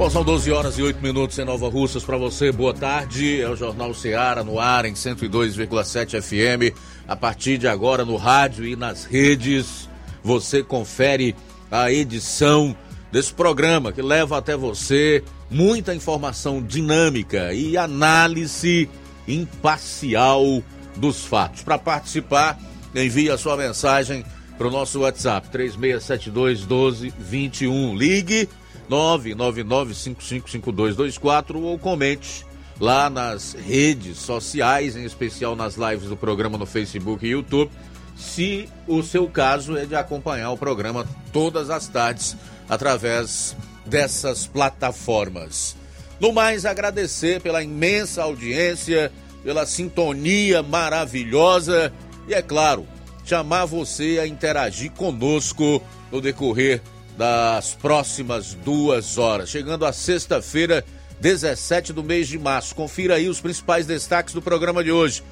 [0.00, 2.50] Bom, são 12 horas e 8 minutos em Nova Russas para você.
[2.50, 3.38] Boa tarde.
[3.38, 6.74] É o Jornal Ceará no ar em 102,7 FM.
[7.06, 9.90] A partir de agora no rádio e nas redes,
[10.24, 11.36] você confere
[11.70, 12.74] a edição
[13.12, 18.88] desse programa que leva até você muita informação dinâmica e análise
[19.28, 20.62] imparcial
[20.96, 21.62] dos fatos.
[21.62, 22.58] Para participar,
[22.94, 24.24] envie a sua mensagem
[24.56, 27.94] para o nosso WhatsApp 3672 1221.
[27.94, 28.48] Ligue
[28.90, 32.44] 999555224 ou comente
[32.80, 37.70] lá nas redes sociais, em especial nas lives do programa no Facebook e YouTube,
[38.16, 42.36] se o seu caso é de acompanhar o programa todas as tardes
[42.68, 43.56] através
[43.86, 45.76] dessas plataformas.
[46.18, 49.10] No mais, agradecer pela imensa audiência,
[49.42, 51.90] pela sintonia maravilhosa
[52.28, 52.86] e, é claro,
[53.24, 56.82] chamar você a interagir conosco no decorrer
[57.20, 59.50] das próximas duas horas.
[59.50, 60.82] Chegando a sexta-feira,
[61.20, 62.74] 17 do mês de março.
[62.74, 65.22] Confira aí os principais destaques do programa de hoje.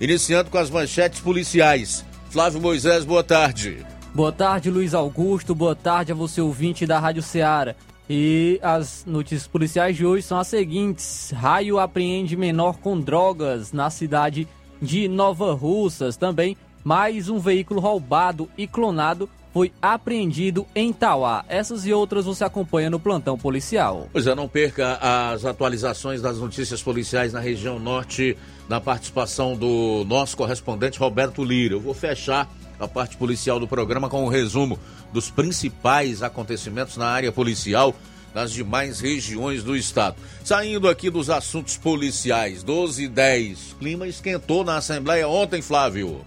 [0.00, 2.04] Iniciando com as manchetes policiais.
[2.30, 3.86] Flávio Moisés, boa tarde.
[4.12, 5.54] Boa tarde, Luiz Augusto.
[5.54, 7.76] Boa tarde a você, ouvinte da Rádio Ceará.
[8.10, 13.88] E as notícias policiais de hoje são as seguintes: Raio apreende menor com drogas na
[13.88, 14.48] cidade
[14.82, 16.16] de Nova Russas.
[16.16, 21.44] Também mais um veículo roubado e clonado foi apreendido em Tauá.
[21.48, 24.08] Essas e outras você acompanha no plantão policial.
[24.12, 28.36] Pois é, não perca as atualizações das notícias policiais na região norte,
[28.68, 31.74] na participação do nosso correspondente Roberto Lira.
[31.74, 34.76] Eu vou fechar a parte policial do programa com um resumo
[35.12, 37.94] dos principais acontecimentos na área policial
[38.34, 40.16] nas demais regiões do estado.
[40.42, 43.76] Saindo aqui dos assuntos policiais, 12 e 10.
[43.78, 46.24] Clima esquentou na Assembleia ontem, Flávio.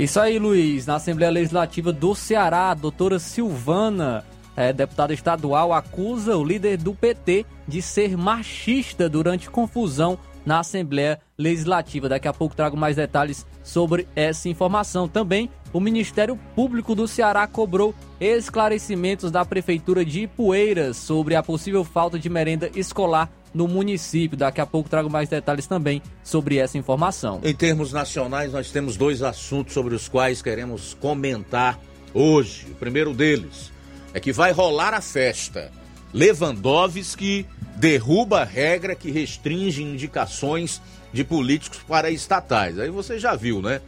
[0.00, 0.86] Isso aí, Luiz.
[0.86, 4.24] Na Assembleia Legislativa do Ceará, a doutora Silvana,
[4.56, 11.20] é, deputada estadual, acusa o líder do PT de ser machista durante confusão na Assembleia
[11.36, 12.08] Legislativa.
[12.08, 15.06] Daqui a pouco trago mais detalhes sobre essa informação.
[15.06, 21.84] Também o Ministério Público do Ceará cobrou esclarecimentos da Prefeitura de Ipueiras sobre a possível
[21.84, 24.36] falta de merenda escolar no município.
[24.36, 27.40] Daqui a pouco trago mais detalhes também sobre essa informação.
[27.42, 31.78] Em termos nacionais, nós temos dois assuntos sobre os quais queremos comentar
[32.14, 32.66] hoje.
[32.70, 33.72] O primeiro deles
[34.12, 35.70] é que vai rolar a festa.
[36.12, 37.46] Lewandowski
[37.76, 42.78] derruba a regra que restringe indicações de políticos para estatais.
[42.78, 43.80] Aí você já viu, né?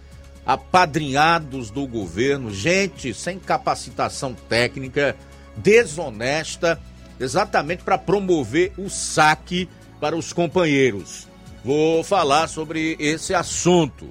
[0.44, 5.16] Apadrinhados do governo, gente sem capacitação técnica,
[5.56, 6.80] desonesta
[7.18, 9.68] exatamente para promover o saque
[10.00, 11.28] para os companheiros.
[11.64, 14.08] Vou falar sobre esse assunto.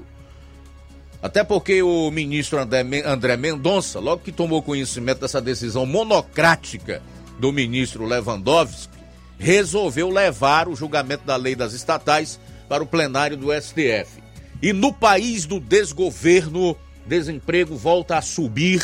[1.21, 7.01] Até porque o ministro André Mendonça, logo que tomou conhecimento dessa decisão monocrática
[7.39, 8.91] do ministro Lewandowski,
[9.37, 14.21] resolveu levar o julgamento da lei das estatais para o plenário do STF.
[14.61, 16.75] E no país do desgoverno,
[17.05, 18.83] desemprego volta a subir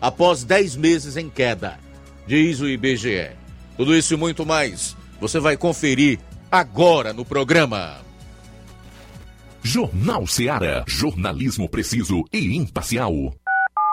[0.00, 1.78] após 10 meses em queda,
[2.26, 3.41] diz o IBGE.
[3.76, 6.18] Tudo isso e muito mais você vai conferir
[6.50, 7.98] agora no programa.
[9.62, 10.84] Jornal Seara.
[10.88, 13.32] Jornalismo preciso e imparcial.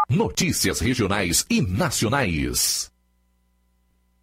[0.09, 2.88] Notícias regionais e nacionais.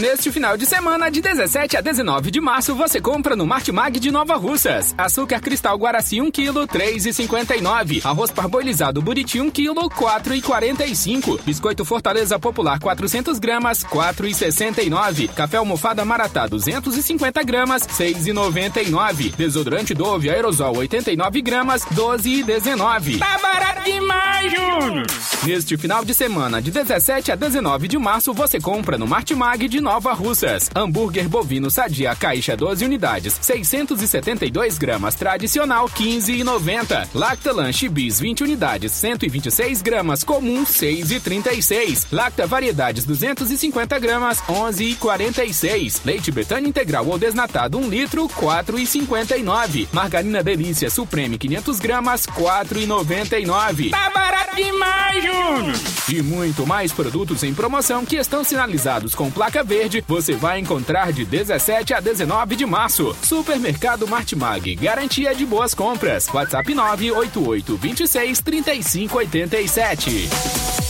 [0.00, 4.10] Neste final de semana, de 17 a 19 de março, você compra no Martimag de
[4.10, 4.94] Nova Russas.
[4.96, 8.02] Açúcar cristal Guaraci 1 kg, 3,59.
[8.02, 11.40] Arroz parboilizado Buriti 1 kg, 4,45.
[11.44, 15.28] Biscoito Fortaleza Popular 400 gramas, 4,69.
[15.34, 19.36] Café almofada Maratá 250 gramas, 6,99.
[19.36, 23.18] Desodorante Dove Aerosol 89 gramas, 12,19.
[23.18, 25.06] Tá barato demais, Júnior!
[25.42, 29.80] Neste final de semana, de 17 a 19 de março, você compra no Martimag de
[29.80, 30.70] Nova Russas.
[30.74, 37.08] Hambúrguer bovino sadia caixa 12 unidades, 672 gramas tradicional, 15,90.
[37.14, 42.06] Lacta Lanche Bis 20 unidades, 126 gramas comum, 6,36.
[42.12, 46.00] Lacta Variedades 250 gramas, 11,46.
[46.04, 49.88] Leite Betânia integral ou desnatado 1 litro, 4,59.
[49.92, 53.90] Margarina Delícia Supreme 500 gramas, 4,99.
[53.90, 55.74] Tá barato demais, Júnior!
[56.08, 61.12] E muito mais produtos em promoção que estão sinalizados com placa verde, você vai encontrar
[61.12, 63.16] de 17 a 19 de março.
[63.22, 66.28] Supermercado Martimag, garantia de boas compras.
[66.28, 70.89] WhatsApp 988 26 35 87.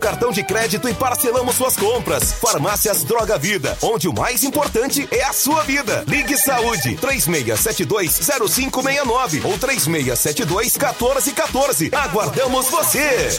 [0.00, 2.32] cartão de crédito e parcelamos suas compras.
[2.32, 6.02] Farmácias Droga Vida, onde o mais importante é a sua vida.
[6.08, 11.94] Ligue Saúde 36720569 ou 36721414.
[11.94, 13.38] Aguardamos você.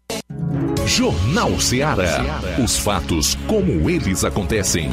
[0.85, 2.41] Jornal Ceará.
[2.61, 4.89] Os fatos como eles acontecem.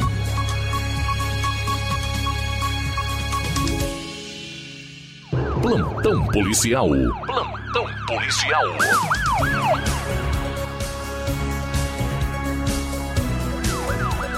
[5.61, 6.89] Plantão policial.
[7.25, 8.65] Plantão policial.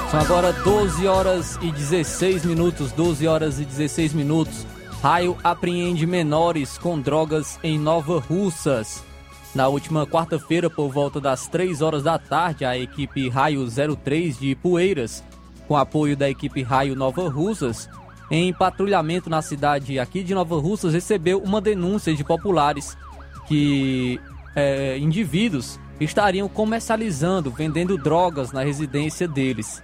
[0.10, 2.92] São agora 12 horas e 16 minutos.
[2.92, 4.66] 12 horas e 16 minutos.
[5.02, 9.11] Raio apreende menores com drogas em Nova Russas.
[9.54, 14.56] Na última quarta-feira, por volta das 3 horas da tarde, a equipe Raio 03 de
[14.56, 15.22] Poeiras,
[15.68, 17.90] com apoio da equipe Raio Nova Russas,
[18.30, 22.98] em patrulhamento na cidade aqui de Nova Russas, recebeu uma denúncia de populares
[23.46, 24.22] que
[24.56, 29.84] é, indivíduos estariam comercializando, vendendo drogas na residência deles.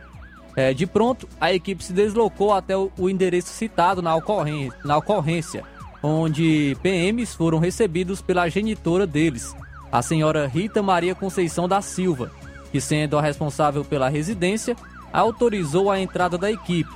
[0.55, 5.63] É, de pronto, a equipe se deslocou até o, endereço citado na ocorrência, na ocorrência
[6.01, 9.55] onde PMs foram recebidos pela genitora deles,
[9.91, 12.31] a senhora Rita Maria Conceição da Silva,
[12.71, 14.75] que, sendo a responsável pela residência,
[15.11, 16.89] autorizou a entrada da equipe.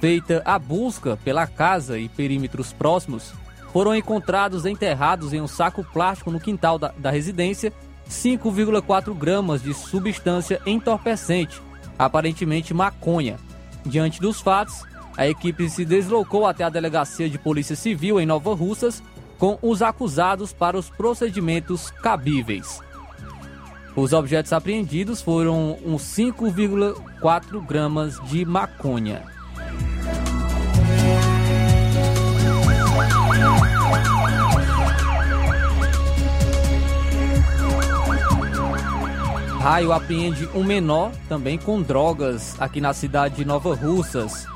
[0.00, 3.32] Feita a busca pela casa e perímetros próximos,
[3.72, 7.72] foram encontrados enterrados em um saco plástico no quintal da, da residência
[8.08, 11.60] 5,4 gramas de substância entorpecente,
[11.98, 13.36] aparentemente maconha.
[13.84, 14.82] Diante dos fatos,
[15.16, 19.02] a equipe se deslocou até a delegacia de Polícia Civil em Nova Russas
[19.38, 22.80] com os acusados para os procedimentos cabíveis.
[23.94, 29.22] Os objetos apreendidos foram uns 5,4 gramas de maconha.
[39.60, 44.46] Raio apreende um menor também com drogas aqui na cidade de Nova Russas.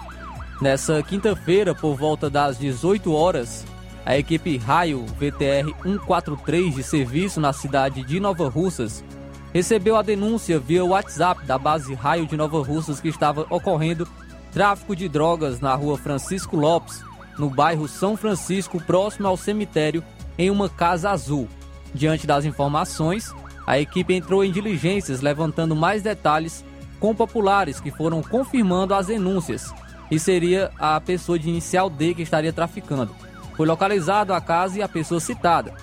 [0.60, 3.66] Nessa quinta-feira, por volta das 18 horas,
[4.04, 9.04] a equipe Raio VTR 143 de serviço na cidade de Nova Russas
[9.52, 14.08] recebeu a denúncia via WhatsApp da base Raio de Nova Russas que estava ocorrendo
[14.52, 17.02] tráfico de drogas na rua Francisco Lopes,
[17.38, 20.04] no bairro São Francisco, próximo ao cemitério,
[20.36, 21.48] em uma casa azul.
[21.94, 23.32] Diante das informações,
[23.66, 26.64] a equipe entrou em diligências levantando mais detalhes
[26.98, 29.72] com populares que foram confirmando as denúncias
[30.10, 33.14] e seria a pessoa de inicial D que estaria traficando.
[33.56, 35.74] Foi localizado a casa e a pessoa citada.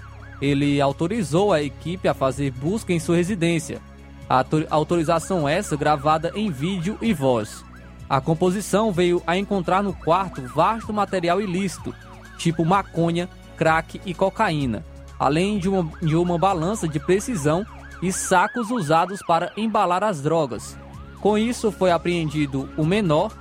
[0.41, 3.81] Ele autorizou a equipe a fazer busca em sua residência.
[4.29, 7.63] A autorização essa gravada em vídeo e voz.
[8.09, 11.93] A composição veio a encontrar no quarto vasto material ilícito,
[12.37, 14.83] tipo maconha, crack e cocaína,
[15.19, 17.65] além de uma, de uma balança de precisão
[18.01, 20.77] e sacos usados para embalar as drogas.
[21.21, 23.31] Com isso, foi apreendido o menor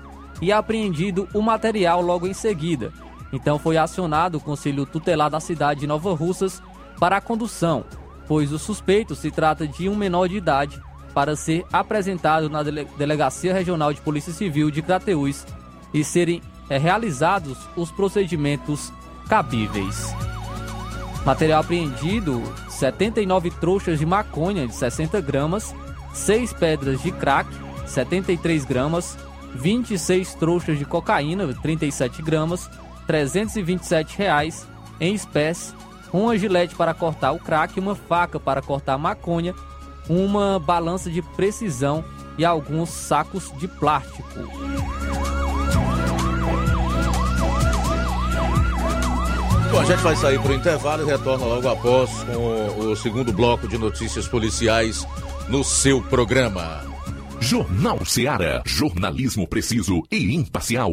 [0.43, 2.93] e apreendido o material logo em seguida.
[3.33, 6.63] Então foi acionado o Conselho Tutelar da cidade de Nova Russas
[6.99, 7.85] para a condução,
[8.27, 10.81] pois o suspeito se trata de um menor de idade
[11.15, 15.47] para ser apresentado na Delegacia Regional de Polícia Civil de Crateús
[15.93, 18.93] e serem é, realizados os procedimentos
[19.29, 20.15] cabíveis.
[21.25, 25.75] Material apreendido: 79 trouxas de maconha de 60 gramas,
[26.13, 27.49] 6 pedras de crack,
[27.87, 29.19] 73 gramas,
[29.55, 32.71] 26 trouxas de cocaína, 37 gramas,
[33.09, 34.69] 327 reais,
[35.01, 35.73] em espécie,
[36.13, 39.55] uma gilete para cortar o crack, uma faca para cortar a maconha,
[40.09, 42.05] uma balança de precisão
[42.37, 44.29] e alguns sacos de plástico.
[49.71, 53.33] Bom, a gente vai sair para o intervalo e retorna logo após com o segundo
[53.33, 55.07] bloco de notícias policiais
[55.49, 56.83] no seu programa.
[57.41, 58.63] Jornal Seara.
[58.67, 60.93] Jornalismo preciso e imparcial.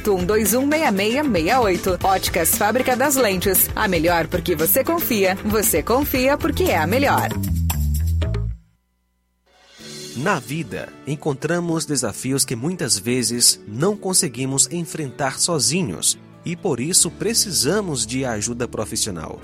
[0.00, 2.04] 81216668.
[2.04, 3.68] Óticas Fábrica das Lentes.
[3.74, 5.36] A melhor porque você confia.
[5.44, 7.28] Você confia porque é a melhor.
[10.16, 18.04] Na vida, encontramos desafios que muitas vezes não conseguimos enfrentar sozinhos e por isso precisamos
[18.04, 19.40] de ajuda profissional.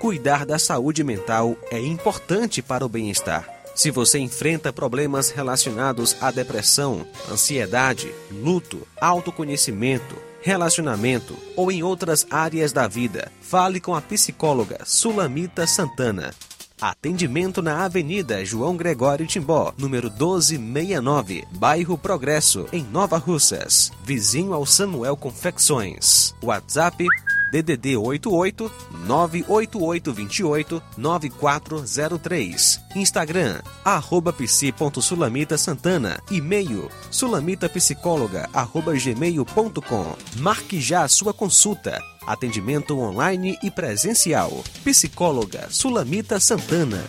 [0.00, 3.53] Cuidar da saúde mental é importante para o bem-estar.
[3.74, 12.72] Se você enfrenta problemas relacionados à depressão, ansiedade, luto, autoconhecimento, relacionamento ou em outras áreas
[12.72, 16.32] da vida, fale com a psicóloga Sulamita Santana.
[16.80, 24.66] Atendimento na Avenida João Gregório Timbó, número 1269, Bairro Progresso, em Nova Russas, vizinho ao
[24.66, 26.34] Samuel Confecções.
[26.42, 27.06] WhatsApp
[27.54, 28.70] DDD 88
[29.06, 32.80] 98828 9403.
[32.96, 36.18] Instagram, arroba psi.sulamita Santana.
[36.30, 40.16] E-mail, sulamitapsicóloga, arroba gmail.com.
[40.38, 42.02] Marque já a sua consulta.
[42.26, 44.50] Atendimento online e presencial.
[44.82, 47.04] Psicóloga Sulamita Santana.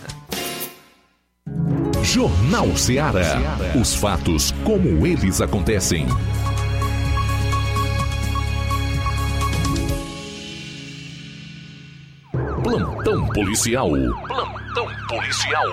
[2.03, 3.39] Jornal Ceará.
[3.81, 6.05] Os fatos como eles acontecem.
[13.15, 13.89] Plantão policial.
[14.27, 15.65] Plantão policial.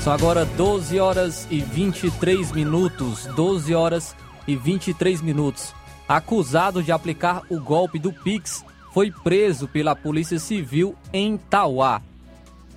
[0.00, 3.26] São agora 12 horas e 23 minutos.
[3.26, 4.16] 12 horas
[4.48, 5.72] e 23 minutos.
[6.08, 12.02] Acusado de aplicar o golpe do Pix, foi preso pela Polícia Civil em Tauá.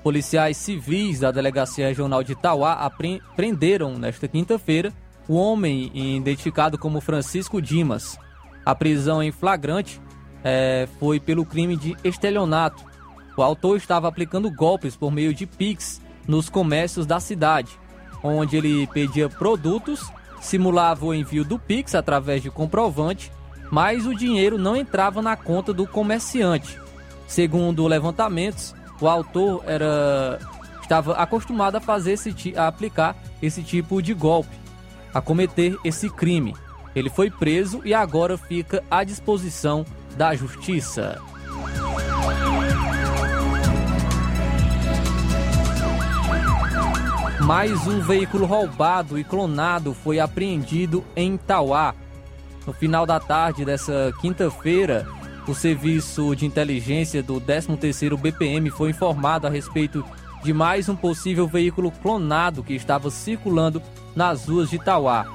[0.04, 2.88] Policiais civis da Delegacia Regional de Tauá
[3.36, 4.94] prenderam nesta quinta-feira
[5.28, 8.18] o homem identificado como Francisco Dimas.
[8.66, 10.02] A prisão em flagrante
[10.44, 12.84] é, foi pelo crime de estelionato.
[13.36, 17.80] O autor estava aplicando golpes por meio de Pix nos comércios da cidade,
[18.22, 23.32] onde ele pedia produtos, simulava o envio do Pix através de comprovante,
[23.72, 26.80] mas o dinheiro não entrava na conta do comerciante.
[27.28, 30.40] Segundo levantamentos, o autor era
[30.82, 34.56] estava acostumado a fazer esse a aplicar esse tipo de golpe,
[35.14, 36.56] a cometer esse crime.
[36.96, 41.22] Ele foi preso e agora fica à disposição da justiça.
[47.42, 51.94] Mais um veículo roubado e clonado foi apreendido em Tauá.
[52.66, 55.06] No final da tarde dessa quinta-feira,
[55.46, 60.06] o serviço de inteligência do 13º BPM foi informado a respeito
[60.42, 63.82] de mais um possível veículo clonado que estava circulando
[64.16, 65.26] nas ruas de Tauá.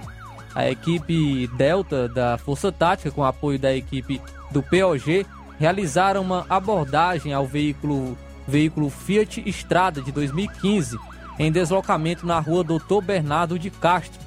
[0.54, 4.20] A equipe Delta da Força Tática, com apoio da equipe
[4.50, 5.26] do POG,
[5.58, 8.16] realizaram uma abordagem ao veículo,
[8.46, 10.98] veículo Fiat Estrada de 2015
[11.38, 14.20] em deslocamento na rua Doutor Bernardo de Castro.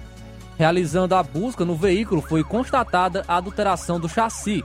[0.57, 4.63] Realizando a busca no veículo, foi constatada a adulteração do chassi,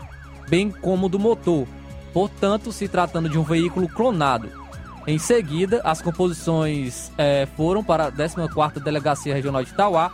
[0.49, 1.67] bem como do motor,
[2.13, 4.66] portanto, se tratando de um veículo clonado.
[5.07, 10.11] Em seguida, as composições é, foram para a 14ª Delegacia Regional de Tauá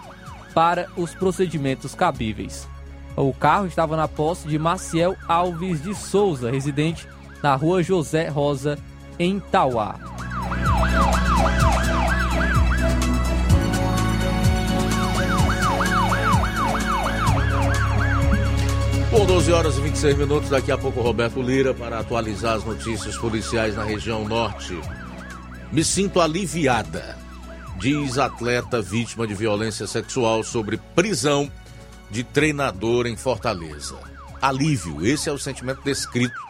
[0.53, 2.69] para os procedimentos cabíveis.
[3.17, 7.09] O carro estava na posse de Maciel Alves de Souza, residente
[7.43, 8.79] na rua José Rosa,
[9.19, 9.99] em Tauá.
[19.13, 20.49] Bom, 12 horas e 26 minutos.
[20.49, 24.75] Daqui a pouco, Roberto Lira para atualizar as notícias policiais na região norte.
[25.71, 27.19] Me sinto aliviada,
[27.79, 31.53] diz atleta vítima de violência sexual sobre prisão
[32.11, 33.99] de treinador em Fortaleza.
[34.41, 36.41] Alívio, esse é o sentimento descrito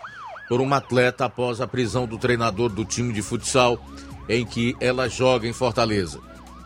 [0.48, 3.76] por uma atleta após a prisão do treinador do time de futsal
[4.28, 6.20] em que ela joga em Fortaleza.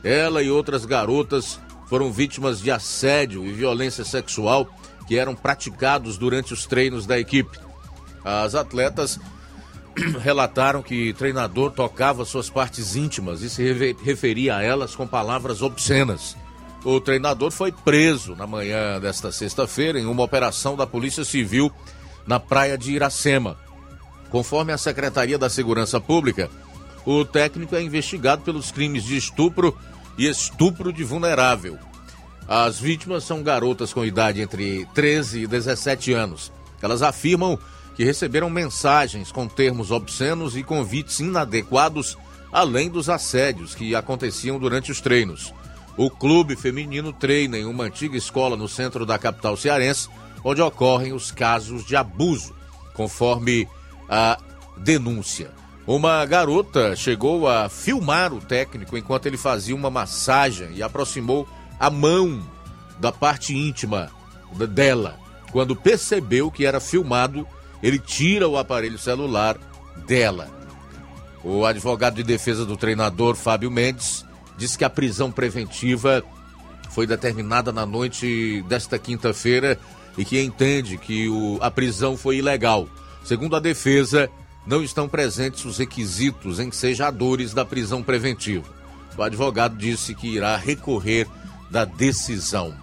[0.04, 4.68] Ela e outras garotas foram vítimas de assédio e violência sexual
[5.06, 7.58] que eram praticados durante os treinos da equipe.
[8.24, 9.20] As atletas
[10.20, 13.62] relataram que treinador tocava suas partes íntimas e se
[14.02, 16.36] referia a elas com palavras obscenas.
[16.84, 21.72] O treinador foi preso na manhã desta sexta-feira em uma operação da Polícia Civil
[22.26, 23.56] na praia de Iracema.
[24.30, 26.50] Conforme a Secretaria da Segurança Pública,
[27.04, 29.76] o técnico é investigado pelos crimes de estupro
[30.18, 31.78] e estupro de vulnerável.
[32.48, 36.52] As vítimas são garotas com idade entre 13 e 17 anos.
[36.80, 37.58] Elas afirmam
[37.96, 42.16] que receberam mensagens com termos obscenos e convites inadequados,
[42.52, 45.52] além dos assédios que aconteciam durante os treinos.
[45.96, 50.08] O clube feminino treina em uma antiga escola no centro da capital cearense,
[50.44, 52.54] onde ocorrem os casos de abuso,
[52.92, 53.66] conforme
[54.08, 54.38] a
[54.76, 55.50] denúncia.
[55.86, 61.90] Uma garota chegou a filmar o técnico enquanto ele fazia uma massagem e aproximou a
[61.90, 62.42] mão
[62.98, 64.10] da parte íntima
[64.70, 65.18] dela.
[65.52, 67.46] Quando percebeu que era filmado,
[67.82, 69.58] ele tira o aparelho celular
[70.06, 70.48] dela.
[71.44, 74.24] O advogado de defesa do treinador, Fábio Mendes,
[74.56, 76.22] diz que a prisão preventiva
[76.90, 79.78] foi determinada na noite desta quinta-feira
[80.16, 82.88] e que entende que o, a prisão foi ilegal.
[83.22, 84.30] Segundo a defesa,
[84.66, 88.64] não estão presentes os requisitos ensejadores da prisão preventiva.
[89.16, 91.26] O advogado disse que irá recorrer
[91.70, 92.74] da decisão.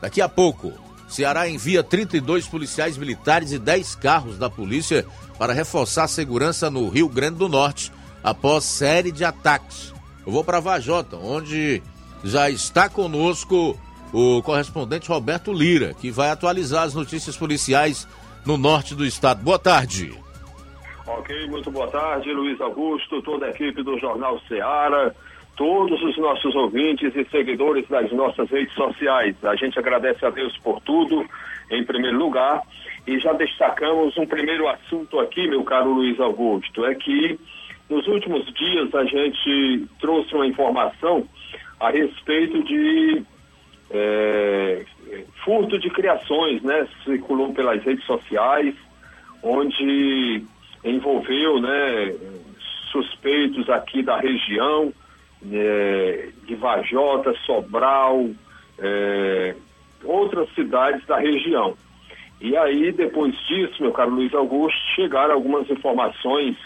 [0.00, 0.72] Daqui a pouco,
[1.08, 5.06] Ceará envia 32 policiais militares e 10 carros da polícia
[5.38, 7.92] para reforçar a segurança no Rio Grande do Norte
[8.22, 9.92] após série de ataques.
[10.24, 11.82] Eu vou para Vajota, onde
[12.24, 13.78] já está conosco
[14.12, 18.06] o correspondente Roberto Lira, que vai atualizar as notícias policiais
[18.44, 19.42] no norte do estado.
[19.42, 20.18] Boa tarde.
[21.06, 25.12] Ok, muito boa tarde, Luiz Augusto, toda a equipe do Jornal Ceará,
[25.62, 29.36] todos os nossos ouvintes e seguidores das nossas redes sociais.
[29.44, 31.24] A gente agradece a Deus por tudo,
[31.70, 32.62] em primeiro lugar,
[33.06, 37.38] e já destacamos um primeiro assunto aqui, meu caro Luiz Augusto, é que
[37.88, 41.28] nos últimos dias a gente trouxe uma informação
[41.78, 43.22] a respeito de
[43.92, 44.84] é,
[45.44, 46.88] furto de criações, né?
[47.04, 48.74] Circulou pelas redes sociais,
[49.44, 50.42] onde
[50.82, 52.16] envolveu, né,
[52.90, 54.92] suspeitos aqui da região,
[55.50, 58.30] é, de Vajota, Sobral,
[58.78, 59.54] é,
[60.04, 61.74] outras cidades da região.
[62.40, 66.56] E aí, depois disso, meu caro Luiz Augusto, chegaram algumas informações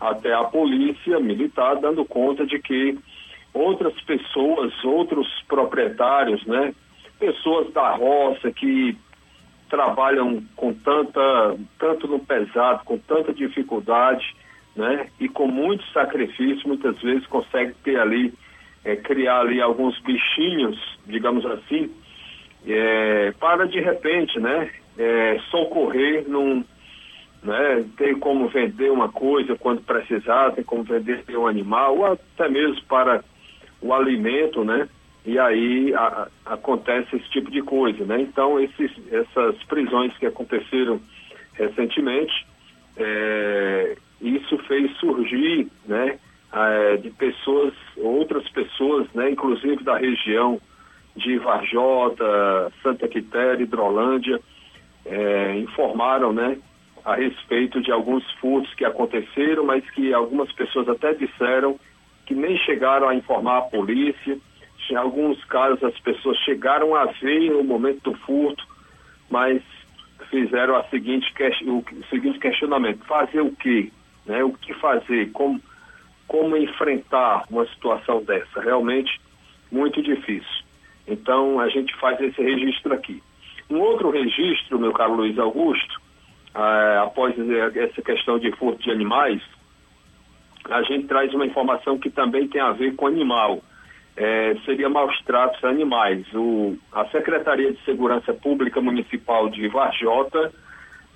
[0.00, 2.98] até a polícia militar, dando conta de que
[3.52, 6.74] outras pessoas, outros proprietários, né,
[7.18, 8.96] pessoas da roça que
[9.68, 14.34] trabalham com tanta, tanto no pesado, com tanta dificuldade,
[14.76, 15.08] né?
[15.18, 18.32] E com muito sacrifício, muitas vezes consegue ter ali,
[18.84, 21.90] é, criar ali alguns bichinhos, digamos assim,
[22.66, 24.70] é, para de repente, né?
[24.98, 26.64] É, socorrer num,
[27.42, 27.84] né?
[27.96, 32.82] Tem como vender uma coisa quando precisar, tem como vender um animal, ou até mesmo
[32.84, 33.24] para
[33.80, 34.88] o alimento, né?
[35.26, 38.20] e aí a, acontece esse tipo de coisa, né?
[38.20, 41.00] Então esses, essas prisões que aconteceram
[41.54, 42.46] recentemente,
[42.96, 46.18] é, isso fez surgir, né,
[46.52, 50.60] é, de pessoas, outras pessoas, né, inclusive da região
[51.14, 54.40] de Varjota, Santa Quitéria, Hidrolândia,
[55.04, 56.58] é, informaram, né,
[57.04, 61.78] a respeito de alguns furtos que aconteceram, mas que algumas pessoas até disseram
[62.26, 64.36] que nem chegaram a informar a polícia
[64.90, 68.64] em alguns casos as pessoas chegaram a ver no momento do furto,
[69.30, 69.62] mas
[70.30, 71.32] fizeram a seguinte,
[71.66, 73.90] o seguinte questionamento, fazer o quê?
[74.26, 74.42] Né?
[74.44, 75.30] O que fazer?
[75.32, 75.60] Como,
[76.26, 78.60] como enfrentar uma situação dessa?
[78.60, 79.20] Realmente
[79.70, 80.64] muito difícil.
[81.06, 83.22] Então a gente faz esse registro aqui.
[83.70, 86.00] Um outro registro, meu caro Luiz Augusto,
[86.54, 87.34] ah, após
[87.76, 89.42] essa questão de furto de animais,
[90.70, 93.60] a gente traz uma informação que também tem a ver com animal
[94.16, 96.26] é, seria maus tratos a animais.
[96.34, 100.52] O, a Secretaria de Segurança Pública Municipal de Varjota,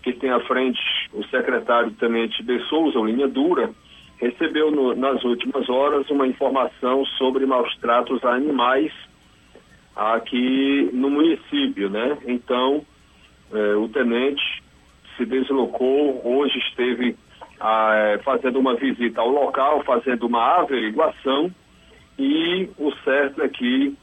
[0.02, 0.80] que tem à frente
[1.12, 3.70] o secretário Tenente de Souza, linha dura,
[4.18, 8.92] recebeu no, nas últimas horas uma informação sobre maus tratos a animais
[9.96, 12.18] aqui no município, né?
[12.26, 12.84] Então,
[13.52, 14.42] é, o tenente
[15.16, 17.16] se deslocou, hoje esteve
[17.60, 21.50] ah, fazendo uma visita ao local, fazendo uma averiguação
[22.18, 23.96] e o certo é que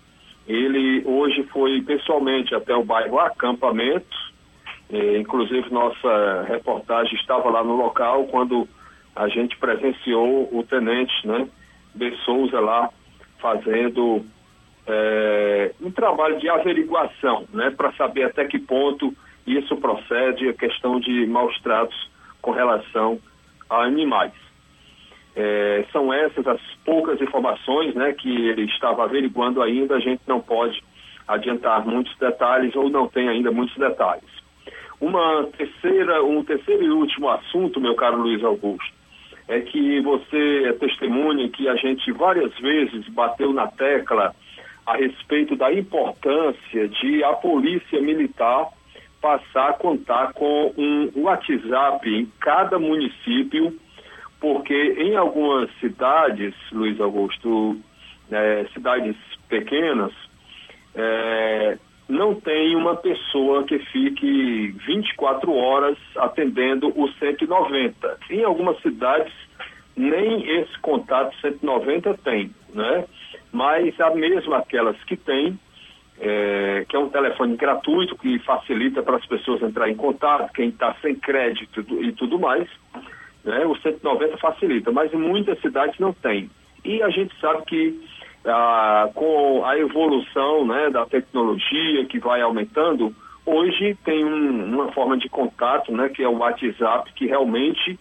[0.47, 4.15] ele hoje foi pessoalmente até o bairro Acampamento,
[4.89, 8.67] eh, inclusive nossa reportagem estava lá no local quando
[9.15, 11.47] a gente presenciou o tenente, né,
[11.95, 12.89] de Souza lá
[13.39, 14.25] fazendo
[14.85, 19.13] eh, um trabalho de averiguação, né, para saber até que ponto
[19.45, 22.09] isso procede, a questão de maus tratos
[22.41, 23.19] com relação
[23.69, 24.33] a animais.
[25.35, 30.41] É, são essas as poucas informações né, que ele estava averiguando ainda, a gente não
[30.41, 30.83] pode
[31.27, 34.46] adiantar muitos detalhes ou não tem ainda muitos detalhes.
[34.99, 38.93] Uma terceira, um terceiro e último assunto, meu caro Luiz Augusto,
[39.47, 44.35] é que você é testemunha que a gente várias vezes bateu na tecla
[44.85, 48.67] a respeito da importância de a polícia militar
[49.21, 53.77] passar a contar com um WhatsApp em cada município
[54.39, 57.77] porque em algumas cidades, Luiz Augusto,
[58.31, 59.15] é, cidades
[59.49, 60.11] pequenas,
[60.93, 68.17] é, não tem uma pessoa que fique 24 horas atendendo o 190.
[68.29, 69.33] Em algumas cidades,
[69.95, 73.05] nem esse contato 190 tem, né?
[73.51, 75.59] Mas a mesma aquelas que tem,
[76.19, 80.69] é, que é um telefone gratuito que facilita para as pessoas entrar em contato, quem
[80.69, 82.69] está sem crédito e tudo mais,
[83.43, 83.65] né?
[83.65, 86.49] O 190 facilita, mas em muitas cidades não tem.
[86.85, 87.99] E a gente sabe que
[88.47, 93.13] ah, com a evolução né, da tecnologia que vai aumentando,
[93.45, 97.99] hoje tem um, uma forma de contato, né, que é o WhatsApp, que realmente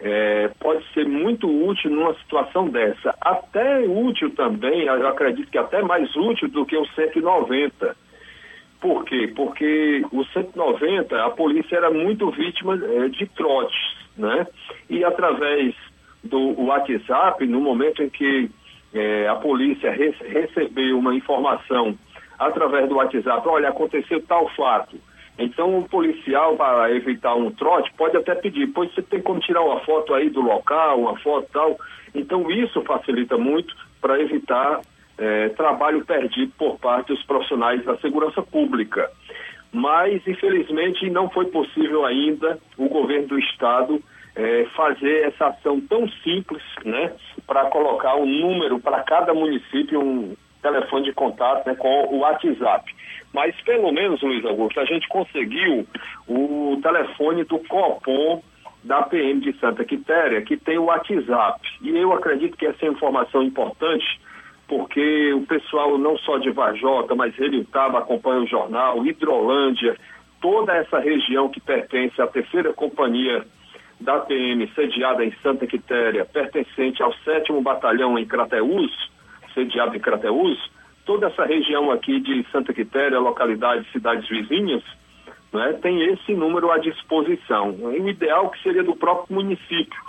[0.00, 3.14] é, pode ser muito útil numa situação dessa.
[3.20, 7.96] Até útil também, eu acredito que até mais útil do que o 190.
[8.80, 9.32] Por quê?
[9.36, 14.46] Porque o 190, a polícia era muito vítima é, de trotes né?
[14.88, 15.74] E através
[16.22, 18.50] do WhatsApp, no momento em que
[18.94, 21.96] é, a polícia re recebeu uma informação
[22.38, 24.96] através do WhatsApp, olha, aconteceu tal fato.
[25.38, 29.62] Então o policial, para evitar um trote, pode até pedir, pois você tem como tirar
[29.62, 31.78] uma foto aí do local, uma foto tal.
[32.14, 34.80] Então isso facilita muito para evitar
[35.16, 39.10] é, trabalho perdido por parte dos profissionais da segurança pública.
[39.72, 44.02] Mas, infelizmente, não foi possível ainda o governo do estado
[44.34, 47.12] é, fazer essa ação tão simples, né,
[47.46, 52.94] para colocar um número para cada município, um telefone de contato né, com o WhatsApp.
[53.32, 55.86] Mas pelo menos, Luiz Augusto, a gente conseguiu
[56.28, 58.42] o telefone do Copom
[58.84, 61.60] da PM de Santa Quitéria, que tem o WhatsApp.
[61.82, 64.20] E eu acredito que essa é informação importante,
[64.66, 67.34] porque o pessoal não só de Vajota, mas
[67.70, 69.96] Taba acompanha o jornal, Hidrolândia,
[70.40, 73.44] toda essa região que pertence à terceira companhia
[74.02, 78.90] da PM, sediada em Santa Quitéria, pertencente ao sétimo batalhão em Crateús,
[79.54, 80.58] sediado em Crateús,
[81.04, 84.82] toda essa região aqui de Santa Quitéria, localidades, cidades vizinhas,
[85.52, 87.70] né, tem esse número à disposição.
[87.70, 90.00] o ideal que seria do próprio município,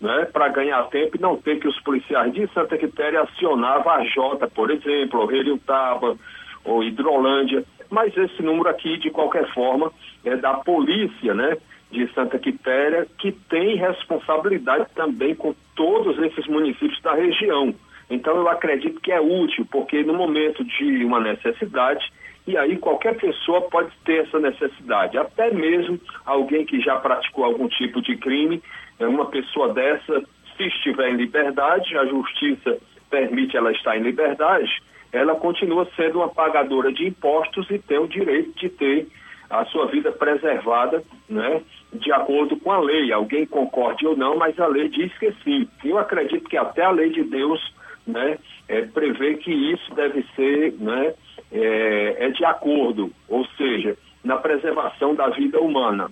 [0.00, 4.04] né, para ganhar tempo e não ter que os policiais de Santa Quitéria acionavam a
[4.04, 6.16] Jota, por exemplo, ou Heriutaba,
[6.64, 9.92] ou Hidrolândia, mas esse número aqui, de qualquer forma,
[10.24, 11.56] é da polícia, né,
[11.92, 17.74] de Santa Quitéria, que tem responsabilidade também com todos esses municípios da região.
[18.10, 22.12] Então eu acredito que é útil, porque no momento de uma necessidade,
[22.46, 27.68] e aí qualquer pessoa pode ter essa necessidade, até mesmo alguém que já praticou algum
[27.68, 28.62] tipo de crime,
[28.98, 30.22] é uma pessoa dessa,
[30.56, 32.78] se estiver em liberdade, a justiça
[33.10, 38.08] permite ela estar em liberdade, ela continua sendo uma pagadora de impostos e tem o
[38.08, 39.08] direito de ter
[39.52, 41.60] a sua vida preservada, né,
[41.92, 43.12] de acordo com a lei.
[43.12, 45.68] Alguém concorde ou não, mas a lei diz que sim.
[45.84, 47.60] Eu acredito que até a lei de Deus,
[48.06, 51.12] né, é, prevê que isso deve ser, né,
[51.52, 56.10] é, é de acordo, ou seja, na preservação da vida humana.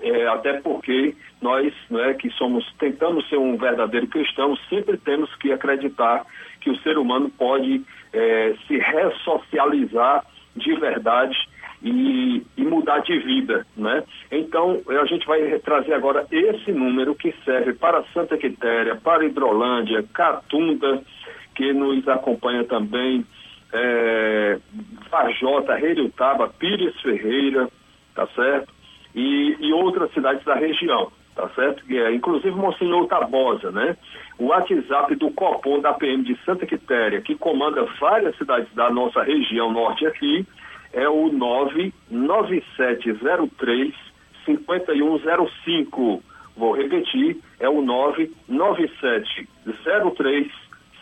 [0.00, 5.52] É, até porque nós, né, que somos tentando ser um verdadeiro cristão, sempre temos que
[5.52, 6.24] acreditar
[6.62, 11.36] que o ser humano pode é, se ressocializar de verdade
[11.82, 14.02] e, e, mudar de vida, né?
[14.30, 20.04] Então, a gente vai trazer agora esse número que serve para Santa Quitéria, para Hidrolândia,
[20.14, 21.02] Catunda,
[21.54, 23.24] que nos acompanha também,
[23.72, 24.58] é,
[25.10, 27.68] Vajota, Reiriutaba, Pires Ferreira,
[28.14, 28.72] tá certo?
[29.14, 31.82] E, e outras cidades da região, tá certo?
[31.90, 33.96] É, inclusive Monsenhor Tabosa, né?
[34.38, 39.22] O WhatsApp do Copom da PM de Santa Quitéria, que comanda várias cidades da nossa
[39.22, 40.46] região norte aqui,
[40.96, 43.94] é o 99703
[44.46, 46.22] 5105.
[46.56, 50.50] Vou repetir, é o 99703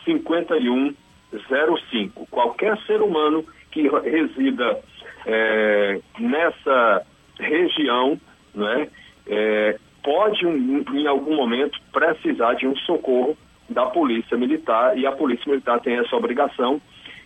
[0.05, 2.27] 5105.
[2.27, 4.81] Qualquer ser humano que resida
[5.25, 7.07] é, nessa
[7.39, 8.21] região,
[8.53, 8.89] né,
[9.29, 13.39] é, pode um, em algum momento precisar de um socorro
[13.71, 16.83] da Polícia Militar e a Polícia Militar tem essa obrigação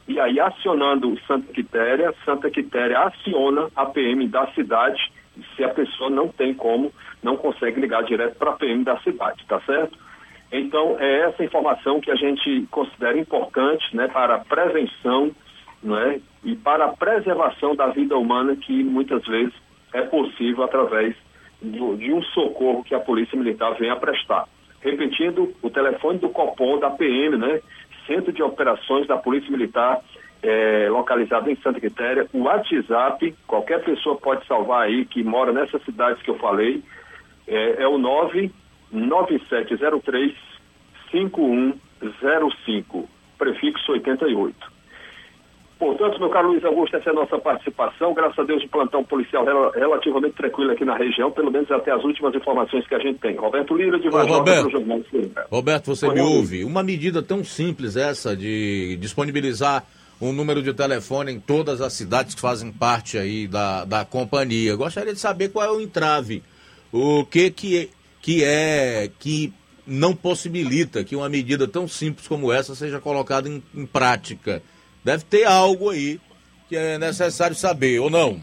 [0.08, 4.98] e aí acionando Santa Quitéria, Santa Quitéria aciona a PM da cidade,
[5.54, 6.90] se a pessoa não tem como,
[7.22, 9.98] não consegue ligar direto para a PM da cidade, tá certo?
[10.50, 15.30] Então, é essa informação que a gente considera importante né, para a prevenção
[15.82, 19.52] né, e para a preservação da vida humana, que muitas vezes
[19.92, 21.14] é possível através
[21.60, 24.48] do, de um socorro que a Polícia Militar vem a prestar.
[24.80, 27.60] Repetindo, o telefone do COPOM, da PM, né,
[28.08, 30.00] Centro de Operações da Polícia Militar,
[30.42, 32.26] é, localizado em Santa Quitéria.
[32.32, 36.82] O WhatsApp, qualquer pessoa pode salvar aí, que mora nessas cidades que eu falei,
[37.46, 40.34] é, é o 99703
[41.10, 43.06] 5105,
[43.38, 44.77] prefixo 88.
[45.78, 48.12] Portanto, meu caro Luiz Augusto, essa é a nossa participação.
[48.12, 52.02] Graças a Deus, o plantão policial relativamente tranquilo aqui na região, pelo menos até as
[52.02, 53.36] últimas informações que a gente tem.
[53.36, 56.64] Roberto Lira, de Vajota, Roberto, Roberto, você Oi, me ouve?
[56.64, 59.84] Uma medida tão simples essa de disponibilizar
[60.20, 64.74] um número de telefone em todas as cidades que fazem parte aí da, da companhia.
[64.74, 66.42] Gostaria de saber qual é o entrave,
[66.92, 69.52] o que que, que é que
[69.86, 74.60] não possibilita que uma medida tão simples como essa seja colocada em, em prática.
[75.08, 76.20] Deve ter algo aí
[76.68, 78.42] que é necessário saber, ou não?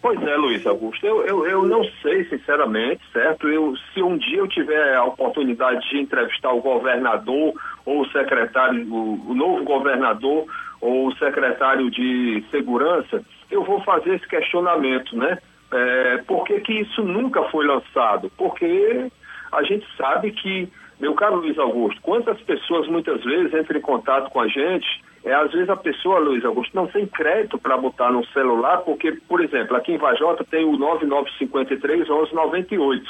[0.00, 3.48] Pois é, Luiz Augusto, eu, eu, eu não sei, sinceramente, certo?
[3.48, 7.54] Eu, se um dia eu tiver a oportunidade de entrevistar o governador
[7.86, 10.44] ou o secretário, o, o novo governador
[10.80, 15.38] ou o secretário de segurança, eu vou fazer esse questionamento, né?
[15.70, 18.28] É, por que, que isso nunca foi lançado?
[18.36, 19.06] Porque
[19.52, 24.30] a gente sabe que Meu caro Luiz Augusto, quantas pessoas muitas vezes entram em contato
[24.30, 28.10] com a gente é, às vezes a pessoa, Luiz Augusto, não tem crédito para botar
[28.10, 33.08] no celular, porque, por exemplo, aqui em Vajota tem o 9953 1198,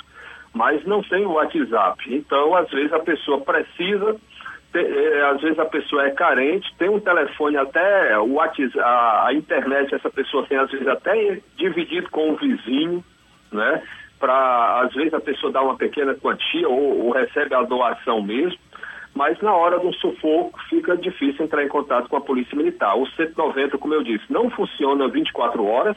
[0.52, 2.14] mas não tem o WhatsApp.
[2.14, 4.14] Então, às vezes a pessoa precisa,
[4.74, 9.34] é, às vezes a pessoa é carente, tem um telefone até, o WhatsApp, a, a
[9.34, 13.02] internet essa pessoa tem às vezes até dividido com o vizinho,
[13.50, 13.82] né?
[14.20, 18.58] Para, às vezes a pessoa dá uma pequena quantia ou, ou recebe a doação mesmo
[19.14, 22.96] mas na hora do sufoco fica difícil entrar em contato com a Polícia Militar.
[22.96, 25.96] O 190, como eu disse, não funciona 24 horas,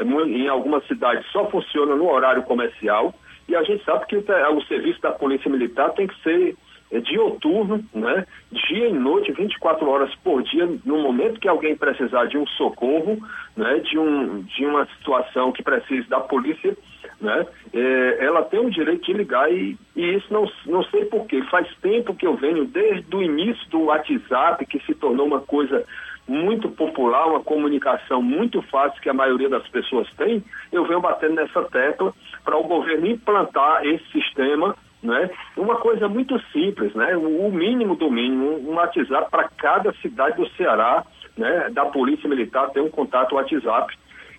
[0.00, 3.14] em algumas cidades só funciona no horário comercial,
[3.48, 6.56] e a gente sabe que o, serviço da Polícia Militar tem que ser
[6.90, 8.26] é, dioturno, né?
[8.50, 13.18] dia e noite, 24 horas por dia, no momento que alguém precisar de um socorro,
[13.56, 13.80] né?
[13.80, 16.76] de, um, de uma situação que precise da polícia,
[17.20, 17.46] né?
[17.72, 21.42] É, ela tem o direito de ligar e, e isso não, não sei porquê.
[21.50, 25.84] Faz tempo que eu venho, desde o início do WhatsApp, que se tornou uma coisa
[26.26, 31.34] muito popular, uma comunicação muito fácil que a maioria das pessoas tem, eu venho batendo
[31.34, 35.30] nessa tecla para o governo implantar esse sistema, né?
[35.56, 37.14] Uma coisa muito simples, né?
[37.16, 41.04] O mínimo do mínimo, um WhatsApp para cada cidade do Ceará,
[41.36, 41.68] né?
[41.72, 43.94] Da Polícia Militar ter um contato WhatsApp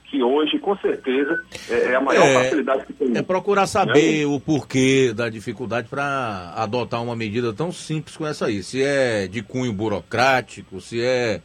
[0.09, 3.17] que hoje, com certeza, é, é a maior é, facilidade que tem.
[3.17, 4.25] É procurar saber né?
[4.25, 8.63] o porquê da dificuldade para adotar uma medida tão simples como essa aí.
[8.63, 11.41] Se é de cunho burocrático, se é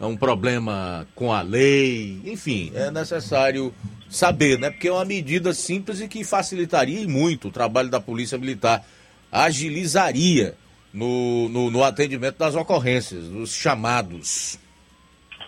[0.00, 3.72] um problema com a lei, enfim, é necessário
[4.10, 4.70] saber, né?
[4.70, 8.84] Porque é uma medida simples e que facilitaria muito o trabalho da Polícia Militar,
[9.30, 10.54] agilizaria
[10.92, 14.58] no, no, no atendimento das ocorrências, dos chamados.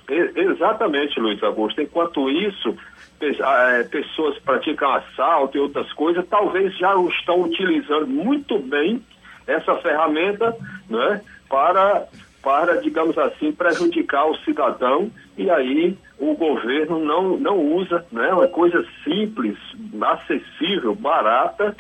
[0.08, 1.80] Exatamente, Luiz Augusto.
[1.80, 2.76] Enquanto isso,
[3.20, 9.02] é, pessoas praticam assalto e outras coisas, talvez já estão utilizando muito bem
[9.46, 10.54] essa ferramenta
[10.88, 12.06] né, para,
[12.42, 18.48] para, digamos assim, prejudicar o cidadão e aí o governo não, não usa, né, uma
[18.48, 19.56] coisa simples,
[20.00, 21.76] acessível, barata,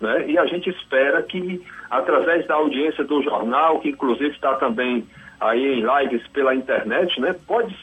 [0.00, 5.06] né, e a gente espera que, através da audiência do jornal, que inclusive está também
[5.40, 7.34] aí em lives pela internet, né?
[7.46, 7.74] Pode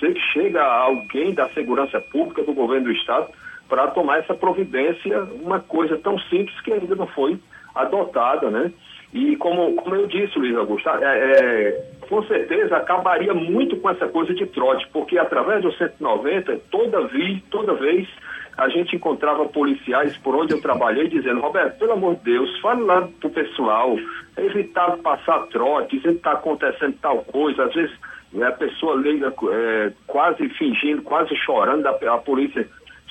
[0.00, 3.28] ser que chegue alguém da segurança pública do governo do estado
[3.68, 7.38] para tomar essa providência, uma coisa tão simples que ainda não foi
[7.74, 8.72] adotada, né?
[9.12, 14.08] E como, como eu disse, Luiz Augusto, é, é, com certeza acabaria muito com essa
[14.08, 18.08] coisa de trote, porque através do 190, toda vez, toda vez
[18.56, 22.82] a gente encontrava policiais por onde eu trabalhei dizendo, Roberto, pelo amor de Deus, fale
[22.82, 23.96] lá pro pessoal,
[24.36, 27.94] evitar passar trote, dizer que está acontecendo tal coisa, às vezes
[28.32, 32.68] né, a pessoa liga é, quase fingindo, quase chorando, a, a polícia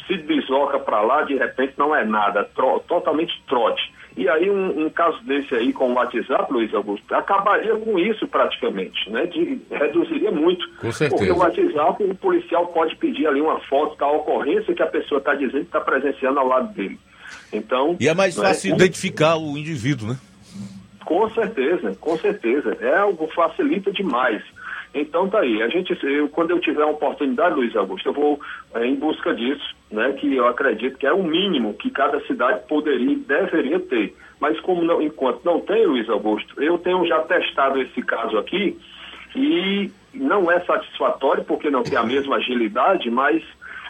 [0.07, 3.91] se desloca para lá, de repente não é nada, tro, totalmente trote.
[4.15, 8.27] E aí um, um, caso desse aí com o WhatsApp, Luiz Augusto, acabaria com isso
[8.27, 9.25] praticamente, né?
[9.25, 10.69] De, reduziria muito.
[10.77, 11.17] Com certeza.
[11.17, 15.17] Porque o WhatsApp, o policial pode pedir ali uma foto da ocorrência que a pessoa
[15.17, 16.99] está dizendo que está presenciando ao lado dele.
[17.51, 17.97] Então.
[17.99, 20.17] E é mais né, fácil né, identificar o indivíduo, né?
[21.05, 22.77] Com certeza, com certeza.
[22.79, 24.41] É algo facilita demais.
[24.93, 25.61] Então tá aí.
[25.63, 28.39] A gente, eu, quando eu tiver uma oportunidade, Luiz Augusto, eu vou
[28.75, 30.13] é, em busca disso, né?
[30.13, 34.15] Que eu acredito que é o mínimo que cada cidade poderia e deveria ter.
[34.39, 38.77] Mas como não, enquanto não tem, Luiz Augusto, eu tenho já testado esse caso aqui
[39.35, 43.41] e não é satisfatório porque não tem a mesma agilidade, mas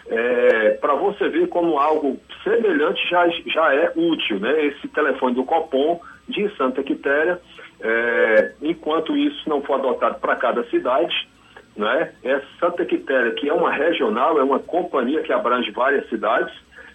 [0.07, 4.67] é, para você ver como algo semelhante já, já é útil, né?
[4.67, 7.41] Esse telefone do Copom de Santa Quitéria
[7.83, 11.27] é, enquanto isso não for adotado para cada cidade,
[11.75, 12.13] né?
[12.23, 16.53] É Santa Quitéria, que é uma regional, é uma companhia que abrange várias cidades.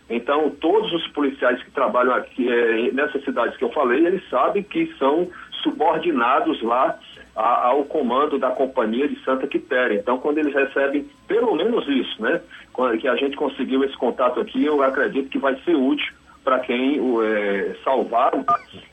[0.09, 4.63] Então, todos os policiais que trabalham aqui é, nessas cidades que eu falei, eles sabem
[4.63, 5.29] que são
[5.63, 6.99] subordinados lá
[7.37, 9.95] a, ao comando da companhia de Santa Quitéria.
[9.95, 12.41] Então, quando eles recebem pelo menos isso, né?
[12.99, 16.18] Que a gente conseguiu esse contato aqui, eu acredito que vai ser útil
[16.49, 17.77] para quem o é,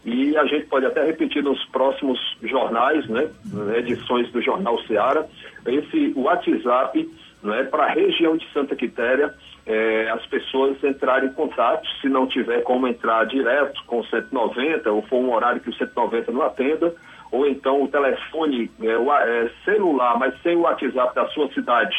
[0.03, 3.29] e a gente pode até repetir nos próximos jornais, né,
[3.77, 5.25] edições do Jornal Seara,
[5.65, 7.09] esse WhatsApp
[7.41, 9.33] né, para a região de Santa Quitéria,
[9.65, 14.91] é, as pessoas entrarem em contato, se não tiver como entrar direto com o 190,
[14.91, 16.93] ou for um horário que o 190 não atenda,
[17.31, 21.95] ou então o telefone é, o, é, celular, mas sem o WhatsApp da sua cidade,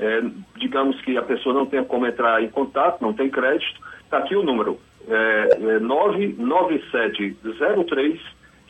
[0.00, 0.20] é,
[0.56, 4.34] digamos que a pessoa não tenha como entrar em contato, não tem crédito, está aqui
[4.34, 8.20] o número, é, é 99703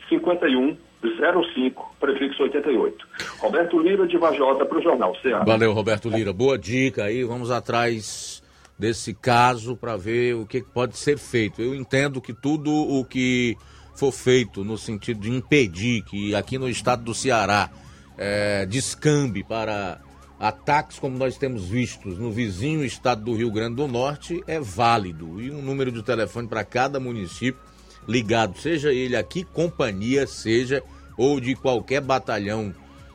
[0.09, 3.07] 5105, prefixo 88.
[3.39, 5.43] Roberto Lira de Vajota para o Jornal Ceará.
[5.43, 6.31] Valeu, Roberto Lira.
[6.31, 7.23] Boa dica aí.
[7.23, 8.41] Vamos atrás
[8.77, 11.61] desse caso para ver o que pode ser feito.
[11.61, 13.57] Eu entendo que tudo o que
[13.95, 17.69] for feito no sentido de impedir que aqui no estado do Ceará
[18.17, 19.99] é, descambe para
[20.39, 25.41] ataques como nós temos vistos no vizinho estado do Rio Grande do Norte, é válido.
[25.41, 27.59] E um número de telefone para cada município
[28.07, 30.83] ligado, seja ele aqui companhia, seja
[31.17, 32.73] ou de qualquer batalhão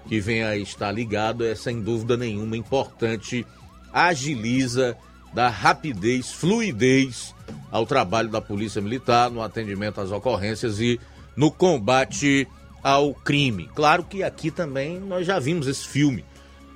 [0.09, 3.47] que venha a estar ligado, é sem dúvida nenhuma importante,
[3.93, 4.97] agiliza,
[5.33, 7.33] dá rapidez, fluidez
[7.71, 11.01] ao trabalho da Polícia Militar no atendimento às ocorrências e
[11.37, 12.47] no combate
[12.83, 13.71] ao crime.
[13.75, 16.25] Claro que aqui também nós já vimos esse filme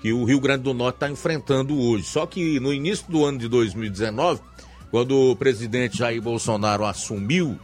[0.00, 2.04] que o Rio Grande do Norte está enfrentando hoje.
[2.04, 4.40] Só que no início do ano de 2019,
[4.90, 7.58] quando o presidente Jair Bolsonaro assumiu,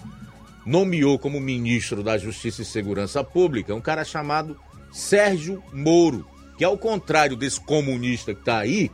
[0.65, 4.57] nomeou como ministro da Justiça e Segurança Pública um cara chamado
[4.91, 6.27] Sérgio Moro,
[6.57, 8.91] que ao contrário desse comunista que está aí,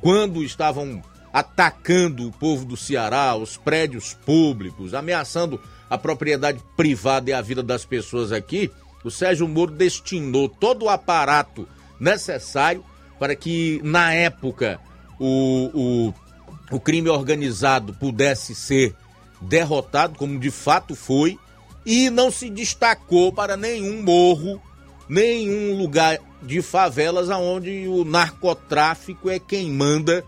[0.00, 5.60] quando estavam atacando o povo do Ceará, os prédios públicos, ameaçando
[5.90, 8.70] a propriedade privada e a vida das pessoas aqui,
[9.02, 11.68] o Sérgio Moro destinou todo o aparato
[11.98, 12.84] necessário
[13.18, 14.80] para que, na época,
[15.18, 16.12] o,
[16.70, 18.94] o, o crime organizado pudesse ser
[19.40, 21.38] derrotado, como de fato foi,
[21.84, 24.60] e não se destacou para nenhum morro,
[25.08, 30.24] nenhum lugar de favelas onde o narcotráfico é quem manda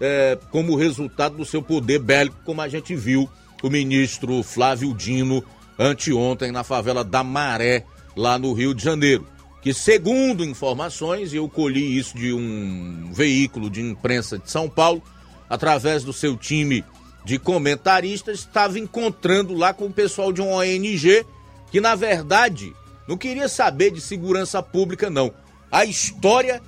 [0.00, 3.28] é, como resultado do seu poder bélico, como a gente viu
[3.62, 5.44] o ministro Flávio Dino
[5.78, 7.84] anteontem na favela da Maré,
[8.16, 9.26] lá no Rio de Janeiro.
[9.62, 15.02] Que, segundo informações, e eu colhi isso de um veículo de imprensa de São Paulo,
[15.48, 16.84] através do seu time
[17.24, 21.26] de comentaristas, estava encontrando lá com o pessoal de uma ONG
[21.70, 22.74] que, na verdade,
[23.06, 25.32] não queria saber de segurança pública, não.
[25.70, 26.62] A história,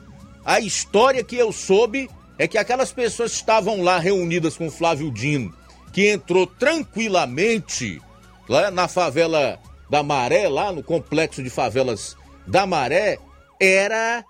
[0.45, 5.55] a história que eu soube é que aquelas pessoas estavam lá reunidas com Flávio Dino,
[5.93, 8.01] que entrou tranquilamente
[8.49, 12.17] lá na favela da Maré, lá no complexo de favelas
[12.47, 13.19] da Maré,
[13.61, 14.25] era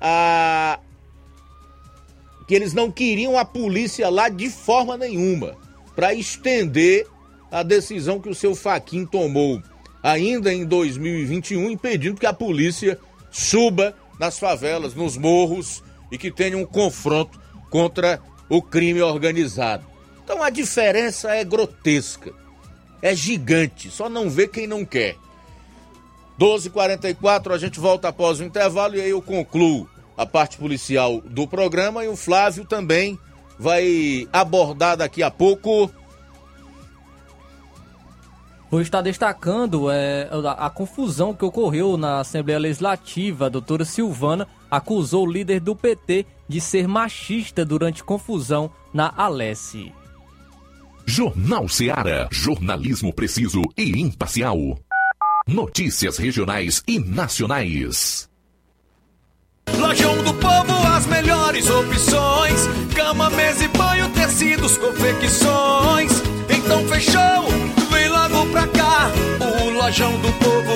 [0.00, 0.78] a
[2.46, 5.56] que eles não queriam a polícia lá de forma nenhuma,
[5.96, 7.06] para estender
[7.50, 9.60] a decisão que o seu Faquin tomou
[10.02, 12.98] ainda em 2021, impedindo que a polícia
[13.30, 19.84] suba nas favelas, nos morros e que tenha um confronto contra o crime organizado.
[20.22, 22.32] Então a diferença é grotesca,
[23.02, 25.16] é gigante, só não vê quem não quer.
[26.38, 31.46] 12h44, a gente volta após o intervalo e aí eu concluo a parte policial do
[31.46, 33.18] programa e o Flávio também
[33.58, 35.90] vai abordar daqui a pouco.
[38.70, 43.46] Vou estar destacando é, a, a, confusão que ocorreu na Assembleia Legislativa.
[43.46, 49.92] A doutora Silvana acusou o líder do PT de ser machista durante confusão na Alesse.
[51.06, 52.28] Jornal Seara.
[52.32, 54.58] Jornalismo preciso e imparcial.
[55.48, 58.28] Notícias regionais e nacionais.
[59.78, 66.10] Lojão do Povo, as melhores opções: cama, mesa e banho, tecidos, confecções.
[66.50, 67.46] Então fechou,
[67.92, 69.12] vem logo pra cá.
[69.40, 70.75] O Lojão do Povo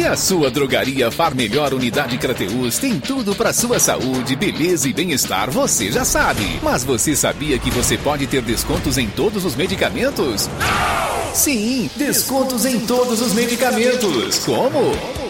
[0.00, 4.94] Que a sua drogaria Far Melhor Unidade Crateus tem tudo para sua saúde, beleza e
[4.94, 6.58] bem-estar, você já sabe.
[6.62, 10.48] Mas você sabia que você pode ter descontos em todos os medicamentos?
[11.34, 14.38] Sim, descontos em todos os medicamentos.
[14.38, 15.29] Como?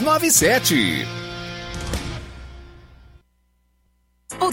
[0.00, 1.27] 97.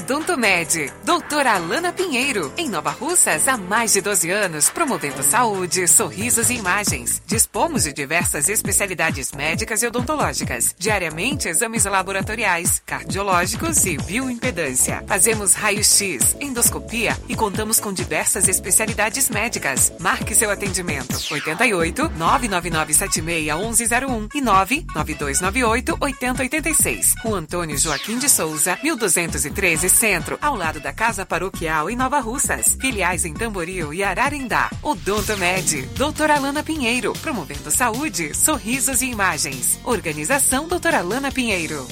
[0.06, 6.52] Odontomed, doutora Alana Pinheiro, em Nova Russas há mais de 12 anos, promovendo saúde, sorrisos
[6.52, 7.24] e imagens.
[7.26, 10.76] Dispomos de diversas especialidades médicas e odontológicas.
[10.78, 15.04] Diariamente, exames laboratoriais, cardiológicos e bioimpedância.
[15.08, 19.92] Fazemos raio-x, endoscopia e contamos com diversas especialidades médicas.
[20.00, 21.18] Marque seu atendimento.
[21.32, 27.16] 88 999 76 1101 e 99298 8086.
[27.26, 32.78] O Antônio Joaquim de Souza, 1213 Centro, ao lado da Casa Paroquial em Nova Russas.
[32.80, 34.70] Filiais em Tamboril e Ararindá.
[34.84, 39.80] Odonto Med, doutora Alana Pinheiro, promovendo saúde, sorrisos e imagens.
[39.86, 41.88] Organização doutora Alana Pinheiro.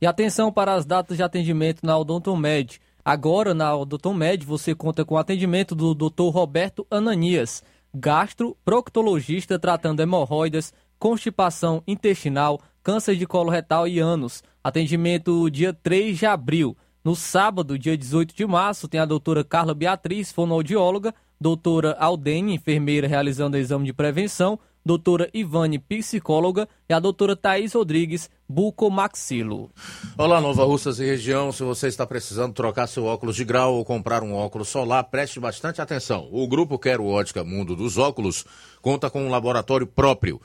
[0.00, 2.80] E atenção para as datas de atendimento na Odontomed.
[3.04, 6.28] Agora, na Odontomed, você conta com o atendimento do Dr.
[6.32, 7.62] Roberto Ananias,
[7.94, 14.42] gastro proctologista tratando hemorroidas, constipação intestinal, câncer de colo retal e ânus.
[14.62, 16.76] Atendimento dia 3 de abril.
[17.06, 23.06] No sábado, dia 18 de março, tem a doutora Carla Beatriz, fonoaudióloga, doutora Aldene, enfermeira
[23.06, 29.70] realizando exame de prevenção, doutora Ivane, psicóloga, e a doutora Thaís Rodrigues, bucomaxilo.
[30.18, 31.52] Olá, Nova Russas e região.
[31.52, 35.38] Se você está precisando trocar seu óculos de grau ou comprar um óculos solar, preste
[35.38, 36.28] bastante atenção.
[36.32, 38.44] O grupo Quero Ótica Mundo dos Óculos
[38.82, 40.42] conta com um laboratório próprio,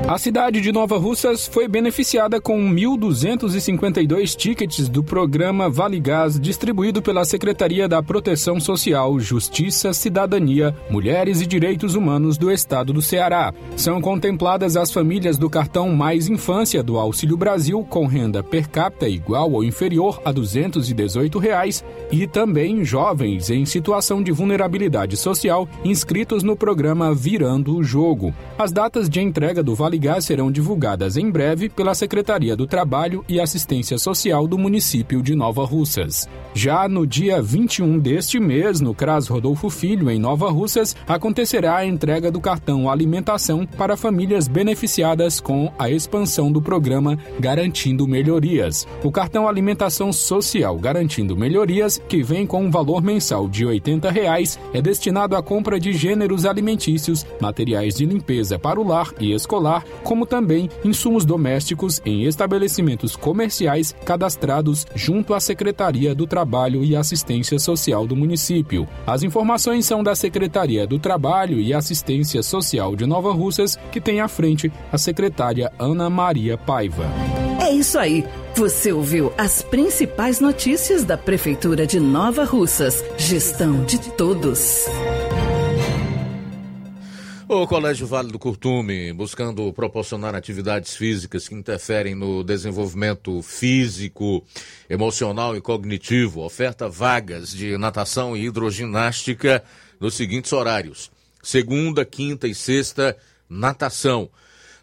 [0.07, 7.01] A cidade de Nova Russas foi beneficiada com 1.252 tickets do programa Vale Gás distribuído
[7.01, 13.51] pela Secretaria da Proteção Social, Justiça, Cidadania, Mulheres e Direitos Humanos do Estado do Ceará.
[13.75, 19.09] São contempladas as famílias do cartão Mais Infância do Auxílio Brasil com renda per capita
[19.09, 26.43] igual ou inferior a 218 reais, e também jovens em situação de vulnerabilidade social inscritos
[26.43, 28.31] no programa Virando o Jogo.
[28.55, 33.39] As datas de entrega do Vale Serão divulgadas em breve pela Secretaria do Trabalho e
[33.39, 36.27] Assistência Social do município de Nova Russas.
[36.53, 41.85] Já no dia 21 deste mês, no CRAS Rodolfo Filho, em Nova Russas, acontecerá a
[41.85, 48.87] entrega do cartão Alimentação para famílias beneficiadas com a expansão do programa Garantindo Melhorias.
[49.03, 54.59] O cartão Alimentação Social Garantindo Melhorias, que vem com um valor mensal de 80 reais,
[54.73, 59.84] é destinado à compra de gêneros alimentícios, materiais de limpeza para o lar e escolar,
[60.03, 67.59] como também insumos domésticos em estabelecimentos comerciais cadastrados junto à Secretaria do Trabalho e Assistência
[67.59, 68.87] Social do município.
[69.05, 74.19] As informações são da Secretaria do Trabalho e Assistência Social de Nova Russas, que tem
[74.21, 77.05] à frente a secretária Ana Maria Paiva.
[77.59, 78.25] É isso aí.
[78.55, 83.03] Você ouviu as principais notícias da Prefeitura de Nova Russas.
[83.17, 84.85] Gestão de todos.
[87.47, 94.43] O Colégio Vale do Curtume, buscando proporcionar atividades físicas que interferem no desenvolvimento físico,
[94.89, 99.63] emocional e cognitivo, oferta vagas de natação e hidroginástica
[99.99, 101.11] nos seguintes horários:
[101.43, 103.15] segunda, quinta e sexta,
[103.47, 104.27] natação,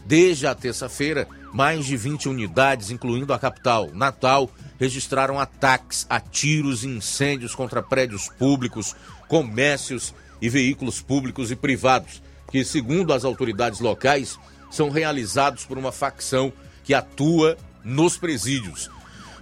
[0.05, 6.85] Desde a terça-feira, mais de 20 unidades, incluindo a capital, Natal, registraram ataques a tiros
[6.85, 8.97] e incêndios contra prédios públicos,
[9.29, 14.39] comércios e veículos públicos e privados, que, segundo as autoridades locais,
[14.71, 16.53] são realizados por uma facção
[16.85, 18.91] que atua nos presídios.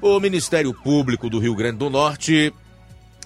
[0.01, 2.53] O Ministério Público do Rio Grande do Norte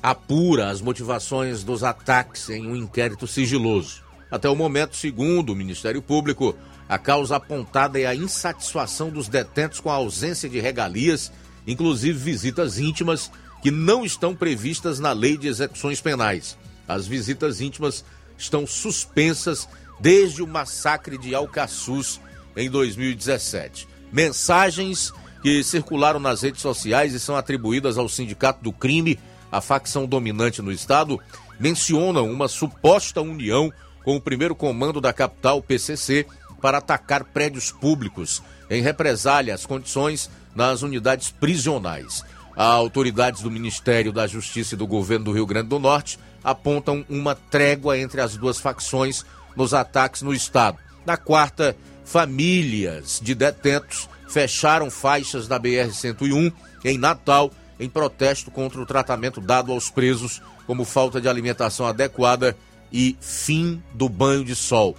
[0.03, 4.03] apura as motivações dos ataques em um inquérito sigiloso.
[4.31, 6.57] Até o momento, segundo o Ministério Público,
[6.89, 11.33] a causa apontada é a insatisfação dos detentos com a ausência de regalias,
[11.67, 13.31] inclusive visitas íntimas,
[13.63, 16.57] que não estão previstas na Lei de Execuções Penais.
[16.89, 18.05] As visitas íntimas
[18.39, 19.69] estão suspensas
[20.01, 22.21] desde o massacre de Alcaçuz
[22.57, 23.87] em 2017.
[24.11, 29.19] Mensagens que circularam nas redes sociais e são atribuídas ao Sindicato do Crime,
[29.51, 31.21] a facção dominante no estado,
[31.59, 33.73] mencionam uma suposta união
[34.03, 36.27] com o primeiro comando da capital, PCC,
[36.61, 42.25] para atacar prédios públicos em represália às condições nas unidades prisionais.
[42.57, 47.35] Autoridades do Ministério da Justiça e do governo do Rio Grande do Norte apontam uma
[47.35, 49.25] trégua entre as duas facções
[49.57, 50.79] nos ataques no estado.
[51.07, 56.53] Na quarta, famílias de detentos fecharam faixas da BR-101
[56.85, 62.55] em Natal em protesto contra o tratamento dado aos presos, como falta de alimentação adequada
[62.93, 64.97] e fim do banho de sol.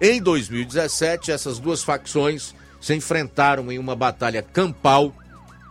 [0.00, 5.12] Em 2017, essas duas facções se enfrentaram em uma batalha campal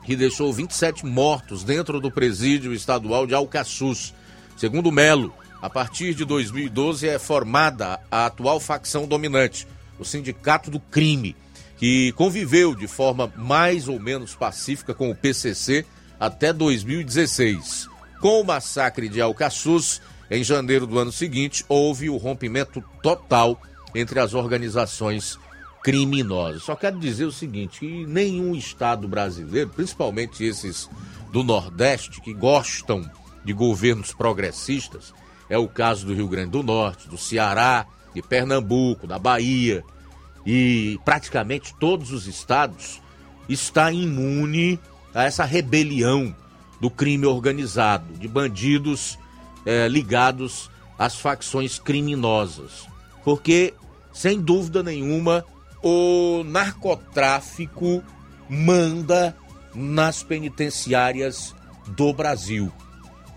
[0.05, 4.13] que deixou 27 mortos dentro do presídio estadual de Alcaçuz.
[4.57, 10.79] Segundo Melo, a partir de 2012 é formada a atual facção dominante, o Sindicato do
[10.79, 11.35] Crime,
[11.77, 15.85] que conviveu de forma mais ou menos pacífica com o PCC
[16.19, 17.87] até 2016.
[18.19, 23.59] Com o massacre de Alcaçuz, em janeiro do ano seguinte, houve o rompimento total
[23.95, 25.39] entre as organizações
[25.81, 26.63] criminosas.
[26.63, 30.89] Só quero dizer o seguinte, que nenhum estado brasileiro, principalmente esses
[31.31, 33.09] do Nordeste, que gostam
[33.43, 35.13] de governos progressistas,
[35.49, 39.83] é o caso do Rio Grande do Norte, do Ceará, de Pernambuco, da Bahia,
[40.45, 43.01] e praticamente todos os estados
[43.47, 44.79] está imune
[45.13, 46.35] a essa rebelião
[46.79, 49.17] do crime organizado, de bandidos
[49.65, 52.87] é, ligados às facções criminosas.
[53.23, 53.73] Porque,
[54.13, 55.43] sem dúvida nenhuma,
[55.83, 58.03] o narcotráfico
[58.49, 59.35] manda
[59.73, 61.53] nas penitenciárias
[61.87, 62.71] do Brasil.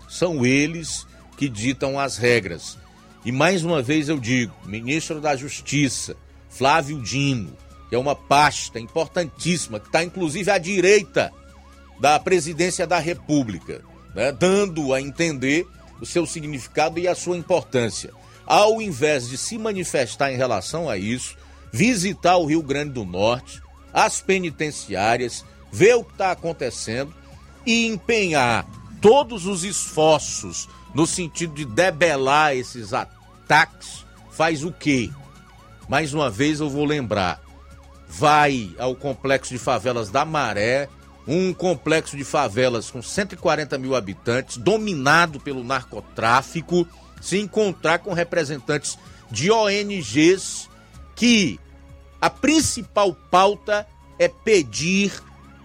[0.09, 1.05] São eles
[1.37, 2.77] que ditam as regras.
[3.25, 6.15] E mais uma vez eu digo, ministro da Justiça,
[6.49, 7.55] Flávio Dino,
[7.89, 11.31] que é uma pasta importantíssima, que está inclusive à direita
[12.03, 13.81] da presidência da República,
[14.13, 15.65] né, dando a entender
[16.01, 18.11] o seu significado e a sua importância.
[18.45, 21.37] Ao invés de se manifestar em relação a isso,
[21.71, 23.61] visitar o Rio Grande do Norte,
[23.93, 27.13] as penitenciárias, ver o que está acontecendo
[27.65, 28.67] e empenhar
[28.99, 35.09] todos os esforços no sentido de debelar esses ataques, faz o quê?
[35.87, 37.41] Mais uma vez eu vou lembrar.
[38.09, 40.89] Vai ao complexo de favelas da Maré,
[41.27, 46.87] um complexo de favelas com 140 mil habitantes, dominado pelo narcotráfico,
[47.21, 48.97] se encontrar com representantes
[49.31, 50.69] de ONGs
[51.15, 51.59] que
[52.19, 53.87] a principal pauta
[54.19, 55.11] é pedir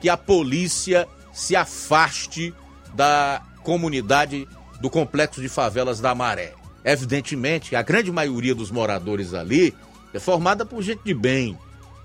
[0.01, 2.55] que a polícia se afaste
[2.95, 4.47] da comunidade
[4.81, 6.55] do complexo de favelas da Maré.
[6.85, 9.75] Evidentemente, a grande maioria dos moradores ali
[10.15, 11.59] é formada por gente de bem,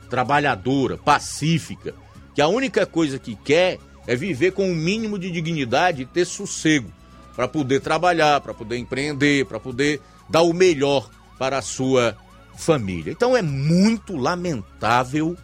[0.09, 1.93] trabalhadora, pacífica,
[2.33, 6.25] que a única coisa que quer é viver com um mínimo de dignidade e ter
[6.25, 6.91] sossego
[7.35, 12.17] para poder trabalhar, para poder empreender, para poder dar o melhor para a sua
[12.55, 13.11] família.
[13.11, 15.37] Então é muito lamentável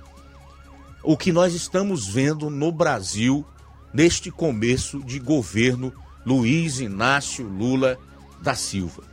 [1.04, 3.46] o que nós estamos vendo no Brasil
[3.94, 5.94] neste começo de governo
[6.26, 7.98] Luiz Inácio Lula
[8.42, 9.04] da Silva.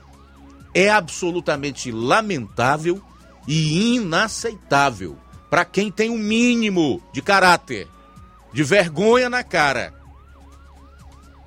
[0.74, 3.00] É absolutamente lamentável
[3.48, 5.16] e inaceitável
[5.48, 7.88] para quem tem o um mínimo de caráter,
[8.52, 9.94] de vergonha na cara.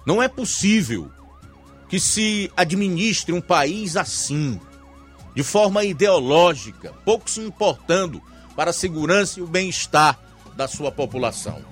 [0.05, 1.09] Não é possível
[1.87, 4.59] que se administre um país assim,
[5.35, 8.21] de forma ideológica, pouco se importando
[8.55, 10.19] para a segurança e o bem-estar
[10.55, 11.63] da sua população.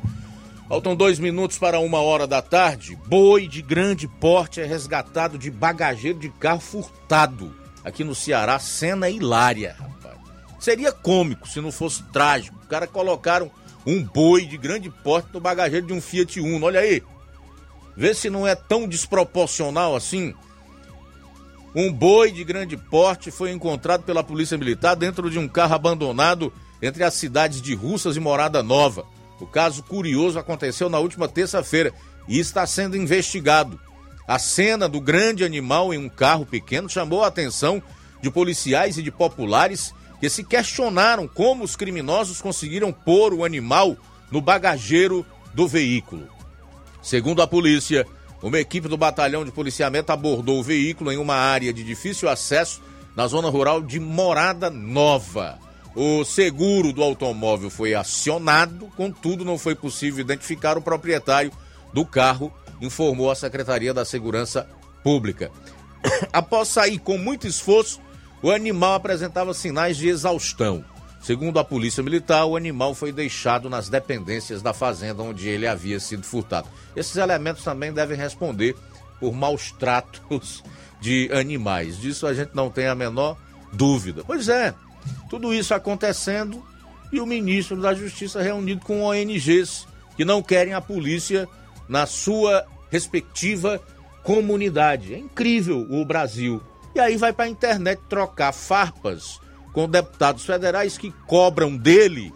[0.67, 2.97] Faltam dois minutos para uma hora da tarde.
[3.07, 7.55] Boi de grande porte é resgatado de bagageiro de carro furtado.
[7.85, 10.06] Aqui no Ceará, cena hilária, rapaz.
[10.59, 12.57] Seria cômico se não fosse trágico.
[12.61, 13.51] Os caras colocaram
[13.85, 16.65] um boi de grande porte no bagageiro de um Fiat Uno.
[16.65, 17.01] Olha aí.
[17.95, 20.33] Vê se não é tão desproporcional assim.
[21.75, 26.51] Um boi de grande porte foi encontrado pela Polícia Militar dentro de um carro abandonado
[26.81, 29.05] entre as cidades de Russas e Morada Nova.
[29.39, 31.93] O caso curioso aconteceu na última terça-feira
[32.27, 33.79] e está sendo investigado.
[34.27, 37.81] A cena do grande animal em um carro pequeno chamou a atenção
[38.21, 43.95] de policiais e de populares que se questionaram como os criminosos conseguiram pôr o animal
[44.31, 46.27] no bagageiro do veículo.
[47.01, 48.05] Segundo a polícia,
[48.41, 52.81] uma equipe do batalhão de policiamento abordou o veículo em uma área de difícil acesso
[53.15, 55.57] na zona rural de Morada Nova.
[55.95, 61.51] O seguro do automóvel foi acionado, contudo, não foi possível identificar o proprietário
[61.91, 64.69] do carro, informou a Secretaria da Segurança
[65.03, 65.49] Pública.
[66.31, 67.99] Após sair com muito esforço,
[68.41, 70.83] o animal apresentava sinais de exaustão.
[71.21, 75.99] Segundo a Polícia Militar, o animal foi deixado nas dependências da fazenda onde ele havia
[75.99, 76.69] sido furtado.
[76.95, 78.75] Esses elementos também devem responder
[79.19, 80.63] por maus tratos
[81.01, 81.99] de animais.
[81.99, 83.37] Disso a gente não tem a menor
[83.73, 84.23] dúvida.
[84.25, 84.73] Pois é,
[85.29, 86.63] tudo isso acontecendo
[87.11, 91.47] e o ministro da Justiça reunido com ONGs que não querem a polícia
[91.87, 93.81] na sua respectiva
[94.23, 95.13] comunidade.
[95.13, 96.61] É incrível o Brasil.
[96.97, 99.39] E aí vai para a internet trocar farpas
[99.71, 102.33] com deputados federais que cobram dele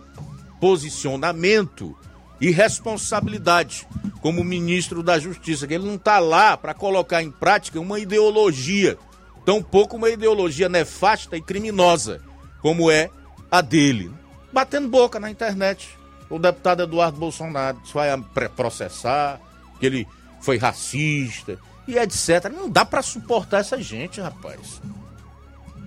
[0.60, 1.98] posicionamento
[2.40, 3.88] e responsabilidade
[4.22, 9.00] como ministro da Justiça, que ele não está lá para colocar em prática uma ideologia,
[9.44, 12.22] tampouco uma ideologia nefasta e criminosa
[12.62, 13.10] como é
[13.50, 14.12] a dele.
[14.54, 15.98] Batendo boca na internet.
[16.30, 18.16] O deputado Eduardo Bolsonaro vai
[18.56, 19.42] processar,
[19.80, 20.08] que ele
[20.40, 21.58] foi racista
[21.88, 22.52] e etc.
[22.54, 24.82] Não dá para suportar essa gente, rapaz.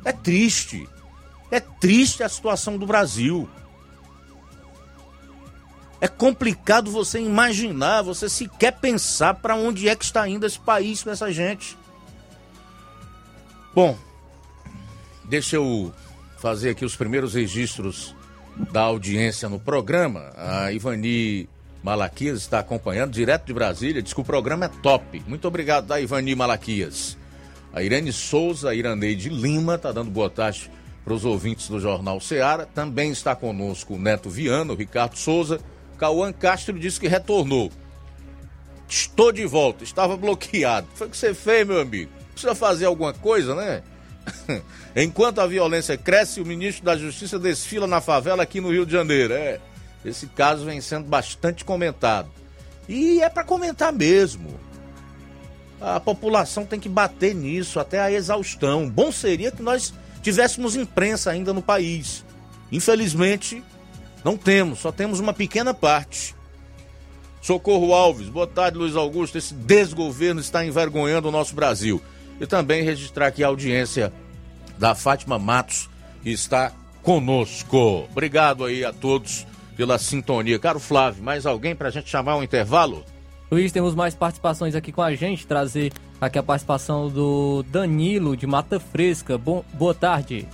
[0.05, 0.89] É triste.
[1.51, 3.49] É triste a situação do Brasil.
[6.01, 11.03] É complicado você imaginar, você sequer pensar para onde é que está indo esse país
[11.03, 11.79] com essa gente.
[13.75, 13.97] Bom,
[15.25, 15.93] deixa eu
[16.39, 18.15] fazer aqui os primeiros registros
[18.71, 20.31] da audiência no programa.
[20.37, 21.49] A Ivani
[21.85, 24.03] Malaquias está acompanhando direto de Brasília.
[24.03, 25.23] Diz que o programa é top.
[25.29, 27.15] Muito obrigado, da Ivani Malaquias.
[27.75, 30.71] A Irene Souza, a Iraneide Lima, está dando boa tarde
[31.05, 32.65] para os ouvintes do Jornal Seara.
[32.65, 35.61] Também está conosco o Neto Viana, Ricardo Souza.
[35.99, 37.71] Cauã Castro disse que retornou.
[38.89, 40.87] Estou de volta, estava bloqueado.
[40.95, 42.11] Foi o que você fez, meu amigo.
[42.33, 43.83] Precisa fazer alguma coisa, né?
[44.97, 48.93] Enquanto a violência cresce, o ministro da Justiça desfila na favela aqui no Rio de
[48.93, 49.35] Janeiro.
[49.35, 49.61] É,
[50.05, 52.29] esse caso vem sendo bastante comentado.
[52.89, 54.59] E é para comentar mesmo.
[55.81, 58.89] A população tem que bater nisso até a exaustão.
[58.89, 62.25] Bom seria que nós tivéssemos imprensa ainda no país.
[62.71, 63.63] Infelizmente,
[64.25, 66.35] não temos, só temos uma pequena parte.
[67.41, 69.37] Socorro Alves, boa tarde, Luiz Augusto.
[69.37, 72.01] Esse desgoverno está envergonhando o nosso Brasil.
[72.41, 74.13] E também registrar aqui a audiência
[74.79, 75.89] da Fátima Matos,
[76.23, 78.09] que está conosco.
[78.11, 79.47] Obrigado aí a todos
[79.77, 80.59] pela sintonia.
[80.59, 83.05] Caro Flávio, mais alguém para a gente chamar um intervalo?
[83.51, 85.47] Luiz, temos mais participações aqui com a gente.
[85.47, 89.37] Trazer aqui a participação do Danilo de Mata Fresca.
[89.37, 90.49] Bom, boa tarde.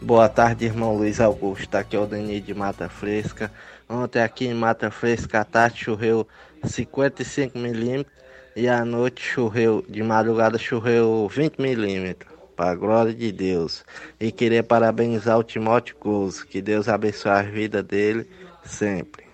[0.00, 1.74] Boa tarde, irmão Luiz Augusto.
[1.74, 3.50] Aqui é o Danilo de Mata Fresca.
[3.88, 6.26] Ontem aqui em Mata Fresca, a tarde choveu
[6.64, 8.14] 55 milímetros
[8.54, 13.84] e à noite choveu, de madrugada choveu 20 milímetros, para a glória de Deus.
[14.18, 18.26] E queria parabenizar o Timóteo Couso, que Deus abençoe a vida dele
[18.66, 19.24] sempre.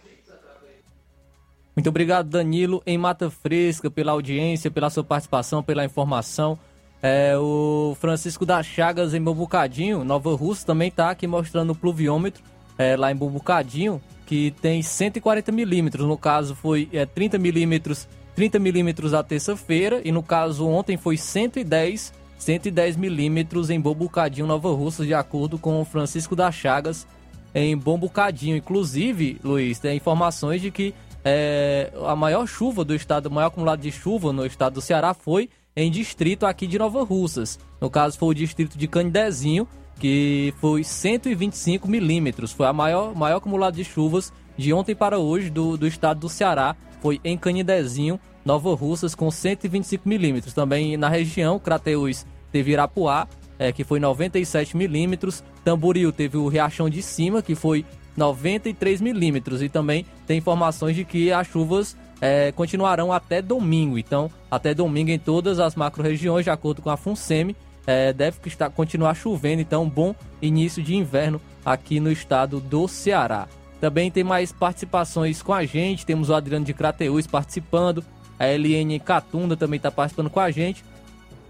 [1.74, 6.58] Muito obrigado, Danilo, em Mata Fresca, pela audiência, pela sua participação, pela informação.
[7.02, 12.42] É, o Francisco das Chagas, em Bombucadinho, Nova Rússia, também está aqui mostrando o pluviômetro
[12.76, 16.06] é, lá em Bombucadinho, que tem 140 milímetros.
[16.06, 21.16] No caso, foi é, 30 milímetros 30 milímetros a terça-feira e no caso ontem foi
[21.16, 27.06] 110 110 milímetros em Bombucadinho, Nova Russa, de acordo com o Francisco das Chagas
[27.54, 28.56] em Bombucadinho.
[28.56, 30.94] Inclusive, Luiz, tem informações de que
[31.24, 35.14] é, a maior chuva do estado, o maior acumulado de chuva no estado do Ceará
[35.14, 37.58] foi em distrito aqui de Nova Russas.
[37.80, 39.66] No caso, foi o distrito de Canidezinho,
[39.98, 42.52] que foi 125 milímetros.
[42.52, 46.28] Foi a maior, maior acumulado de chuvas de ontem para hoje do, do estado do
[46.28, 46.76] Ceará.
[47.00, 50.52] Foi em Canidezinho, Nova Russas, com 125 milímetros.
[50.52, 53.26] Também na região, Crateús teve Irapuá,
[53.62, 55.44] é, que foi 97 milímetros.
[55.64, 57.84] Tamboril teve o Riachão de Cima, que foi
[58.16, 59.62] 93 milímetros.
[59.62, 63.96] E também tem informações de que as chuvas é, continuarão até domingo.
[63.96, 67.54] Então, até domingo em todas as macro-regiões, de acordo com a FUNSEMI,
[67.86, 69.62] é, deve estar, continuar chovendo.
[69.62, 73.46] Então, bom início de inverno aqui no estado do Ceará.
[73.80, 76.04] Também tem mais participações com a gente.
[76.04, 78.04] Temos o Adriano de Crateús participando.
[78.40, 80.84] A LN Catunda também está participando com a gente.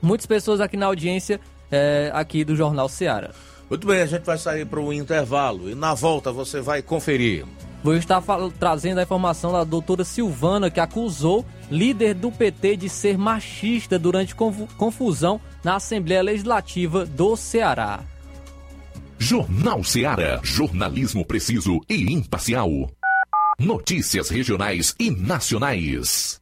[0.03, 1.41] Muitas pessoas aqui na audiência
[1.73, 3.31] é, aqui do Jornal Ceará.
[3.69, 7.47] Muito bem, a gente vai sair para o intervalo e na volta você vai conferir.
[7.83, 8.23] Vou estar
[8.61, 14.37] trazendo a informação da doutora Silvana, que acusou líder do PT de ser machista durante
[14.37, 18.05] confusão na Assembleia Legislativa do Ceará.
[19.19, 20.41] Jornal Ceará.
[20.43, 22.69] Jornalismo preciso e imparcial.
[23.59, 26.42] Notícias regionais e nacionais.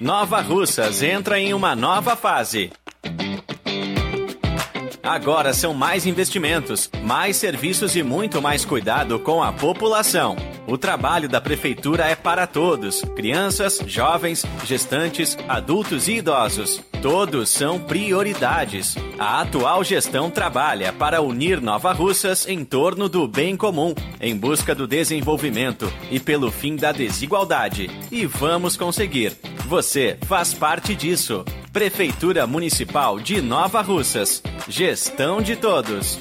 [0.00, 2.72] Nova Russas entra em uma nova fase.
[5.02, 10.36] Agora são mais investimentos, mais serviços e muito mais cuidado com a população.
[10.66, 16.80] O trabalho da Prefeitura é para todos: crianças, jovens, gestantes, adultos e idosos.
[17.02, 18.94] Todos são prioridades.
[19.18, 24.74] A atual gestão trabalha para unir Nova Russas em torno do bem comum, em busca
[24.74, 27.90] do desenvolvimento e pelo fim da desigualdade.
[28.12, 29.34] E vamos conseguir.
[29.66, 31.42] Você faz parte disso.
[31.72, 34.42] Prefeitura Municipal de Nova Russas.
[34.68, 36.18] Gestão de todos.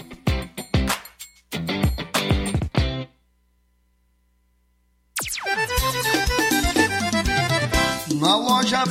[8.15, 8.85] Na loja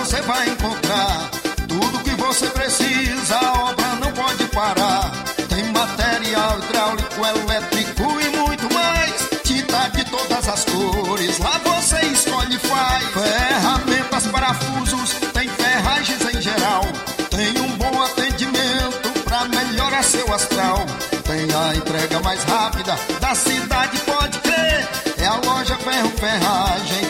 [0.00, 1.30] você vai encontrar
[1.68, 5.10] tudo que você precisa, a obra não pode parar.
[5.48, 9.28] Tem material hidráulico, elétrico e muito mais.
[9.44, 13.04] Tinta de todas as cores, lá você escolhe e faz.
[13.12, 16.82] Ferramentas, parafusos, tem ferragens em geral.
[17.28, 20.78] Tem um bom atendimento pra melhorar seu astral.
[21.24, 24.88] Tem a entrega mais rápida da cidade, pode crer.
[25.18, 27.09] É a loja Ferro Ferragem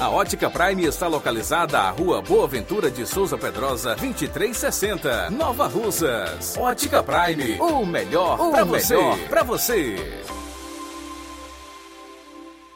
[0.00, 6.56] A Ótica Prime está localizada à Rua Boa Ventura de Souza Pedrosa, 2360, Nova Russas.
[6.58, 8.96] Ótica Prime, o melhor para você.
[9.28, 9.94] Pra você.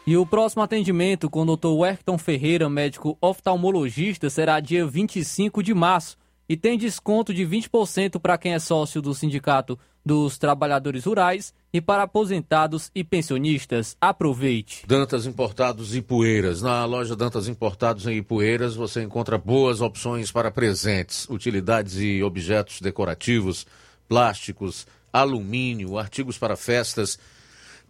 [0.07, 1.69] E o próximo atendimento com o Dr.
[1.69, 6.17] Werton Ferreira, médico oftalmologista, será dia 25 de março
[6.49, 11.81] e tem desconto de 20% para quem é sócio do Sindicato dos Trabalhadores Rurais e
[11.81, 13.97] para aposentados e pensionistas.
[14.01, 14.85] Aproveite.
[14.87, 16.61] Dantas Importados Poeiras.
[16.62, 22.81] Na loja Dantas Importados em Ipueiras você encontra boas opções para presentes, utilidades e objetos
[22.81, 23.66] decorativos,
[24.09, 27.18] plásticos, alumínio, artigos para festas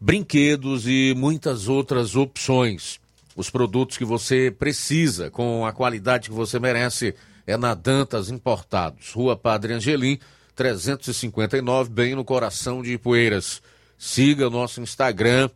[0.02, 2.98] brinquedos e muitas outras opções.
[3.36, 7.14] Os produtos que você precisa, com a qualidade que você merece,
[7.46, 10.18] é na Dantas Importados, Rua Padre Angelim,
[10.56, 13.62] 359, bem no coração de Ipueiras.
[14.04, 15.48] Siga nosso Instagram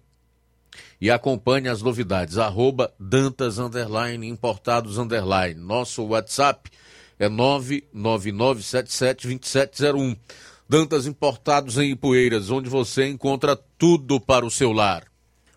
[1.01, 5.61] e acompanhe as novidades, arroba Dantas Underline, Importados Underline.
[5.61, 6.71] Nosso WhatsApp
[7.19, 10.17] é 999772701.
[10.69, 15.03] Dantas Importados em Ipueiras, onde você encontra tudo para o seu lar.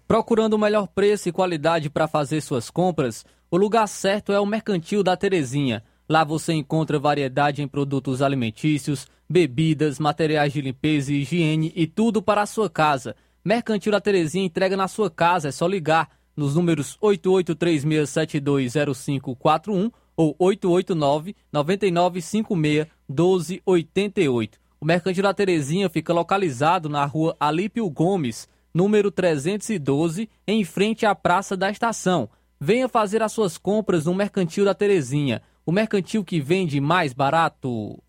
[0.07, 4.47] Procurando o melhor preço e qualidade para fazer suas compras, o lugar certo é o
[4.47, 5.83] Mercantil da Terezinha.
[6.10, 12.20] Lá você encontra variedade em produtos alimentícios, bebidas, materiais de limpeza e higiene e tudo
[12.20, 13.16] para a sua casa.
[13.45, 21.36] Mercantil da Terezinha entrega na sua casa, é só ligar nos números 8836720541 ou 889
[21.53, 24.57] 9956 1288.
[24.82, 31.14] O Mercantil da Terezinha fica localizado na rua Alípio Gomes, número 312, em frente à
[31.14, 32.28] Praça da Estação.
[32.60, 38.01] Venha fazer as suas compras no Mercantil da Terezinha, o mercantil que vende mais barato.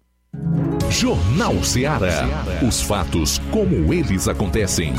[0.91, 2.27] Jornal Ceará.
[2.67, 4.93] Os fatos como eles acontecem.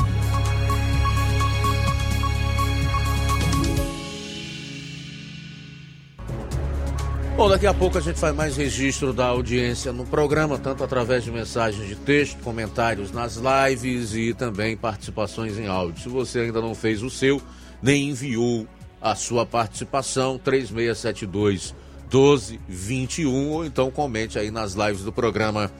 [7.35, 11.23] Bom, daqui a pouco a gente faz mais registro da audiência no programa, tanto através
[11.23, 16.03] de mensagens de texto, comentários nas lives e também participações em áudio.
[16.03, 17.41] Se você ainda não fez o seu,
[17.81, 18.67] nem enviou
[19.01, 21.73] a sua participação, 3672
[22.11, 25.71] 1221, ou então comente aí nas lives do programa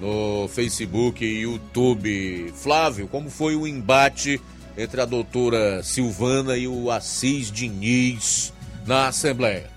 [0.00, 2.52] no Facebook e YouTube.
[2.54, 4.40] Flávio, como foi o embate
[4.76, 8.52] entre a doutora Silvana e o Assis Diniz
[8.86, 9.70] na Assembleia?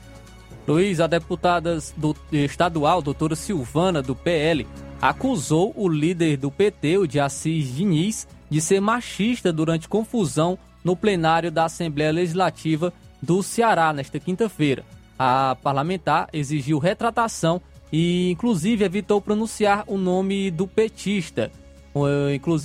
[0.68, 4.68] Luiz, a deputada do, estadual, doutora Silvana, do PL,
[5.01, 10.95] acusou o líder do PT, o de Assis Diniz, de ser machista durante confusão no
[10.95, 14.84] plenário da Assembleia Legislativa do Ceará nesta quinta-feira.
[15.20, 17.61] A parlamentar exigiu retratação
[17.91, 21.51] e, inclusive, evitou pronunciar o nome do petista.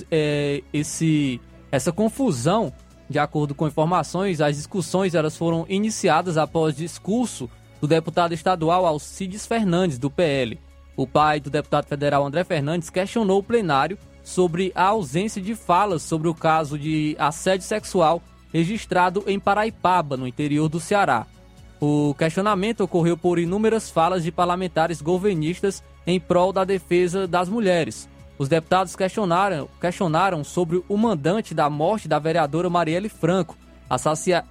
[0.09, 2.71] É, esse, essa confusão,
[3.09, 7.49] de acordo com informações, as discussões elas foram iniciadas após discurso
[7.81, 10.57] do deputado estadual Alcides Fernandes, do PL.
[10.95, 16.01] O pai do deputado federal André Fernandes questionou o plenário sobre a ausência de falas
[16.01, 18.21] sobre o caso de assédio sexual
[18.53, 21.27] registrado em Paraipaba, no interior do Ceará.
[21.79, 28.07] O questionamento ocorreu por inúmeras falas de parlamentares governistas em prol da defesa das mulheres.
[28.37, 33.57] Os deputados questionaram, questionaram sobre o mandante da morte da vereadora Marielle Franco,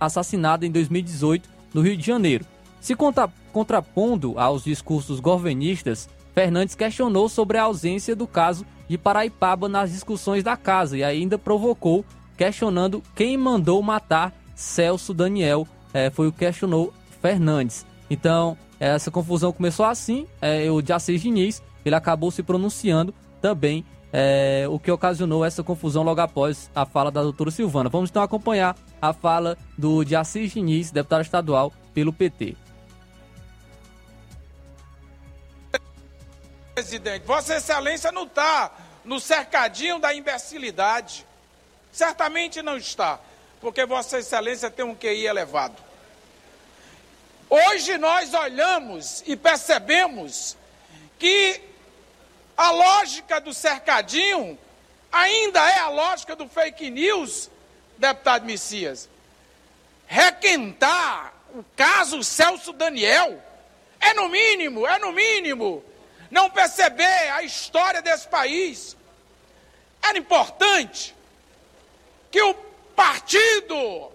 [0.01, 2.47] assassinada em 2018 no Rio de Janeiro.
[2.81, 9.69] Se contra, contrapondo aos discursos governistas, Fernandes questionou sobre a ausência do caso de Paraipaba
[9.69, 12.05] nas discussões da casa e ainda provocou,
[12.37, 15.67] questionando quem mandou matar Celso Daniel.
[15.93, 16.93] É, foi o que questionou
[17.25, 17.87] Fernandes.
[18.11, 20.29] Então, essa confusão começou assim.
[20.43, 26.03] É, o Assis Diniz, ele acabou se pronunciando também, é, o que ocasionou essa confusão
[26.03, 27.89] logo após a fala da doutora Silvana.
[27.89, 32.59] Vamos então acompanhar a fala do Assis Diniz, deputado estadual pelo PT.
[36.75, 38.71] Presidente, Vossa Excelência não está
[39.03, 41.25] no cercadinho da imbecilidade.
[41.91, 43.19] Certamente não está,
[43.63, 45.94] porque Vossa Excelência tem um QI elevado.
[47.49, 50.57] Hoje nós olhamos e percebemos
[51.19, 51.61] que
[52.57, 54.59] a lógica do cercadinho
[55.13, 57.51] ainda é a lógica do fake news,
[57.99, 59.09] deputado Messias.
[60.07, 63.41] Requentar o caso Celso Daniel
[64.01, 65.85] é no mínimo, é no mínimo
[66.31, 68.97] não perceber a história desse país.
[70.03, 71.15] Era importante
[72.31, 72.55] que o
[72.97, 74.13] partido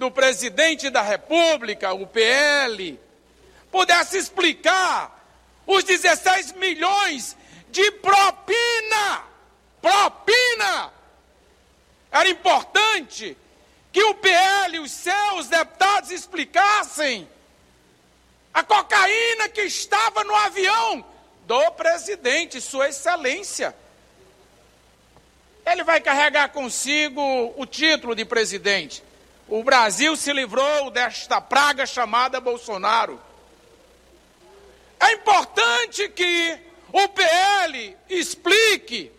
[0.00, 2.98] do presidente da República, o PL,
[3.70, 5.22] pudesse explicar
[5.66, 7.36] os 16 milhões
[7.68, 9.24] de propina.
[9.82, 10.90] Propina!
[12.10, 13.36] Era importante
[13.92, 17.28] que o PL e os seus deputados explicassem
[18.54, 21.04] a cocaína que estava no avião
[21.46, 23.76] do presidente, Sua Excelência.
[25.66, 29.09] Ele vai carregar consigo o título de presidente.
[29.50, 33.20] O Brasil se livrou desta praga chamada Bolsonaro.
[35.00, 36.56] É importante que
[36.92, 39.10] o PL explique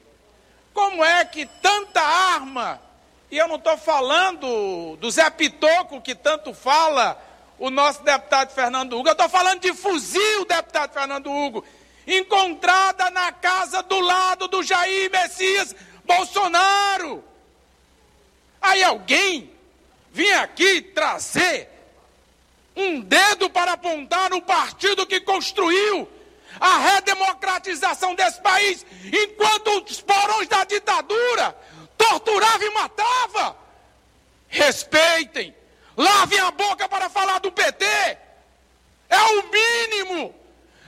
[0.73, 2.81] como é que tanta arma,
[3.29, 7.21] e eu não estou falando do Zé Pitoco que tanto fala
[7.59, 11.65] o nosso deputado Fernando Hugo, eu estou falando de fuzil, deputado Fernando Hugo,
[12.07, 15.75] encontrada na casa do lado do Jair Messias
[16.05, 17.21] Bolsonaro.
[18.61, 19.51] Aí alguém
[20.11, 21.69] vinha aqui trazer
[22.75, 26.07] um dedo para apontar no partido que construiu
[26.59, 31.55] a redemocratização desse país, enquanto os porões da ditadura
[31.97, 33.57] torturava e matava.
[34.47, 35.55] Respeitem,
[35.95, 37.85] lavem a boca para falar do PT.
[39.09, 40.35] É o mínimo.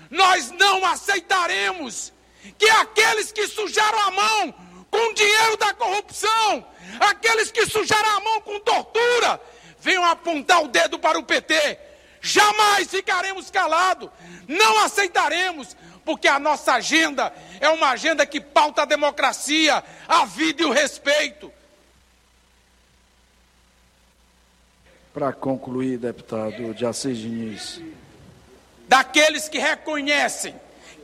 [0.09, 2.11] Nós não aceitaremos
[2.57, 4.53] que aqueles que sujaram a mão
[4.91, 6.65] com dinheiro da corrupção,
[6.99, 9.39] aqueles que sujaram a mão com tortura,
[9.79, 11.79] venham apontar o dedo para o PT.
[12.21, 14.09] Jamais ficaremos calados,
[14.47, 15.75] não aceitaremos,
[16.05, 20.71] porque a nossa agenda é uma agenda que pauta a democracia, a vida e o
[20.71, 21.51] respeito.
[25.13, 27.81] Para concluir, deputado de Assis Diniz.
[28.87, 30.55] Daqueles que reconhecem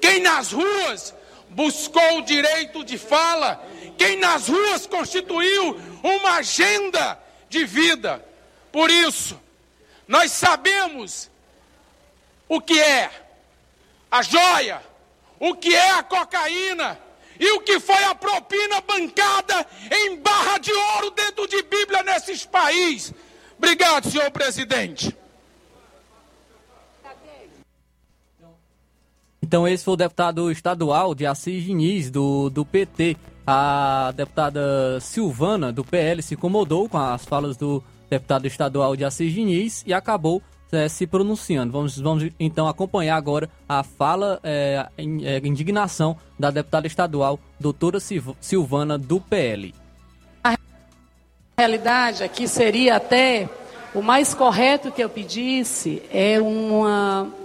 [0.01, 1.13] quem nas ruas
[1.49, 3.65] buscou o direito de fala,
[3.97, 8.23] quem nas ruas constituiu uma agenda de vida.
[8.71, 9.39] Por isso,
[10.07, 11.29] nós sabemos
[12.47, 13.09] o que é
[14.09, 14.81] a joia,
[15.39, 16.99] o que é a cocaína
[17.39, 22.45] e o que foi a propina bancada em barra de ouro dentro de Bíblia nesses
[22.45, 23.13] países.
[23.57, 25.15] Obrigado, senhor presidente.
[29.49, 33.17] Então esse foi o deputado estadual de Assis Diniz, do, do PT.
[33.47, 39.33] A deputada Silvana, do PL, se incomodou com as falas do deputado estadual de Assis
[39.33, 40.39] Diniz e acabou
[40.71, 41.73] é, se pronunciando.
[41.73, 44.87] Vamos, vamos então acompanhar agora a fala, é,
[45.43, 49.73] indignação da deputada estadual, doutora Silvana, do PL.
[50.43, 50.55] A
[51.57, 53.49] realidade aqui seria até
[53.95, 57.38] o mais correto que eu pedisse é uma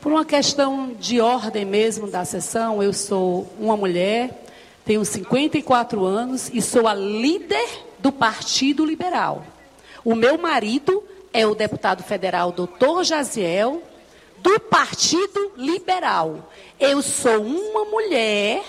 [0.00, 4.44] por uma questão de ordem mesmo da sessão, eu sou uma mulher,
[4.84, 7.68] tenho 54 anos e sou a líder
[7.98, 9.44] do Partido Liberal.
[10.04, 13.82] O meu marido é o deputado federal doutor Jaziel,
[14.38, 16.48] do Partido Liberal.
[16.78, 18.62] Eu sou uma mulher,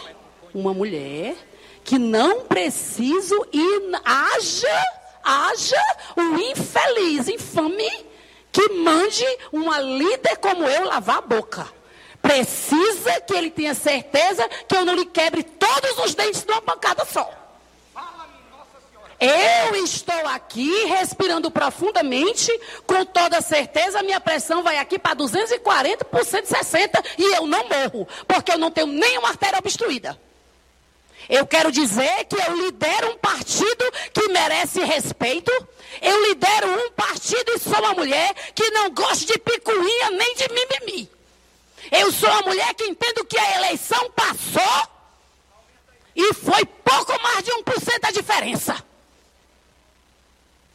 [0.53, 1.35] uma mulher,
[1.83, 4.83] que não preciso e haja,
[5.23, 8.08] haja o infeliz, infame
[8.59, 11.65] que mande uma líder como eu lavar a boca.
[12.21, 16.61] Precisa que ele tenha certeza que eu não lhe quebre todos os dentes de uma
[16.61, 17.31] pancada só.
[19.17, 22.51] Eu estou aqui respirando profundamente,
[22.85, 28.07] com toda certeza, minha pressão vai aqui para 240 por 160 e eu não morro,
[28.27, 30.19] porque eu não tenho nenhuma artéria obstruída.
[31.29, 35.51] Eu quero dizer que eu lidero um partido que merece respeito.
[36.01, 40.47] Eu lidero um partido e sou uma mulher que não gosta de picuinha nem de
[40.49, 41.11] mimimi.
[41.91, 44.87] Eu sou uma mulher que entendo que a eleição passou
[46.15, 47.63] e foi pouco mais de 1%
[48.01, 48.83] a diferença.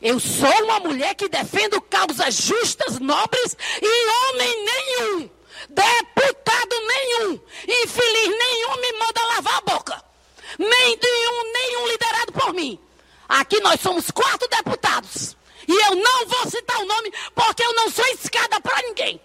[0.01, 5.31] Eu sou uma mulher que defendo causas justas, nobres e homem nenhum,
[5.69, 10.04] deputado nenhum, infeliz nenhum me manda lavar a boca
[10.59, 12.79] nem nenhum, nenhum liderado por mim.
[13.29, 15.37] Aqui nós somos quatro deputados.
[15.67, 19.21] E eu não vou citar o nome porque eu não sou escada para ninguém.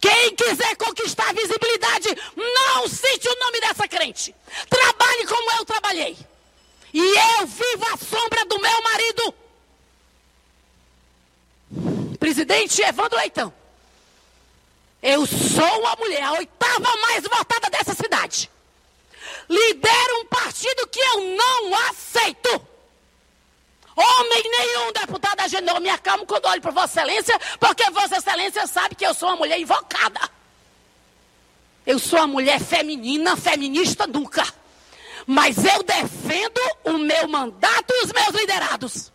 [0.00, 4.34] Quem quiser conquistar visibilidade, não cite o nome dessa crente.
[4.68, 6.16] Trabalhe como eu trabalhei.
[6.92, 7.00] E
[7.38, 9.34] eu vivo à sombra do meu marido.
[12.18, 13.52] Presidente Evandro Leitão.
[15.02, 18.50] Eu sou a mulher, a oitava mais votada dessa cidade
[19.50, 22.70] lidera um partido que eu não aceito.
[23.96, 28.94] Homem nenhum, deputada Agenor, me acalmo quando olho para Vossa Excelência, porque Vossa Excelência sabe
[28.94, 30.20] que eu sou uma mulher invocada.
[31.84, 34.46] Eu sou uma mulher feminina, feminista nunca.
[35.26, 39.12] Mas eu defendo o meu mandato e os meus liderados.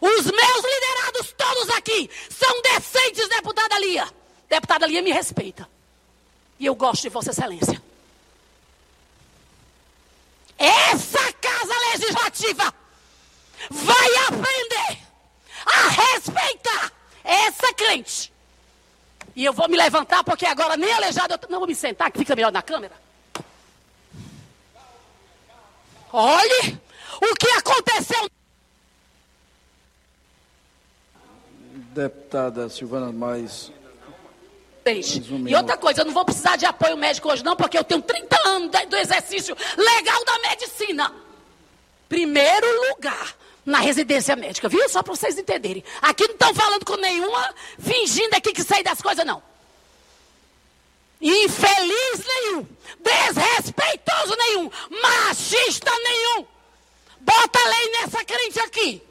[0.00, 4.08] Os meus liderados todos aqui são decentes, deputada Lia.
[4.48, 5.68] Deputada Lia me respeita.
[6.58, 7.82] E eu gosto de Vossa Excelência.
[10.58, 12.74] Essa casa legislativa
[13.70, 15.08] vai aprender
[15.88, 16.92] respeitar
[17.24, 18.32] essa crente.
[19.34, 22.18] E eu vou me levantar porque agora nem aleijado eu não vou me sentar que
[22.18, 22.94] fica melhor na câmera.
[26.12, 26.80] Olhe
[27.20, 28.28] o que aconteceu.
[31.94, 33.70] Deputada Silvana, mais.
[35.48, 38.02] E outra coisa, eu não vou precisar de apoio médico hoje, não, porque eu tenho
[38.02, 41.12] 30 anos do exercício legal da medicina.
[42.08, 44.88] Primeiro lugar na residência médica, viu?
[44.88, 45.84] Só para vocês entenderem.
[46.00, 49.42] Aqui não estão falando com nenhuma, fingindo aqui que sei das coisas, não.
[51.20, 52.66] Infeliz nenhum,
[53.00, 54.70] desrespeitoso nenhum,
[55.02, 56.46] machista nenhum.
[57.20, 59.02] Bota lei nessa crente aqui.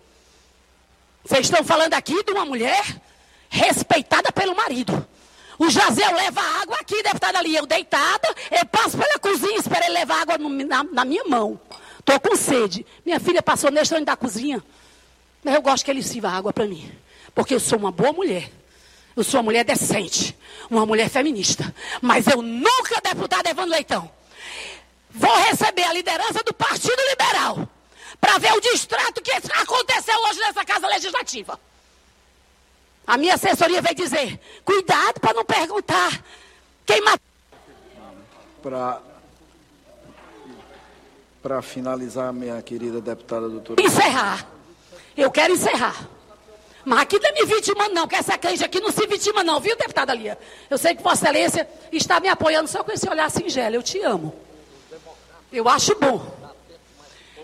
[1.24, 2.84] Vocês estão falando aqui de uma mulher
[3.50, 5.08] respeitada pelo marido.
[5.60, 7.56] O Jazel leva água aqui, deputada ali.
[7.56, 11.60] Eu deitada, eu passo pela cozinha, espero ele levar água no, na, na, minha mão.
[12.00, 12.86] Estou com sede.
[13.06, 14.64] Minha filha passou neste ano da cozinha.
[15.44, 16.92] Mas eu gosto que ele sirva água para mim.
[17.34, 18.52] Porque eu sou uma boa mulher.
[19.16, 20.38] Eu sou uma mulher decente.
[20.70, 21.74] Uma mulher feminista.
[22.02, 24.10] Mas eu nunca, deputada Evandro Leitão,
[25.10, 27.68] vou receber a liderança do Partido Liberal
[28.22, 31.60] para ver o distrato que aconteceu hoje nessa casa legislativa.
[33.08, 36.22] A minha assessoria veio dizer: cuidado para não perguntar
[36.86, 37.22] quem matou.
[38.62, 39.02] Para
[41.42, 43.82] para finalizar, minha querida deputada doutora.
[43.82, 44.46] Encerrar.
[45.16, 45.96] Eu quero encerrar.
[46.84, 49.60] Mas aqui não é me vitima, não, porque essa crente aqui não se vitima, não,
[49.60, 50.38] viu, deputada Lia?
[50.70, 53.76] Eu sei que Vossa Excelência está me apoiando só com esse olhar singelo.
[53.76, 54.34] Eu te amo.
[55.52, 56.26] Eu acho bom.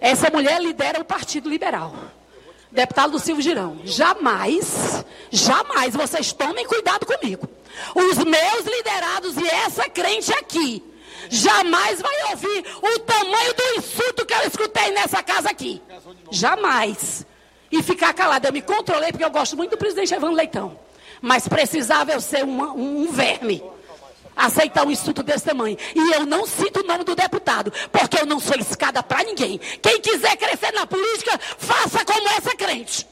[0.02, 1.94] Essa mulher lidera o Partido Liberal.
[2.74, 3.80] Deputado do Silvio Girão.
[3.86, 7.48] Jamais, jamais vocês tomem cuidado comigo.
[7.94, 10.84] Os meus liderados e essa crente aqui
[11.30, 15.82] jamais vai ouvir o tamanho do insulto que eu escutei nessa casa aqui.
[16.32, 17.26] Jamais.
[17.72, 18.48] E ficar calado.
[18.48, 20.78] Eu me controlei porque eu gosto muito do presidente Evandro Leitão.
[21.22, 23.64] Mas precisava eu ser uma, um, um verme
[24.35, 25.77] aceitar um insulto desse tamanho.
[25.95, 29.57] E eu não cito o nome do deputado, porque eu não sou escada para ninguém.
[29.57, 33.07] Quem quiser crescer na política, faça como essa crente.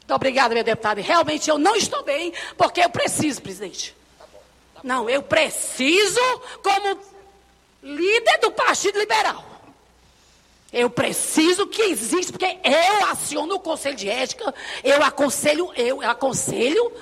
[0.00, 1.00] Muito obrigada, meu deputado.
[1.00, 3.96] Realmente eu não estou bem, porque eu preciso, presidente.
[4.82, 6.20] Não, eu preciso,
[6.62, 6.98] como
[7.82, 9.44] líder do Partido Liberal.
[10.72, 14.54] Eu preciso que exista, porque eu aciono o Conselho de Ética,
[14.84, 16.92] eu aconselho, eu aconselho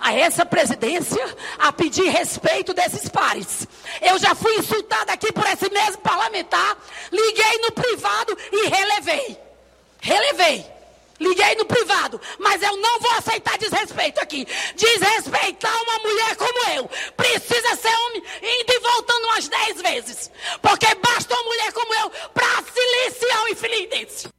[0.00, 1.22] a essa presidência
[1.58, 3.66] a pedir respeito desses pares.
[4.00, 6.76] Eu já fui insultada aqui por esse mesmo parlamentar,
[7.10, 9.38] liguei no privado e relevei.
[10.00, 10.76] Relevei.
[11.18, 14.46] Liguei no privado, mas eu não vou aceitar desrespeito aqui.
[14.74, 20.30] Desrespeitar uma mulher como eu precisa ser homem indo e voltando umas dez vezes.
[20.60, 24.35] Porque basta uma mulher como eu para silenciar o infeliz.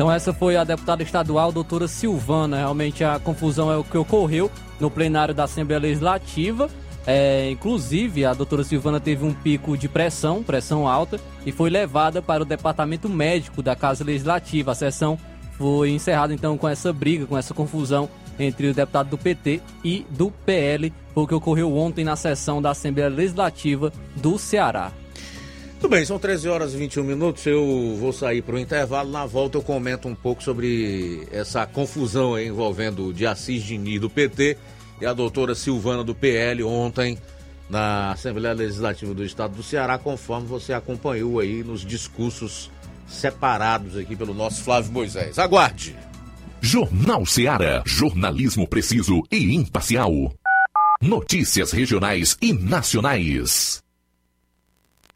[0.00, 2.56] Então essa foi a deputada estadual doutora Silvana.
[2.56, 4.50] Realmente a confusão é o que ocorreu
[4.80, 6.70] no plenário da Assembleia Legislativa.
[7.06, 12.22] É, inclusive, a doutora Silvana teve um pico de pressão, pressão alta, e foi levada
[12.22, 14.72] para o departamento médico da Casa Legislativa.
[14.72, 15.18] A sessão
[15.58, 18.08] foi encerrada então com essa briga, com essa confusão
[18.38, 22.70] entre o deputado do PT e do PL, o que ocorreu ontem na sessão da
[22.70, 24.92] Assembleia Legislativa do Ceará.
[25.80, 27.46] Tudo bem, são 13 horas e 21 minutos.
[27.46, 29.10] Eu vou sair para o intervalo.
[29.10, 33.24] Na volta eu comento um pouco sobre essa confusão envolvendo o de
[33.58, 34.58] Diniz do PT
[35.00, 37.16] e a doutora Silvana do PL ontem
[37.70, 42.70] na Assembleia Legislativa do Estado do Ceará, conforme você acompanhou aí nos discursos
[43.08, 45.38] separados aqui pelo nosso Flávio Moisés.
[45.38, 45.96] Aguarde!
[46.60, 50.12] Jornal Ceará, jornalismo preciso e imparcial.
[51.00, 53.82] Notícias regionais e nacionais.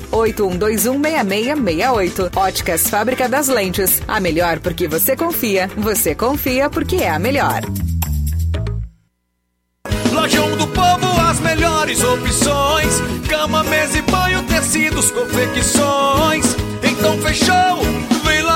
[0.00, 2.30] 6668.
[2.34, 4.00] Óticas Fábrica das Lentes.
[4.06, 5.68] A melhor porque você confia.
[5.76, 7.62] Você confia porque é a melhor.
[10.12, 16.56] Lojão do Povo, as melhores opções: cama, mesa e banho, tecidos, confecções.
[16.82, 17.82] Então fechou,
[18.24, 18.55] vem logo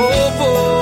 [0.00, 0.79] Povo.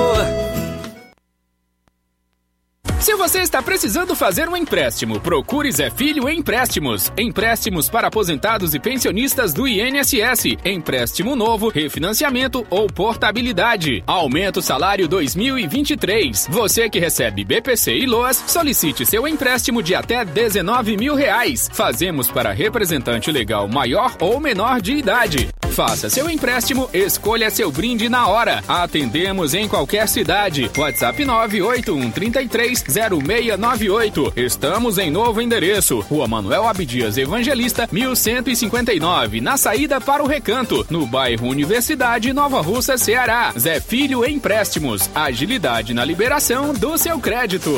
[3.00, 7.12] Se você está precisando fazer um empréstimo, procure Zé Filho Empréstimos.
[7.16, 10.58] Empréstimos para aposentados e pensionistas do INSS.
[10.64, 14.02] Empréstimo novo, refinanciamento ou portabilidade.
[14.04, 16.48] Aumento salário 2023.
[16.50, 21.70] Você que recebe BPC e LOAS, solicite seu empréstimo de até 19 mil reais.
[21.72, 25.48] Fazemos para representante legal maior ou menor de idade.
[25.78, 28.64] Faça seu empréstimo, escolha seu brinde na hora.
[28.66, 30.68] Atendemos em qualquer cidade.
[30.76, 34.32] WhatsApp 981 33 0698.
[34.36, 36.00] Estamos em novo endereço.
[36.00, 42.96] Rua Manuel Abdias Evangelista, 1159, na saída para o Recanto, no bairro Universidade, Nova Russa,
[42.96, 43.52] Ceará.
[43.58, 45.10] Zé Filho Empréstimos.
[45.14, 47.74] Agilidade na liberação do seu crédito.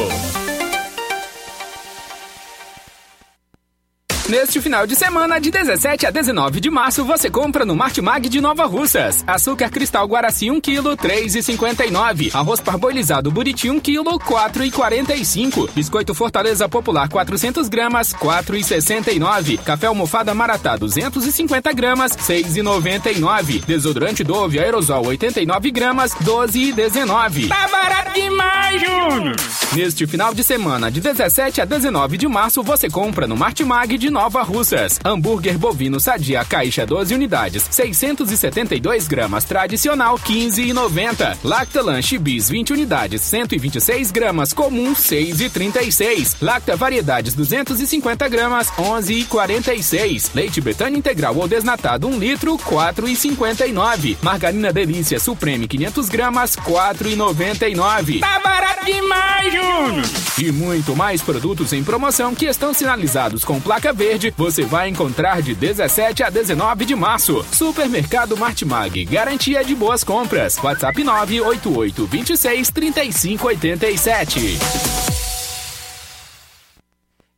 [4.31, 8.40] Neste final de semana, de 17 a 19 de março, você compra no Martimag de
[8.40, 9.24] Nova Russas.
[9.27, 12.32] Açúcar cristal Guaraci 1 kg, 3,59.
[12.32, 15.70] Arroz parboilizado Buriti 1 kg, 4,45.
[15.74, 19.59] Biscoito Fortaleza Popular 400 gramas, 4,69.
[19.65, 23.65] Café almofada Maratá 250 gramas, 6,99.
[23.65, 27.48] Desodorante Dove Aerosol 89 gramas, 12,19.
[27.48, 29.35] Tá barato demais, Júnior!
[29.74, 34.11] Neste final de semana, de 17 a 19 de março, você compra no Martimag de
[34.11, 35.01] Nova Russas.
[35.05, 41.39] Hambúrguer bovino sadia caixa 12 unidades, 672 gramas tradicional, 15,90.
[41.43, 46.37] Lacta Lanche Bis 20 unidades, 126 gramas comum, 6,36.
[46.41, 50.31] Lacta Variedades 250 gramas, 11,46.
[50.35, 54.19] Leite Betânia integral ou desnatado 1 litro, 4,59.
[54.23, 58.21] Margarina Delícia Supreme 500 gramas, 4,99.
[58.21, 60.05] Tá barato demais, Júnior!
[60.39, 65.41] E muito mais produtos em promoção que estão sinalizados com placa verde, você vai encontrar
[65.41, 67.45] de 17 a 19 de março.
[67.53, 70.59] Supermercado Martimag, garantia de boas compras.
[70.59, 74.41] WhatsApp 988 26 35 87.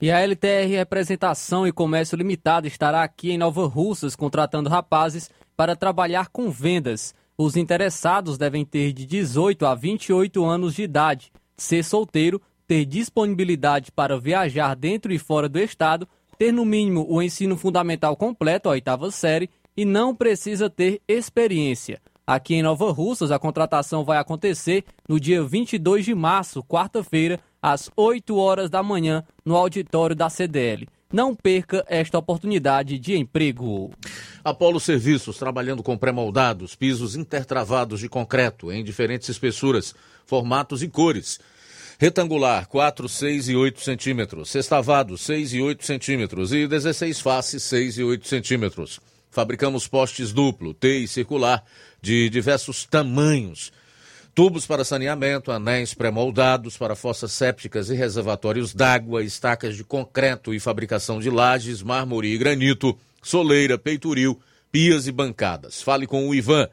[0.00, 5.76] E a LTR Representação e Comércio Limitado estará aqui em Nova Russas contratando rapazes para
[5.76, 7.14] trabalhar com vendas.
[7.36, 13.92] Os interessados devem ter de 18 a 28 anos de idade, ser solteiro, ter disponibilidade
[13.92, 16.08] para viajar dentro e fora do estado,
[16.42, 22.02] ter no mínimo o ensino fundamental completo, a oitava série, e não precisa ter experiência.
[22.26, 27.88] Aqui em Nova Russas, a contratação vai acontecer no dia 22 de março, quarta-feira, às
[27.96, 30.88] 8 horas da manhã, no auditório da CDL.
[31.12, 33.92] Não perca esta oportunidade de emprego.
[34.42, 39.94] Apolo Serviços, trabalhando com pré-moldados, pisos intertravados de concreto em diferentes espessuras,
[40.26, 41.38] formatos e cores.
[42.02, 44.50] Retangular, 4, 6 e 8 centímetros.
[44.50, 46.52] Sextavado, 6 e 8 centímetros.
[46.52, 48.98] E 16 faces, 6 e 8 centímetros.
[49.30, 51.62] Fabricamos postes duplo, T e circular,
[52.00, 53.72] de diversos tamanhos.
[54.34, 60.58] Tubos para saneamento, anéis pré-moldados para fossas sépticas e reservatórios d'água, estacas de concreto e
[60.58, 64.40] fabricação de lajes, mármore e granito, soleira, peitoril,
[64.72, 65.80] pias e bancadas.
[65.80, 66.68] Fale com o Ivan.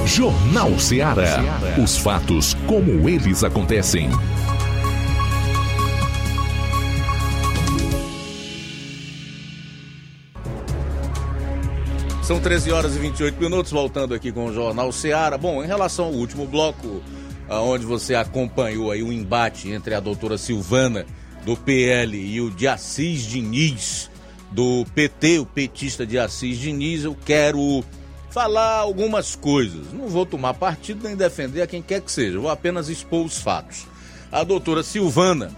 [0.05, 1.43] Jornal Ceará.
[1.83, 4.09] Os fatos como eles acontecem.
[12.23, 15.37] São 13 horas e 28 minutos, voltando aqui com o Jornal Ceará.
[15.37, 17.03] Bom, em relação ao último bloco,
[17.49, 21.05] onde você acompanhou aí o embate entre a doutora Silvana,
[21.43, 24.09] do PL, e o de Assis Diniz,
[24.51, 27.83] do PT, o petista de Assis Diniz, eu quero
[28.29, 29.93] falar algumas coisas.
[29.93, 33.39] Não vou tomar partido nem defender a quem quer que seja, vou apenas expor os
[33.39, 33.85] fatos.
[34.31, 35.51] A doutora Silvana,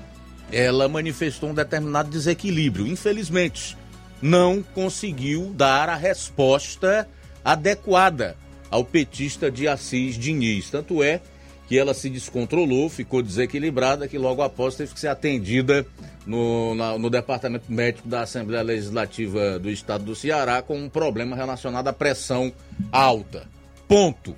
[0.51, 3.77] ela manifestou um determinado desequilíbrio, infelizmente
[4.21, 7.07] não conseguiu dar a resposta
[7.43, 8.35] adequada
[8.69, 10.69] ao petista de Assis Diniz.
[10.69, 11.21] Tanto é
[11.69, 15.85] que ela se descontrolou, ficou desequilibrada, que logo após teve que ser atendida
[16.25, 21.35] no, na, no Departamento Médico da Assembleia Legislativa do Estado do Ceará com um problema
[21.35, 22.51] relacionado à pressão
[22.91, 23.45] alta.
[23.87, 24.35] Ponto.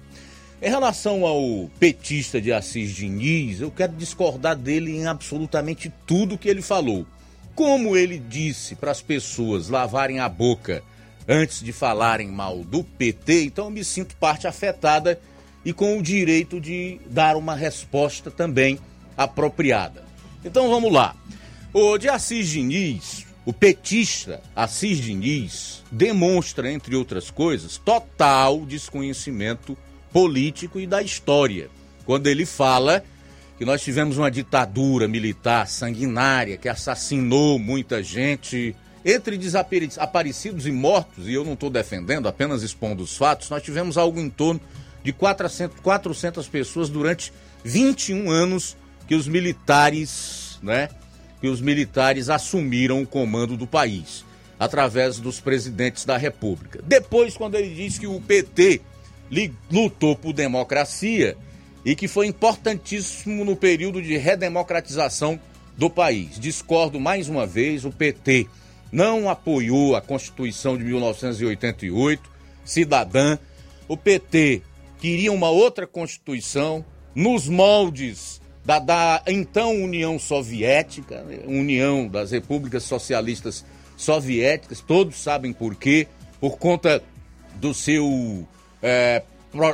[0.62, 6.50] Em relação ao petista de Assis Diniz, eu quero discordar dele em absolutamente tudo que
[6.50, 7.08] ele falou.
[7.56, 10.84] Como ele disse para as pessoas lavarem a boca
[11.26, 15.18] antes de falarem mal do PT, então eu me sinto parte afetada
[15.64, 18.80] e com o direito de dar uma resposta também
[19.16, 20.04] apropriada.
[20.44, 21.16] Então vamos lá.
[21.74, 29.78] O de Assis Diniz, o petista Assis Diniz, demonstra, entre outras coisas, total desconhecimento
[30.12, 31.70] político e da história.
[32.06, 33.04] Quando ele fala
[33.62, 38.76] que nós tivemos uma ditadura militar sanguinária que assassinou muita gente.
[39.06, 44.00] Entre desaparecidos e mortos, e eu não estou defendendo, apenas expondo os fatos, nós tivemos
[44.00, 44.60] algo em torno
[45.04, 47.34] de 400, 400 pessoas durante
[47.64, 50.90] 21 anos que os militares, né,
[51.40, 54.24] que os militares assumiram o comando do país,
[54.60, 56.80] através dos presidentes da República.
[56.84, 58.82] Depois, quando ele diz que o PT
[59.72, 61.38] lutou por democracia,
[61.84, 65.40] e que foi importantíssimo no período de redemocratização
[65.78, 66.40] do país.
[66.40, 68.48] Discordo mais uma vez, o PT
[68.92, 72.30] não apoiou a Constituição de 1988,
[72.64, 73.38] cidadã.
[73.88, 74.62] O PT
[75.02, 83.66] queria uma outra Constituição nos moldes da, da então União Soviética, União das Repúblicas Socialistas
[83.98, 86.08] Soviéticas, todos sabem por quê,
[86.40, 87.04] por conta
[87.56, 88.48] do seu
[88.82, 89.24] é,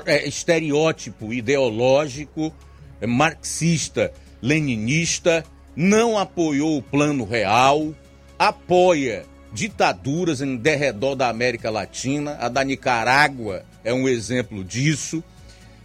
[0.05, 2.53] é, estereótipo ideológico,
[3.01, 5.43] é, marxista, leninista,
[5.75, 7.93] não apoiou o plano real,
[8.39, 15.23] apoia ditaduras em derredor da América Latina, a da Nicarágua é um exemplo disso.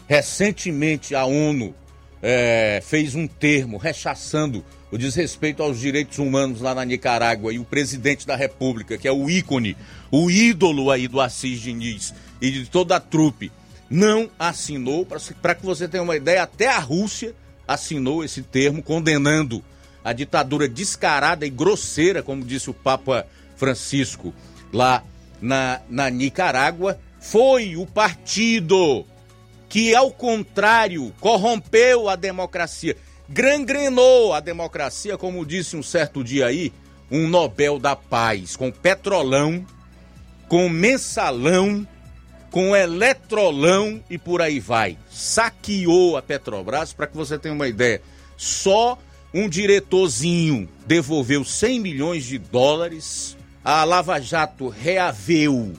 [0.09, 1.73] Recentemente a ONU
[2.21, 7.65] é, fez um termo rechaçando o desrespeito aos direitos humanos lá na Nicarágua e o
[7.65, 9.77] presidente da República, que é o ícone,
[10.11, 13.53] o ídolo aí do Assis Diniz e de toda a trupe,
[13.89, 15.07] não assinou,
[15.41, 17.35] para que você tenha uma ideia, até a Rússia
[17.67, 19.63] assinou esse termo condenando
[20.05, 23.25] a ditadura descarada e grosseira, como disse o Papa
[23.57, 24.35] Francisco
[24.73, 25.05] lá
[25.41, 26.99] na, na Nicarágua.
[27.23, 29.07] Foi o partido
[29.69, 32.97] que, ao contrário, corrompeu a democracia,
[33.29, 36.73] gangrenou a democracia, como disse um certo dia aí,
[37.11, 39.65] um Nobel da Paz, com petrolão,
[40.49, 41.87] com mensalão
[42.53, 44.99] com eletrolão e por aí vai.
[45.11, 48.03] Saqueou a Petrobras, para que você tenha uma ideia.
[48.37, 48.99] Só
[49.33, 55.73] um diretorzinho devolveu 100 milhões de dólares, a Lava Jato reaveu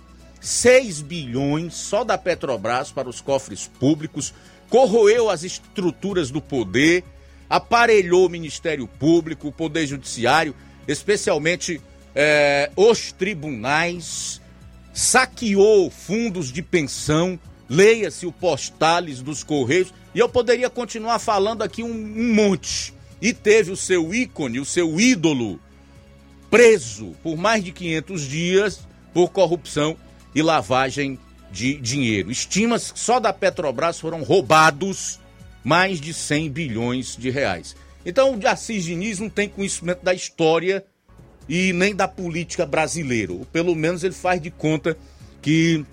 [0.44, 4.34] 6 bilhões só da Petrobras para os cofres públicos,
[4.70, 7.06] corroeu as estruturas do poder,
[7.49, 10.53] aparelhou o Ministério Público, o Poder Judiciário,
[10.86, 11.80] especialmente
[12.14, 14.41] é, os tribunais,
[14.94, 17.40] saqueou fundos de pensão,
[17.70, 22.94] leia-se o postales dos Correios, e eu poderia continuar falando aqui um, um monte.
[23.22, 25.57] E teve o seu ícone, o seu ídolo,
[26.49, 29.95] preso por mais de 500 dias por corrupção
[30.34, 31.20] e lavagem
[31.52, 32.32] de dinheiro.
[32.32, 35.20] Estima-se que só da Petrobras foram roubados
[35.64, 37.76] mais de 100 bilhões de reais.
[38.06, 40.84] Então, o Assis Diniz não tem conhecimento da história
[41.48, 43.32] e nem da política brasileira.
[43.32, 44.98] Ou pelo menos ele faz de conta
[45.42, 45.86] que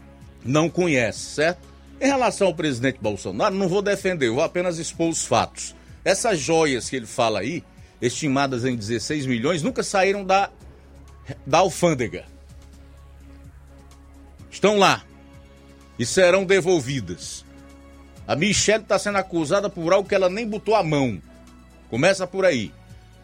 [0.45, 1.69] não conhece, certo?
[2.01, 5.77] Em relação ao presidente Bolsonaro, não vou defender, vou apenas expor os fatos.
[6.05, 7.63] Essas joias que ele fala aí,
[8.01, 10.51] estimadas em 16 milhões, nunca saíram da,
[11.47, 12.25] da alfândega.
[14.51, 15.03] Estão lá
[15.99, 17.45] e serão devolvidas.
[18.27, 21.21] A Michelle está sendo acusada por algo que ela nem botou a mão.
[21.89, 22.73] Começa por aí.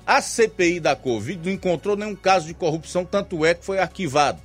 [0.07, 4.40] A CPI da Covid não encontrou nenhum caso de corrupção, tanto é que foi arquivado.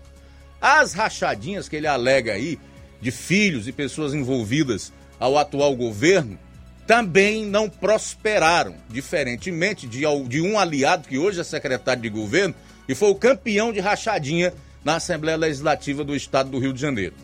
[0.59, 2.59] As rachadinhas que ele alega aí,
[2.99, 6.37] de filhos e pessoas envolvidas ao atual governo,
[6.85, 12.53] também não prosperaram, diferentemente de, de um aliado que hoje é secretário de governo
[12.87, 14.53] e foi o campeão de rachadinha
[14.83, 17.15] na Assembleia Legislativa do Estado do Rio de Janeiro.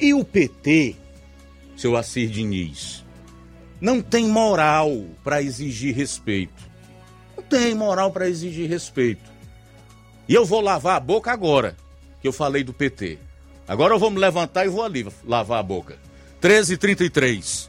[0.00, 0.96] E o PT,
[1.76, 3.04] seu Assir Diniz,
[3.80, 6.70] não tem moral para exigir respeito.
[7.36, 9.30] Não tem moral para exigir respeito.
[10.28, 11.76] E eu vou lavar a boca agora,
[12.20, 13.18] que eu falei do PT.
[13.66, 15.96] Agora eu vou me levantar e vou ali lavar a boca.
[16.42, 17.68] 13h33.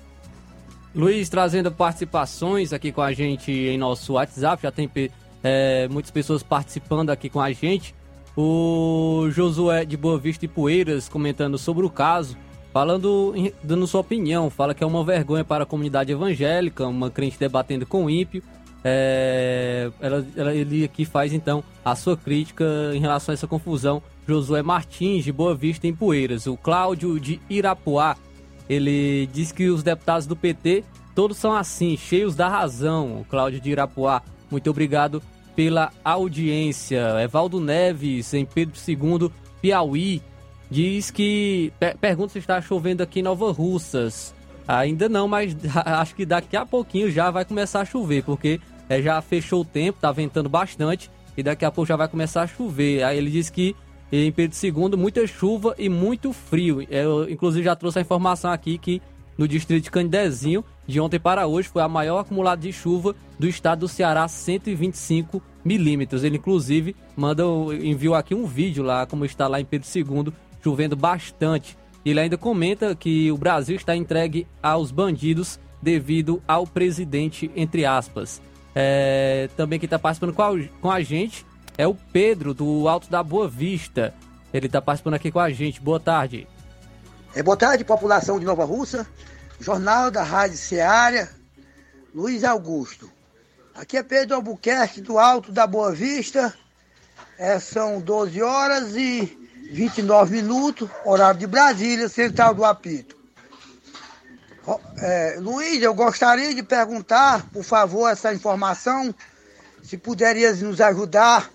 [0.93, 4.63] Luiz trazendo participações aqui com a gente em nosso WhatsApp.
[4.63, 4.89] Já tem
[5.43, 7.95] é, muitas pessoas participando aqui com a gente.
[8.35, 12.37] O Josué de Boa Vista e Poeiras comentando sobre o caso,
[12.71, 13.33] falando,
[13.63, 14.49] dando sua opinião.
[14.49, 18.41] Fala que é uma vergonha para a comunidade evangélica, uma crente debatendo com ímpio.
[18.83, 24.01] É, ela, ela, ele aqui faz então a sua crítica em relação a essa confusão.
[24.27, 26.47] Josué Martins de Boa Vista em Poeiras.
[26.47, 28.15] O Cláudio de Irapuá
[28.69, 33.19] ele diz que os deputados do PT todos são assim, cheios da razão.
[33.19, 35.21] O Cláudio de Irapuá, muito obrigado
[35.61, 37.21] pela audiência.
[37.23, 39.31] Evaldo Neves, em Pedro II,
[39.61, 40.19] Piauí,
[40.71, 41.71] diz que.
[41.79, 44.33] Per pergunta se está chovendo aqui em Nova Russas.
[44.67, 45.55] Ainda não, mas
[45.85, 48.59] acho que daqui a pouquinho já vai começar a chover, porque
[48.89, 52.41] é, já fechou o tempo, tá ventando bastante e daqui a pouco já vai começar
[52.41, 53.03] a chover.
[53.03, 53.75] Aí ele diz que
[54.11, 56.81] em Pedro II, muita chuva e muito frio.
[56.89, 58.99] Eu, inclusive, já trouxe a informação aqui que
[59.37, 63.47] no distrito de Candezinho, de ontem para hoje, foi a maior acumulada de chuva do
[63.47, 66.23] estado do Ceará, 125 milímetros.
[66.23, 67.43] Ele, inclusive, manda,
[67.81, 70.33] enviou aqui um vídeo lá, como está lá em Pedro II,
[70.63, 71.77] chovendo bastante.
[72.03, 78.41] Ele ainda comenta que o Brasil está entregue aos bandidos devido ao presidente, entre aspas.
[78.73, 81.45] É, também quem está participando com a, com a gente
[81.77, 84.13] é o Pedro, do Alto da Boa Vista.
[84.53, 85.81] Ele está participando aqui com a gente.
[85.81, 86.47] Boa tarde.
[87.35, 89.07] É, boa tarde, população de Nova Russa.
[89.59, 91.29] Jornal da Rádio Seara,
[92.15, 93.10] Luiz Augusto.
[93.73, 96.53] Aqui é Pedro Albuquerque, do Alto da Boa Vista.
[97.37, 99.37] É, são 12 horas e
[99.71, 103.15] 29 minutos, horário de Brasília, central do apito.
[104.97, 109.15] É, Luiz, eu gostaria de perguntar, por favor, essa informação,
[109.81, 111.49] se puderias nos ajudar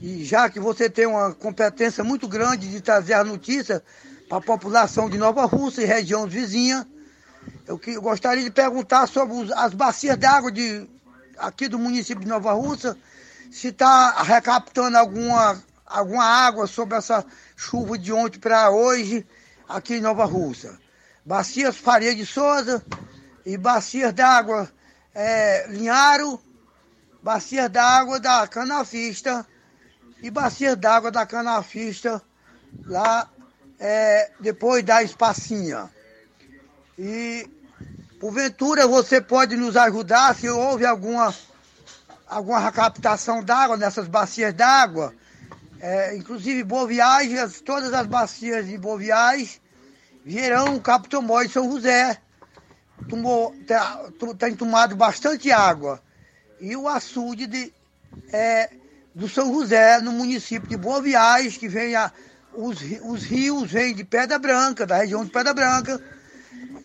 [0.00, 3.82] e já que você tem uma competência muito grande de trazer a notícia
[4.28, 6.86] para a população de Nova Rússia e região vizinha,
[7.66, 10.86] eu, que, eu gostaria de perguntar sobre os, as bacias d'água de,
[11.38, 12.96] aqui do município de Nova Rússia,
[13.50, 17.24] se está recaptando alguma, alguma água sobre essa
[17.56, 19.26] chuva de ontem para hoje
[19.68, 20.78] aqui em Nova Rússia.
[21.24, 22.84] Bacias Faria de Souza
[23.44, 24.70] e bacias d'água
[25.14, 26.40] é, Linharo,
[27.22, 29.46] bacias d'água da Canafista
[30.22, 32.22] e bacia d'água da canafista
[32.86, 33.28] lá
[33.78, 35.90] é, depois da espacinha.
[36.96, 37.50] E
[38.22, 41.34] porventura você pode nos ajudar se houve alguma,
[42.28, 45.12] alguma recaptação d'água nessas bacias d'água.
[45.80, 49.60] É, inclusive Boviais, todas as bacias de Boviais,
[50.24, 50.80] Vieirão,
[51.44, 52.16] e São José.
[53.08, 53.52] Tomou,
[54.38, 56.00] tem tomado bastante água.
[56.60, 57.74] E o açude de,
[58.32, 58.70] é,
[59.12, 62.12] do São José, no município de Boa Viagem, que vem a,
[62.54, 66.00] os, os rios vêm de Pedra Branca, da região de Pedra Branca,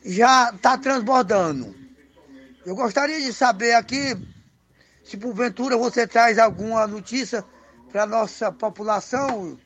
[0.07, 1.75] já está transbordando.
[2.65, 4.17] Eu gostaria de saber aqui,
[5.03, 7.43] se porventura você traz alguma notícia
[7.91, 9.57] para a nossa população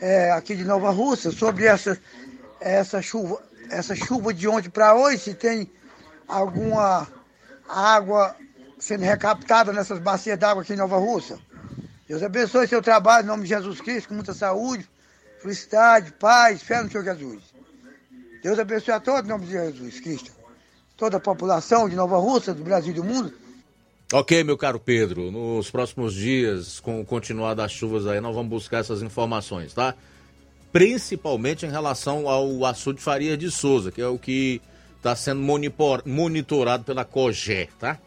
[0.00, 1.98] é, aqui de Nova Rússia sobre essa,
[2.60, 5.70] essa, chuva, essa chuva de ontem para hoje, se tem
[6.26, 7.06] alguma
[7.68, 8.34] água
[8.78, 11.38] sendo recaptada nessas bacias d'água aqui em Nova Rússia.
[12.08, 14.88] Deus abençoe seu trabalho em nome de Jesus Cristo, com muita saúde,
[15.40, 17.53] felicidade, paz, fé no Senhor Jesus.
[18.44, 20.30] Deus abençoe a todos em nome de Jesus Cristo.
[20.98, 23.32] Toda a população de Nova Rússia, do Brasil e do mundo.
[24.12, 25.30] Ok, meu caro Pedro.
[25.30, 29.94] Nos próximos dias, com o continuar das chuvas aí, nós vamos buscar essas informações, tá?
[30.70, 34.60] Principalmente em relação ao açude Faria de Souza, que é o que
[34.98, 35.40] está sendo
[36.04, 37.98] monitorado pela COGÉ, tá?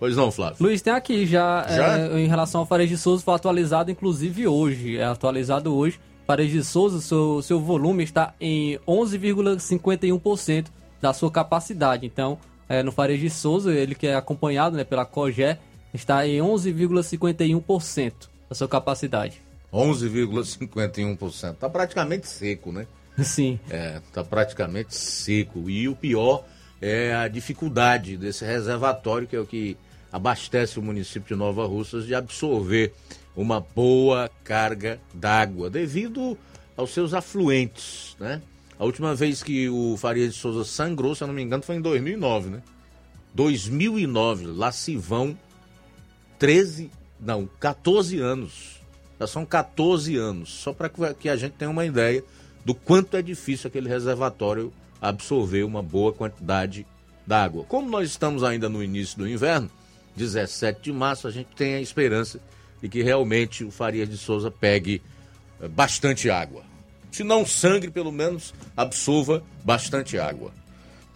[0.00, 0.56] Pois não, Flávio.
[0.58, 1.98] Luiz, tem aqui já, já?
[1.98, 4.98] É, em relação ao Fares de Souza, foi atualizado inclusive hoje.
[4.98, 6.00] É atualizado hoje.
[6.26, 10.66] Fares de Souza, seu, seu volume está em 11,51%
[11.00, 12.06] da sua capacidade.
[12.06, 12.38] Então,
[12.68, 15.58] é, no Fares de Souza, ele que é acompanhado né, pela COGÉ,
[15.92, 18.12] está em 11,51%
[18.48, 19.42] da sua capacidade.
[19.72, 21.52] 11,51%.
[21.52, 22.86] Está praticamente seco, né?
[23.22, 23.58] Sim.
[23.68, 25.68] É, tá praticamente seco.
[25.68, 26.44] E o pior
[26.80, 29.76] é a dificuldade desse reservatório, que é o que
[30.12, 32.94] abastece o município de Nova Russas de absorver
[33.36, 36.38] uma boa carga d'água, devido
[36.76, 38.40] aos seus afluentes, né?
[38.78, 41.76] A última vez que o Faria de Souza sangrou, se eu não me engano, foi
[41.76, 42.62] em 2009, né?
[43.34, 45.38] 2009, lá se vão
[46.38, 46.90] 13,
[47.20, 48.80] não, 14 anos.
[49.18, 52.24] Já são 14 anos, só para que a gente tenha uma ideia
[52.64, 56.86] do quanto é difícil aquele reservatório absorver uma boa quantidade
[57.26, 57.64] d'água.
[57.64, 59.70] Como nós estamos ainda no início do inverno,
[60.16, 62.40] 17 de março, a gente tem a esperança
[62.84, 65.00] de que realmente o Faria de Souza pegue
[65.58, 66.62] eh, bastante água.
[67.10, 70.52] Se não sangre, pelo menos absorva bastante água.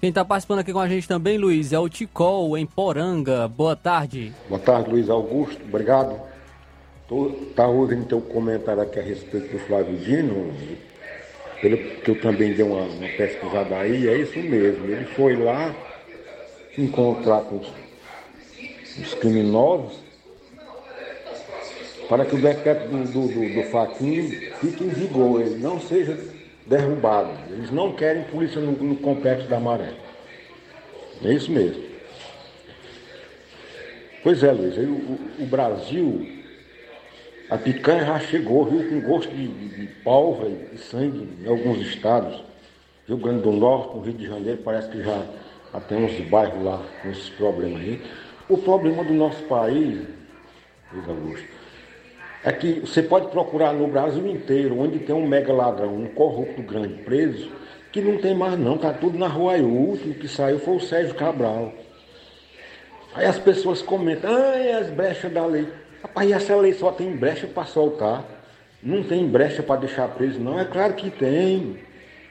[0.01, 3.47] Quem está participando aqui com a gente também, Luiz, é o Ticol, em Poranga.
[3.47, 4.33] Boa tarde.
[4.49, 5.63] Boa tarde, Luiz Augusto.
[5.63, 6.19] Obrigado.
[7.51, 10.55] Está ouvindo teu comentário aqui a respeito do Flávio Dino,
[11.61, 14.87] pelo que eu também dei uma, uma pesquisada aí, é isso mesmo.
[14.87, 15.75] Ele foi lá
[16.79, 17.69] encontrar com os,
[18.99, 20.08] os criminosos
[22.09, 24.31] para que o decreto do, do, do, do Faquinho
[24.61, 26.19] fique em vigor, ele não seja
[26.67, 27.31] derrubado.
[27.51, 29.93] Eles não querem polícia no, no complexo da Maré.
[31.23, 31.83] É isso mesmo.
[34.23, 36.29] Pois é, Luiz, o, o, Brasil,
[37.51, 41.81] a picanha já chegou, viu, com gosto de, de, de pólvora e sangue em alguns
[41.87, 42.43] estados.
[43.07, 45.25] Rio Grande do Norte, no Rio de Janeiro, parece que já,
[45.73, 48.03] já tem uns bairros lá com esses problemas aí.
[48.49, 50.07] O problema do nosso país,
[50.93, 51.58] Luiz Augusto,
[52.45, 56.63] é que você pode procurar no Brasil inteiro, onde tem um mega ladrão, um corrupto
[56.63, 57.51] grande preso,
[57.91, 59.63] que não tem mais não, tá tudo na rua aí.
[59.63, 61.73] O último que saiu foi o Sérgio Cabral.
[63.15, 65.67] Aí as pessoas comentam, ah, as brechas da lei.
[66.03, 68.25] Rapaz, essa lei só tem brecha para soltar.
[68.81, 70.59] Não tem brecha para deixar preso, não.
[70.59, 71.79] É claro que tem.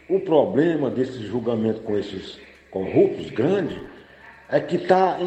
[0.10, 2.40] O problema desse julgamento com esses
[2.72, 3.78] corruptos grandes
[4.50, 5.18] é que está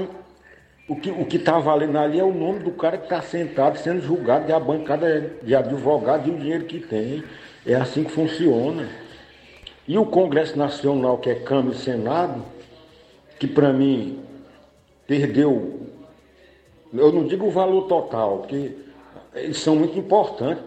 [0.90, 4.02] o que o está valendo ali é o nome do cara que está sentado sendo
[4.02, 7.22] julgado de a bancada de advogado e o dinheiro que tem.
[7.64, 8.88] É assim que funciona.
[9.86, 12.42] E o Congresso Nacional, que é Câmara e Senado,
[13.38, 14.18] que para mim
[15.06, 15.80] perdeu,
[16.92, 18.72] eu não digo o valor total, porque
[19.32, 20.64] eles são muito importantes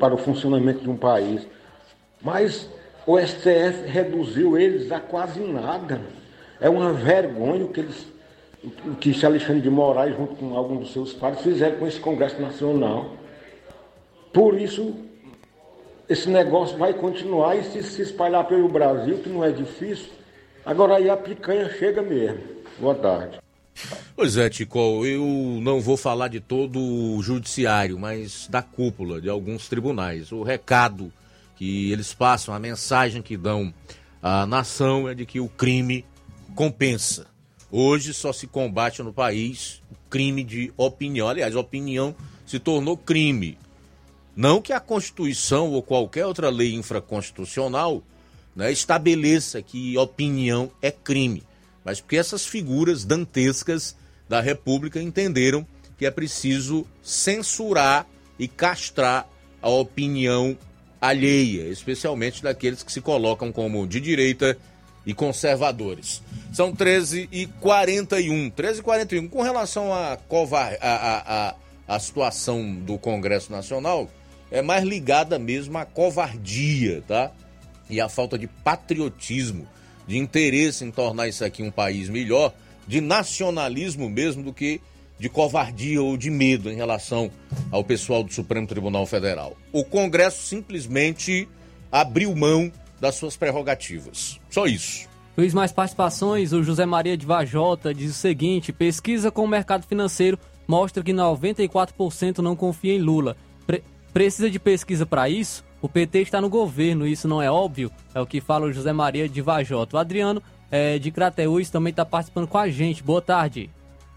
[0.00, 1.46] para o funcionamento de um país,
[2.20, 2.68] mas
[3.06, 6.00] o STF reduziu eles a quase nada.
[6.60, 8.10] É uma vergonha o que eles
[8.62, 12.40] o que Alexandre de Moraes, junto com alguns dos seus pares, fizeram com esse Congresso
[12.40, 13.16] Nacional.
[14.32, 14.94] Por isso,
[16.08, 20.10] esse negócio vai continuar e se, se espalhar pelo Brasil, que não é difícil.
[20.64, 22.40] Agora aí a picanha chega mesmo.
[22.78, 23.38] Boa tarde.
[24.14, 25.24] Pois é, Tico, eu
[25.62, 30.32] não vou falar de todo o judiciário, mas da cúpula de alguns tribunais.
[30.32, 31.10] O recado
[31.56, 33.72] que eles passam, a mensagem que dão
[34.22, 36.04] à nação é de que o crime
[36.54, 37.29] compensa.
[37.72, 41.28] Hoje só se combate no país o crime de opinião.
[41.28, 42.14] Aliás, opinião
[42.44, 43.56] se tornou crime.
[44.34, 48.02] Não que a Constituição ou qualquer outra lei infraconstitucional
[48.54, 51.42] né, estabeleça que opinião é crime,
[51.84, 53.96] mas porque essas figuras dantescas
[54.28, 55.66] da República entenderam
[55.96, 58.06] que é preciso censurar
[58.38, 59.28] e castrar
[59.60, 60.56] a opinião
[61.00, 64.56] alheia, especialmente daqueles que se colocam como de direita
[65.04, 66.22] e conservadores.
[66.52, 68.50] São 13 e 41.
[68.50, 69.28] 13 e 41.
[69.28, 70.76] Com relação à covar...
[70.80, 71.54] a, a,
[71.90, 74.08] a, situação do Congresso Nacional,
[74.48, 77.32] é mais ligada mesmo à covardia, tá?
[77.88, 79.66] E à falta de patriotismo,
[80.06, 82.54] de interesse em tornar isso aqui um país melhor,
[82.86, 84.80] de nacionalismo mesmo do que
[85.18, 87.30] de covardia ou de medo em relação
[87.72, 89.56] ao pessoal do Supremo Tribunal Federal.
[89.72, 91.48] O Congresso simplesmente
[91.90, 94.38] abriu mão das suas prerrogativas.
[94.50, 95.08] Só isso.
[95.36, 96.52] Luiz, mais participações.
[96.52, 101.12] O José Maria de Vajota diz o seguinte: pesquisa com o mercado financeiro mostra que
[101.12, 103.36] 94% não confia em Lula.
[103.66, 103.82] Pre
[104.12, 105.64] precisa de pesquisa para isso?
[105.80, 107.90] O PT está no governo, isso não é óbvio?
[108.14, 109.96] É o que fala o José Maria de Vajota.
[109.96, 113.02] O Adriano é, de Crateús também está participando com a gente.
[113.02, 113.70] Boa tarde.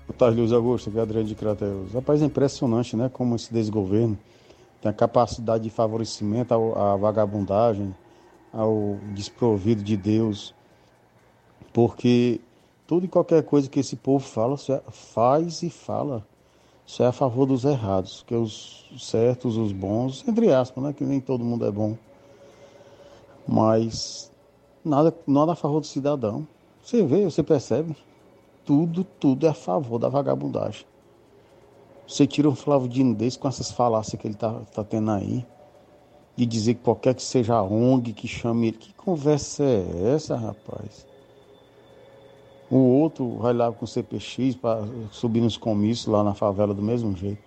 [0.08, 0.90] Boa tarde, Luiz Augusto.
[0.90, 1.94] Aqui é Adriano de Crateús.
[1.94, 3.10] Rapaz, é impressionante, né?
[3.12, 4.18] Como esse desgoverno
[4.82, 7.96] tem a capacidade de favorecimento à vagabundagem,
[8.54, 10.54] ao desprovido de Deus,
[11.74, 12.40] porque
[12.86, 16.24] tudo e qualquer coisa que esse povo fala, é, faz e fala,
[16.86, 21.04] isso é a favor dos errados, que os certos, os bons, entre aspas, né, que
[21.04, 21.98] nem todo mundo é bom,
[23.48, 24.32] mas
[24.86, 26.48] nada, nada a favor do cidadão.
[26.84, 27.96] Você vê, você percebe,
[28.66, 30.86] tudo, tudo é a favor da vagabundagem.
[32.08, 35.46] Você tira um Flávio Dino desse com essas falácias que ele tá, tá tendo aí,
[36.36, 38.78] de dizer que qualquer que seja a ONG que chame ele.
[38.78, 41.06] Que conversa é essa, rapaz?
[42.70, 46.82] O outro vai lá com o CPX para subir nos comícios lá na favela do
[46.82, 47.42] mesmo jeito.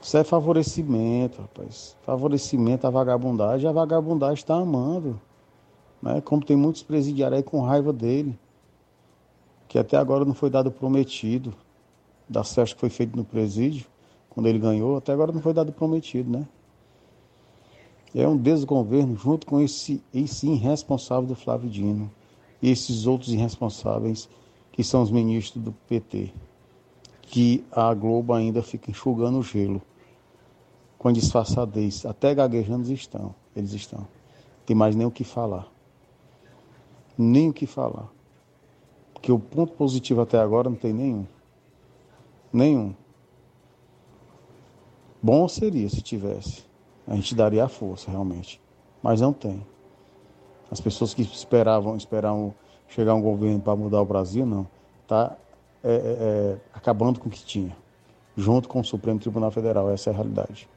[0.00, 1.94] Isso é favorecimento, rapaz.
[2.02, 3.68] Favorecimento à vagabundagem.
[3.68, 5.20] A vagabundagem está amando.
[6.00, 6.22] Né?
[6.22, 8.38] Como tem muitos presidiários aí com raiva dele.
[9.68, 11.52] Que até agora não foi dado prometido.
[12.26, 13.86] Da festa que foi feito no presídio,
[14.30, 16.46] quando ele ganhou, até agora não foi dado prometido, né?
[18.14, 22.10] É um desgoverno junto com esse, esse irresponsável do Flávio Dino
[22.60, 24.28] e esses outros irresponsáveis
[24.72, 26.32] que são os ministros do PT,
[27.22, 29.80] que a Globo ainda fica enxugando o gelo
[31.00, 34.06] com disfarçadez, até gaguejando estão, eles estão.
[34.66, 35.66] Tem mais nem o que falar.
[37.16, 38.06] Nem o que falar.
[39.14, 41.26] Porque o ponto positivo até agora não tem nenhum.
[42.52, 42.94] Nenhum.
[45.22, 46.69] Bom seria se tivesse.
[47.10, 48.60] A gente daria a força, realmente.
[49.02, 49.66] Mas não tem.
[50.70, 52.54] As pessoas que esperavam, esperavam
[52.86, 54.68] chegar um governo para mudar o Brasil, não.
[55.02, 55.36] Está
[55.82, 57.76] é, é, é, acabando com o que tinha.
[58.36, 59.90] Junto com o Supremo Tribunal Federal.
[59.90, 60.68] Essa é a realidade.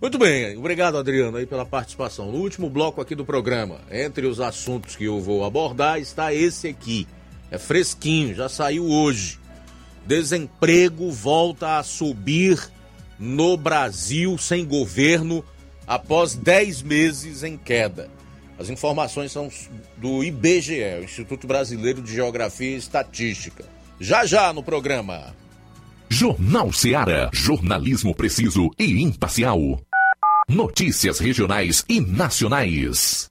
[0.00, 2.30] Muito bem, obrigado Adriano aí pela participação.
[2.30, 6.68] No último bloco aqui do programa, entre os assuntos que eu vou abordar, está esse
[6.68, 7.08] aqui.
[7.50, 9.40] É fresquinho, já saiu hoje.
[10.04, 12.70] Desemprego volta a subir
[13.18, 15.44] no Brasil sem governo
[15.86, 18.10] após 10 meses em queda.
[18.58, 19.50] As informações são
[19.96, 23.64] do IBGE, Instituto Brasileiro de Geografia e Estatística.
[24.00, 25.34] Já já no programa.
[26.08, 27.30] Jornal Seara.
[27.32, 29.80] Jornalismo preciso e imparcial.
[30.48, 33.30] Notícias regionais e nacionais.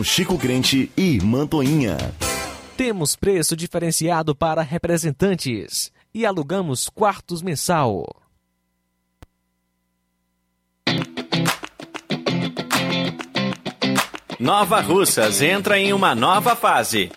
[0.03, 1.97] Chico Crente e Mantoinha.
[2.75, 8.05] Temos preço diferenciado para representantes e alugamos quartos mensal.
[14.39, 17.11] Nova Russas entra em uma nova fase.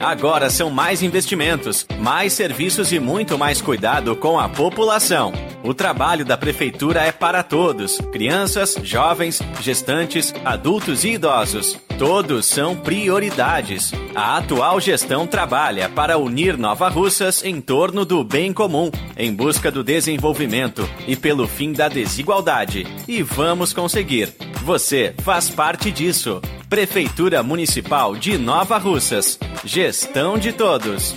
[0.00, 5.32] Agora são mais investimentos, mais serviços e muito mais cuidado com a população.
[5.62, 11.87] O trabalho da Prefeitura é para todos: crianças, jovens, gestantes, adultos e idosos.
[11.98, 13.90] Todos são prioridades.
[14.14, 19.68] A atual gestão trabalha para unir Nova Russas em torno do bem comum, em busca
[19.68, 22.86] do desenvolvimento e pelo fim da desigualdade.
[23.08, 24.32] E vamos conseguir.
[24.62, 26.40] Você faz parte disso.
[26.70, 29.36] Prefeitura Municipal de Nova Russas.
[29.64, 31.16] Gestão de todos.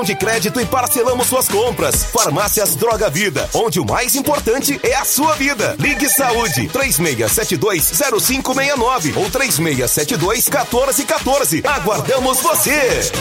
[0.00, 2.04] de crédito e parcelamos suas compras.
[2.04, 5.76] Farmácias Droga Vida, onde o mais importante é a sua vida.
[5.78, 11.66] Ligue Saúde 36720569 ou 36721414.
[11.66, 13.12] Aguardamos você.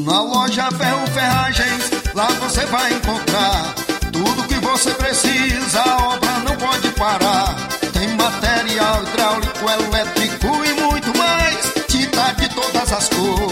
[0.00, 3.74] Na loja Ferro Ferragens, lá você vai encontrar
[4.12, 5.82] tudo que você precisa.
[5.82, 7.54] A obra não pode parar.
[7.92, 10.15] Tem material hidráulico, elétrico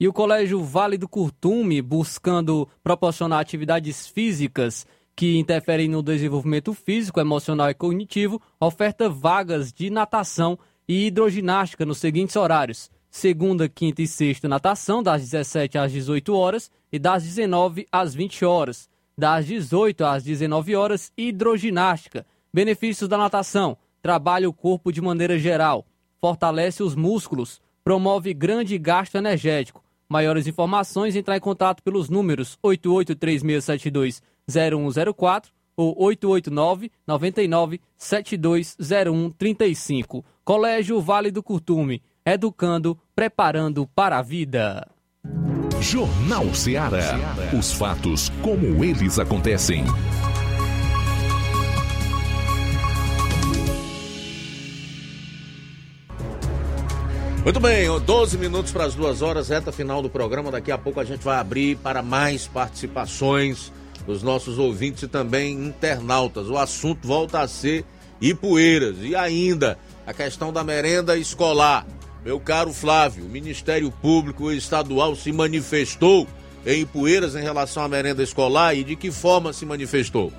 [0.00, 7.18] E o Colégio Vale do Curtume, buscando proporcionar atividades físicas que interferem no desenvolvimento físico,
[7.18, 10.56] emocional e cognitivo, oferta vagas de natação
[10.86, 16.70] e hidroginástica nos seguintes horários: segunda, quinta e sexta natação das 17 às 18 horas
[16.92, 18.88] e das 19 às 20 horas.
[19.16, 22.24] Das 18 às 19 horas, hidroginástica.
[22.54, 25.84] Benefícios da natação: trabalha o corpo de maneira geral,
[26.20, 29.87] fortalece os músculos, promove grande gasto energético.
[30.08, 40.24] Maiores informações, entrar em contato pelos números 8836720104 ou 889 99 720135.
[40.44, 44.88] Colégio Vale do Curtume, educando, preparando para a vida.
[45.80, 47.14] Jornal Ceará.
[47.56, 49.84] Os fatos como eles acontecem.
[57.48, 60.50] Muito bem, 12 minutos para as duas horas, reta final do programa.
[60.50, 63.72] Daqui a pouco a gente vai abrir para mais participações
[64.06, 66.50] dos nossos ouvintes e também internautas.
[66.50, 67.86] O assunto volta a ser
[68.20, 68.98] Ipueiras.
[69.00, 71.86] E ainda a questão da merenda escolar.
[72.22, 76.26] Meu caro Flávio, o Ministério Público Estadual se manifestou
[76.66, 80.30] em Ipueiras em relação à merenda escolar e de que forma se manifestou?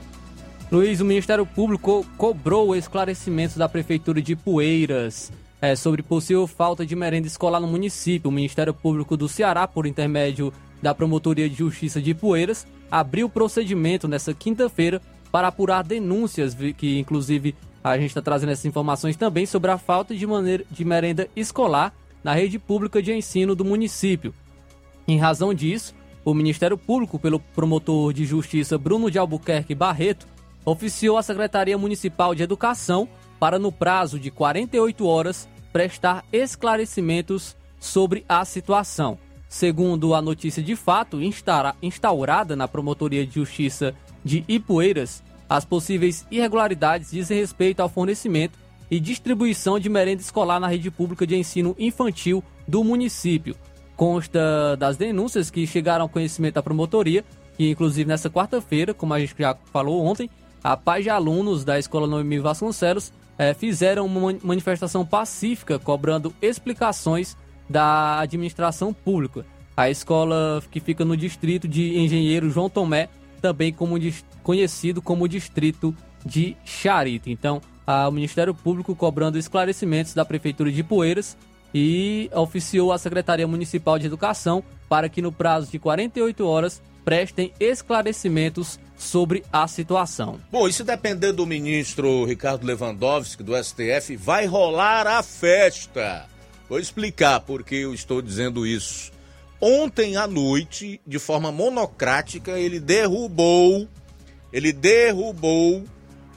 [0.71, 5.31] Luiz, o Ministério Público cobrou esclarecimentos da Prefeitura de Ipueiras
[5.61, 8.29] é, sobre possível falta de merenda escolar no município.
[8.29, 14.07] O Ministério Público do Ceará, por intermédio da Promotoria de Justiça de Ipueiras, abriu procedimento
[14.07, 19.71] nessa quinta-feira para apurar denúncias que, inclusive, a gente está trazendo essas informações também sobre
[19.71, 24.33] a falta de, maneira, de merenda escolar na rede pública de ensino do município.
[25.07, 25.93] Em razão disso,
[26.25, 30.27] o Ministério Público, pelo promotor de justiça Bruno de Albuquerque Barreto,
[30.65, 33.07] oficiou a Secretaria Municipal de Educação
[33.39, 39.17] para, no prazo de 48 horas, prestar esclarecimentos sobre a situação.
[39.47, 41.19] Segundo a notícia de fato
[41.81, 48.59] instaurada na Promotoria de Justiça de Ipueiras, as possíveis irregularidades dizem respeito ao fornecimento
[48.91, 53.55] e distribuição de merenda escolar na rede pública de ensino infantil do município.
[53.95, 57.25] Consta das denúncias que chegaram ao conhecimento da promotoria,
[57.57, 60.29] e inclusive nessa quarta-feira, como a gente já falou ontem,
[60.63, 67.35] a paz de alunos da Escola Noemi Vasconcelos eh, fizeram uma manifestação pacífica cobrando explicações
[67.67, 69.45] da administração pública.
[69.75, 73.09] A escola que fica no distrito de Engenheiro João Tomé
[73.41, 73.95] também como
[74.43, 75.95] conhecido como Distrito
[76.25, 77.29] de Charito.
[77.29, 77.61] Então,
[78.07, 81.37] o Ministério Público cobrando esclarecimentos da Prefeitura de Poeiras
[81.73, 87.51] e oficiou a Secretaria Municipal de Educação para que no prazo de 48 horas prestem
[87.59, 90.39] esclarecimentos sobre a situação.
[90.51, 96.27] Bom, e se depender do ministro Ricardo Lewandowski do STF, vai rolar a festa.
[96.69, 99.11] Vou explicar por que eu estou dizendo isso.
[99.59, 103.87] Ontem à noite, de forma monocrática, ele derrubou,
[104.53, 105.83] ele derrubou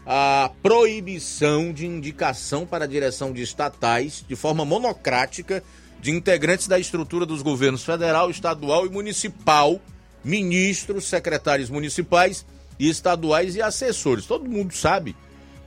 [0.07, 5.63] a proibição de indicação para a direção de estatais, de forma monocrática,
[6.01, 9.79] de integrantes da estrutura dos governos federal, estadual e municipal,
[10.25, 12.47] ministros, secretários municipais
[12.79, 14.27] e estaduais e assessores.
[14.27, 15.17] Todo mundo sabe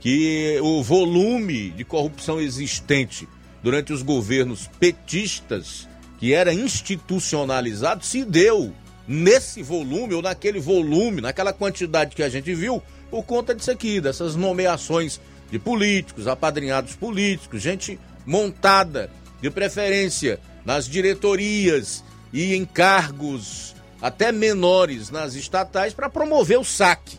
[0.00, 3.28] que o volume de corrupção existente
[3.62, 5.88] durante os governos petistas
[6.18, 8.72] que era institucionalizado se deu
[9.06, 14.00] nesse volume ou naquele volume, naquela quantidade que a gente viu, por conta disso aqui,
[14.00, 15.20] dessas nomeações
[15.50, 19.10] de políticos, apadrinhados políticos, gente montada,
[19.40, 22.02] de preferência, nas diretorias
[22.32, 27.18] e em cargos até menores nas estatais para promover o saque.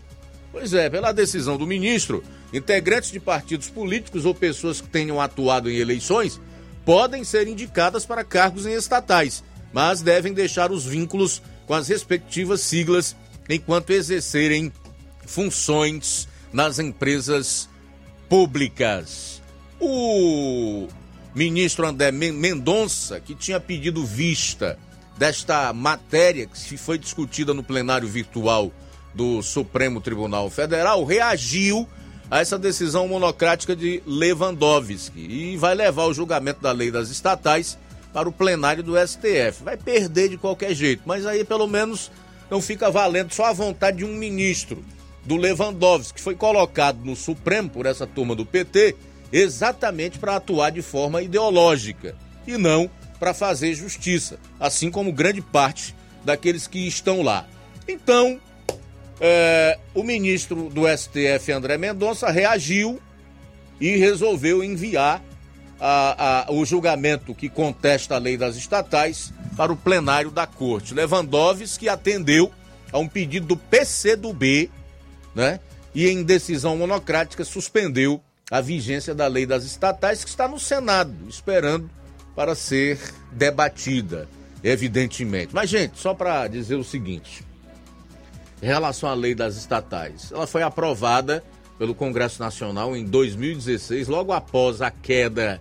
[0.52, 2.24] Pois é, pela decisão do ministro,
[2.54, 6.40] integrantes de partidos políticos ou pessoas que tenham atuado em eleições
[6.86, 9.44] podem ser indicadas para cargos em estatais,
[9.74, 13.16] mas devem deixar os vínculos com as respectivas siglas
[13.50, 14.72] enquanto exercerem
[15.26, 17.70] funções nas empresas
[18.30, 19.42] públicas.
[19.80, 20.88] O
[21.36, 24.80] ministro André Mendonça, que tinha pedido vista
[25.18, 28.72] desta matéria que foi discutida no plenário virtual
[29.14, 31.88] do Supremo Tribunal Federal, reagiu
[32.30, 37.78] a essa decisão monocrática de Lewandowski e vai levar o julgamento da lei das estatais
[38.14, 39.64] para o plenário do STF.
[39.64, 42.12] Vai perder de qualquer jeito, mas aí pelo menos
[42.50, 44.84] não fica valendo só a vontade de um ministro,
[45.28, 48.96] do Lewandowski, que foi colocado no Supremo por essa turma do PT
[49.32, 52.16] exatamente para atuar de forma ideológica
[52.48, 52.90] e não
[53.20, 57.48] para fazer justiça, assim como grande parte daqueles que estão lá.
[57.88, 58.40] Então,
[59.20, 63.00] é, o ministro do STF, André Mendonça, reagiu
[63.80, 65.24] e resolveu enviar
[65.80, 70.94] a, a, o julgamento que contesta a lei das estatais para o plenário da corte.
[70.94, 72.52] Lewandowski atendeu
[72.92, 74.70] a um pedido do PCdoB,
[75.36, 75.60] né?
[75.94, 81.14] E em decisão monocrática suspendeu a vigência da lei das estatais, que está no Senado,
[81.28, 81.90] esperando
[82.38, 83.00] para ser
[83.32, 84.30] debatida,
[84.64, 85.56] evidentemente.
[85.56, 87.44] Mas, gente, só para dizer o seguinte:
[88.62, 91.44] em relação à lei das estatais, ela foi aprovada
[91.80, 95.60] pelo Congresso Nacional em 2016, logo após a queda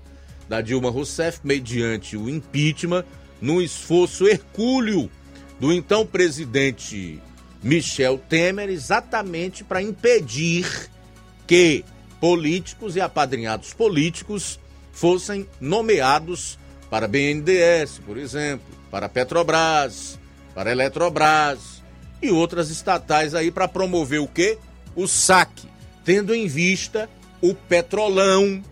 [0.50, 3.06] da Dilma Rousseff, mediante o impeachment,
[3.40, 5.10] num esforço hercúleo
[5.58, 7.22] do então presidente
[7.62, 10.90] Michel Temer, exatamente para impedir
[11.46, 11.86] que
[12.20, 14.60] políticos e apadrinhados políticos
[14.92, 16.58] fossem nomeados
[16.90, 20.18] para BNDES, por exemplo, para Petrobras,
[20.54, 21.82] para Eletrobras
[22.22, 24.58] e outras estatais aí para promover o quê?
[24.94, 25.68] O saque,
[26.04, 27.08] tendo em vista
[27.40, 28.62] o petrolão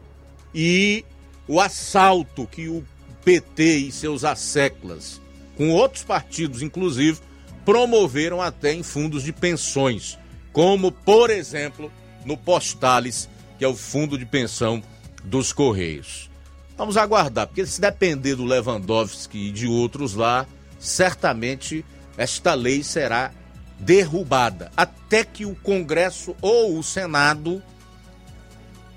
[0.54, 1.04] e
[1.46, 2.82] o assalto que o
[3.24, 5.20] PT e seus asseclas,
[5.56, 7.18] com outros partidos inclusive,
[7.64, 10.18] promoveram até em fundos de pensões,
[10.52, 11.92] como por exemplo
[12.24, 13.28] no Postales
[13.58, 14.82] que é o fundo de pensão
[15.22, 16.30] dos Correios.
[16.76, 20.46] Vamos aguardar, porque se depender do Lewandowski e de outros lá,
[20.78, 21.84] certamente
[22.16, 23.30] esta lei será
[23.78, 27.62] derrubada, até que o Congresso ou o Senado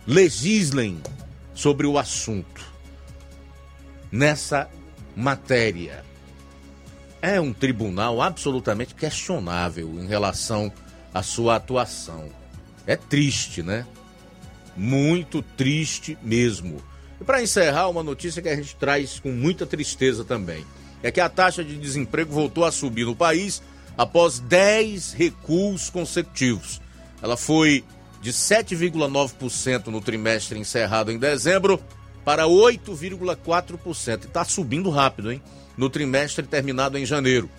[0.05, 1.01] legislem
[1.53, 2.65] sobre o assunto.
[4.11, 4.69] Nessa
[5.15, 6.05] matéria.
[7.21, 10.71] É um tribunal absolutamente questionável em relação
[11.13, 12.29] à sua atuação.
[12.85, 13.85] É triste, né?
[14.77, 16.81] muito triste mesmo.
[17.19, 20.65] E para encerrar, uma notícia que a gente traz com muita tristeza também.
[21.01, 23.61] É que a taxa de desemprego voltou a subir no país
[23.97, 26.81] após 10 recuos consecutivos.
[27.21, 27.83] Ela foi
[28.21, 31.81] de 7,9% no trimestre encerrado em dezembro
[32.23, 34.23] para 8,4%.
[34.23, 35.41] E está subindo rápido, hein?
[35.77, 37.49] No trimestre terminado em janeiro.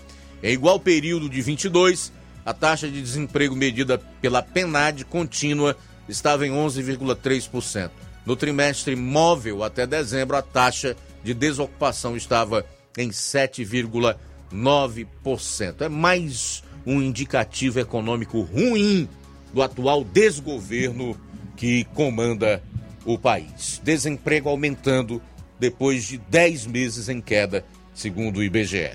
[0.43, 2.13] Em igual período de 22,
[2.45, 5.77] a taxa de desemprego medida pela PNAD contínua
[6.09, 7.91] estava em 11,3%.
[8.29, 10.95] No trimestre móvel até dezembro, a taxa
[11.25, 12.67] de desocupação estava
[12.99, 15.81] em 7,9%.
[15.81, 19.09] É mais um indicativo econômico ruim
[19.51, 21.19] do atual desgoverno
[21.57, 22.63] que comanda
[23.07, 23.81] o país.
[23.83, 25.23] Desemprego aumentando
[25.59, 27.65] depois de 10 meses em queda,
[27.95, 28.91] segundo o IBGE.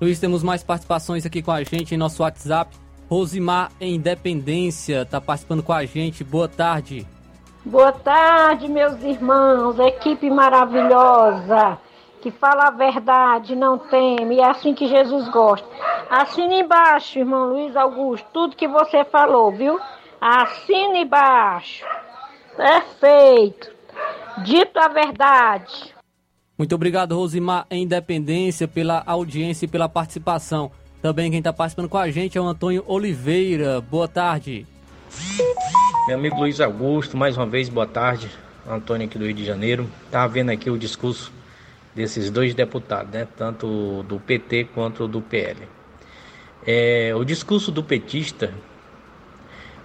[0.00, 2.74] Luiz, temos mais participações aqui com a gente em nosso WhatsApp.
[3.06, 6.24] Rosimar Independência está participando com a gente.
[6.24, 7.06] Boa tarde.
[7.66, 11.76] Boa tarde, meus irmãos, equipe maravilhosa,
[12.22, 15.66] que fala a verdade, não teme, é assim que Jesus gosta.
[16.08, 19.80] Assina embaixo, irmão Luiz Augusto, tudo que você falou, viu?
[20.20, 21.84] Assina embaixo.
[22.56, 23.68] Perfeito.
[24.44, 25.92] Dito a verdade.
[26.56, 30.70] Muito obrigado, Rosimar Independência, pela audiência e pela participação.
[31.02, 33.80] Também quem está participando com a gente é o Antônio Oliveira.
[33.80, 34.64] Boa tarde.
[36.06, 38.30] Meu amigo Luiz Augusto, mais uma vez, boa tarde.
[38.68, 39.88] Antônio aqui do Rio de Janeiro.
[40.10, 41.32] Tá vendo aqui o discurso
[41.94, 43.26] desses dois deputados, né?
[43.36, 45.60] Tanto do PT quanto do PL.
[46.66, 48.52] É, o discurso do petista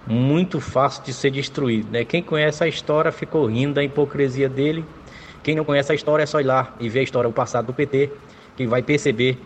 [0.06, 2.04] muito fácil de ser destruído, né?
[2.04, 4.84] Quem conhece a história ficou rindo da hipocrisia dele.
[5.42, 7.66] Quem não conhece a história é só ir lá e ver a história, o passado
[7.66, 8.12] do PT,
[8.56, 9.38] que vai perceber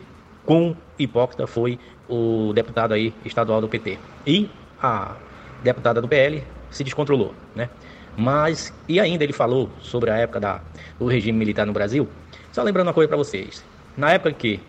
[0.44, 3.98] quão hipócrita foi o deputado aí estadual do PT.
[4.26, 4.50] E
[4.82, 5.14] a
[5.62, 7.68] deputada do PL se descontrolou, né?
[8.16, 10.60] Mas, e ainda ele falou sobre a época da,
[10.98, 12.08] do regime militar no Brasil.
[12.50, 13.62] Só lembrando uma coisa para vocês.
[13.96, 14.60] Na época que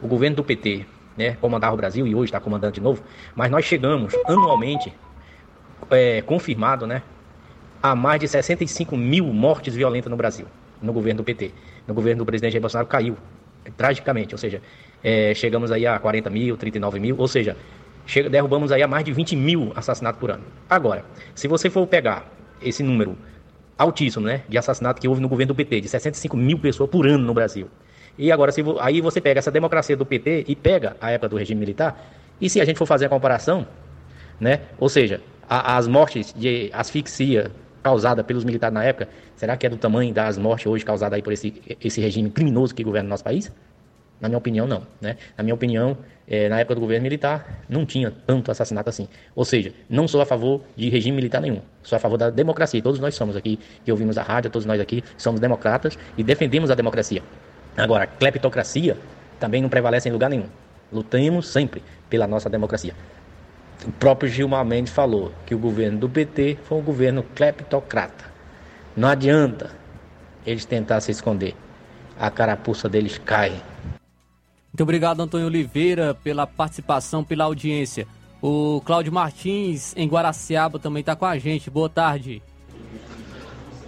[0.00, 3.02] o governo do PT né, comandava o Brasil e hoje está comandando de novo,
[3.34, 4.92] mas nós chegamos anualmente,
[5.90, 7.02] é, confirmado, né,
[7.82, 10.46] a mais de 65 mil mortes violentas no Brasil,
[10.80, 11.52] no governo do PT.
[11.86, 13.16] No governo do presidente Jair Bolsonaro caiu,
[13.76, 14.62] tragicamente, ou seja,
[15.02, 17.56] é, chegamos aí a 40 mil, 39 mil, ou seja,
[18.06, 20.44] chega, derrubamos aí a mais de 20 mil assassinatos por ano.
[20.68, 21.04] Agora,
[21.34, 22.30] se você for pegar
[22.62, 23.16] esse número
[23.76, 27.06] altíssimo, né, de assassinatos que houve no governo do PT, de 65 mil pessoas por
[27.06, 27.68] ano no Brasil,
[28.16, 31.36] e agora se, aí você pega essa democracia do PT e pega a época do
[31.36, 33.66] regime militar, e se a gente for fazer a comparação,
[34.38, 37.50] né, ou seja, a, as mortes de asfixia
[37.82, 41.22] causada pelos militares na época, será que é do tamanho das mortes hoje causadas aí
[41.22, 43.52] por esse, esse regime criminoso que governa o nosso país?
[44.20, 44.86] Na minha opinião, não.
[45.00, 45.16] Né?
[45.36, 45.96] Na minha opinião,
[46.26, 49.08] é, na época do governo militar, não tinha tanto assassinato assim.
[49.34, 51.60] Ou seja, não sou a favor de regime militar nenhum.
[51.82, 52.80] Sou a favor da democracia.
[52.80, 56.70] Todos nós somos aqui, que ouvimos a rádio, todos nós aqui somos democratas e defendemos
[56.70, 57.22] a democracia.
[57.76, 58.96] Agora, cleptocracia
[59.38, 60.46] também não prevalece em lugar nenhum.
[60.92, 62.94] Lutemos sempre pela nossa democracia.
[63.86, 68.24] O próprio Gilmar Mendes falou que o governo do PT foi um governo cleptocrata.
[68.96, 69.70] Não adianta
[70.46, 71.54] eles tentar se esconder.
[72.18, 73.60] A carapuça deles cai
[74.74, 78.08] muito obrigado, Antônio Oliveira, pela participação, pela audiência.
[78.42, 81.70] O Cláudio Martins, em Guaraciaba, também está com a gente.
[81.70, 82.42] Boa tarde.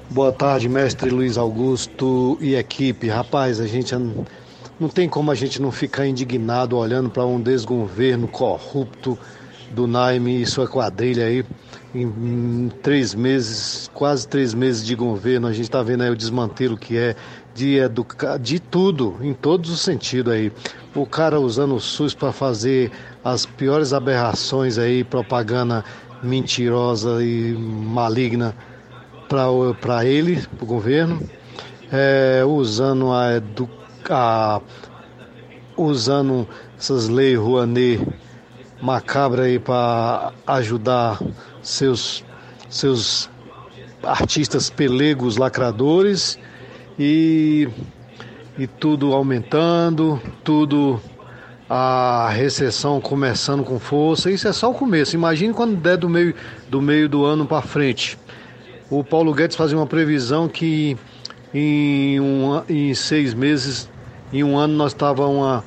[0.09, 3.09] Boa tarde, mestre Luiz Augusto e equipe.
[3.09, 3.97] Rapaz, a gente
[4.79, 9.19] não tem como a gente não ficar indignado olhando para um desgoverno corrupto
[9.73, 11.45] do Naime e sua quadrilha aí.
[11.93, 16.77] Em três meses, quase três meses de governo, a gente está vendo aí o desmantelo
[16.77, 17.17] que é
[17.57, 20.53] de educar, de tudo, em todos os sentidos aí.
[20.95, 22.93] O cara usando o SUS para fazer
[23.25, 25.83] as piores aberrações aí, propaganda
[26.23, 28.55] mentirosa e maligna
[29.29, 31.21] para ele, para o governo,
[31.91, 33.43] é, usando a,
[34.11, 34.61] a
[35.77, 36.47] usando
[36.79, 38.07] essas leis Rouanet
[38.81, 41.21] macabra aí para ajudar
[41.63, 42.25] seus
[42.69, 43.29] seus
[44.03, 46.39] artistas pelegos lacradores
[46.99, 47.69] e
[48.59, 51.01] e tudo aumentando, tudo
[51.69, 54.31] a recessão começando com força.
[54.31, 55.15] Isso é só o começo.
[55.15, 56.35] Imagine quando der do meio
[56.69, 58.19] do meio do ano para frente.
[58.89, 60.97] O Paulo Guedes fazia uma previsão que
[61.53, 63.91] em, um, em seis meses,
[64.33, 65.65] em um ano nós estávamos uma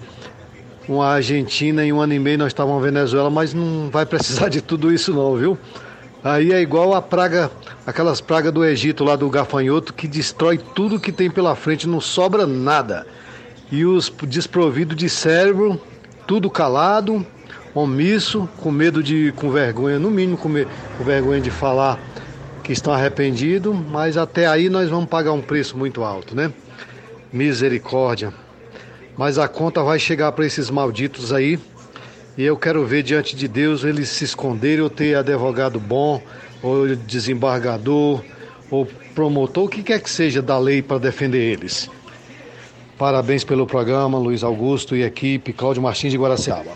[0.87, 4.59] uma Argentina, em um ano e meio nós estávamos Venezuela, mas não vai precisar de
[4.59, 5.57] tudo isso não, viu?
[6.23, 7.49] Aí é igual a praga,
[7.87, 12.01] aquelas pragas do Egito lá do gafanhoto que destrói tudo que tem pela frente, não
[12.01, 13.07] sobra nada.
[13.71, 15.79] E os desprovidos de cérebro,
[16.27, 17.25] tudo calado,
[17.73, 20.67] omisso, com medo de, com vergonha, no mínimo com, me,
[20.97, 21.97] com vergonha de falar
[22.63, 26.51] que estão arrependidos, mas até aí nós vamos pagar um preço muito alto, né?
[27.31, 28.33] Misericórdia.
[29.17, 31.59] Mas a conta vai chegar para esses malditos aí.
[32.39, 36.23] E eu quero ver diante de Deus eles se esconderem ou ter advogado bom,
[36.63, 38.23] ou desembargador,
[38.71, 41.89] ou promotor, o que quer que seja da lei para defender eles.
[42.97, 46.71] Parabéns pelo programa, Luiz Augusto e equipe, Cláudio Martins de Guaraciaba.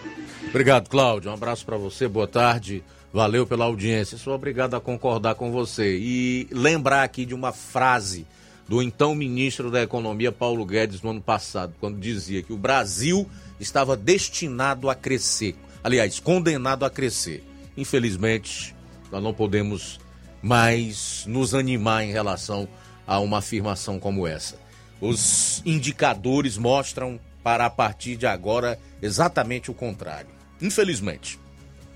[0.50, 1.32] Obrigado, Cláudio.
[1.32, 2.84] Um abraço para você, boa tarde.
[3.14, 4.18] Valeu pela audiência.
[4.18, 5.98] Sou obrigado a concordar com você.
[5.98, 8.28] E lembrar aqui de uma frase
[8.68, 13.30] do então ministro da Economia, Paulo Guedes, no ano passado, quando dizia que o Brasil
[13.60, 15.56] estava destinado a crescer.
[15.84, 17.44] Aliás, condenado a crescer.
[17.76, 18.76] Infelizmente,
[19.12, 20.00] nós não podemos
[20.42, 22.68] mais nos animar em relação
[23.06, 24.58] a uma afirmação como essa.
[25.02, 30.30] Os indicadores mostram para a partir de agora exatamente o contrário.
[30.62, 31.40] Infelizmente.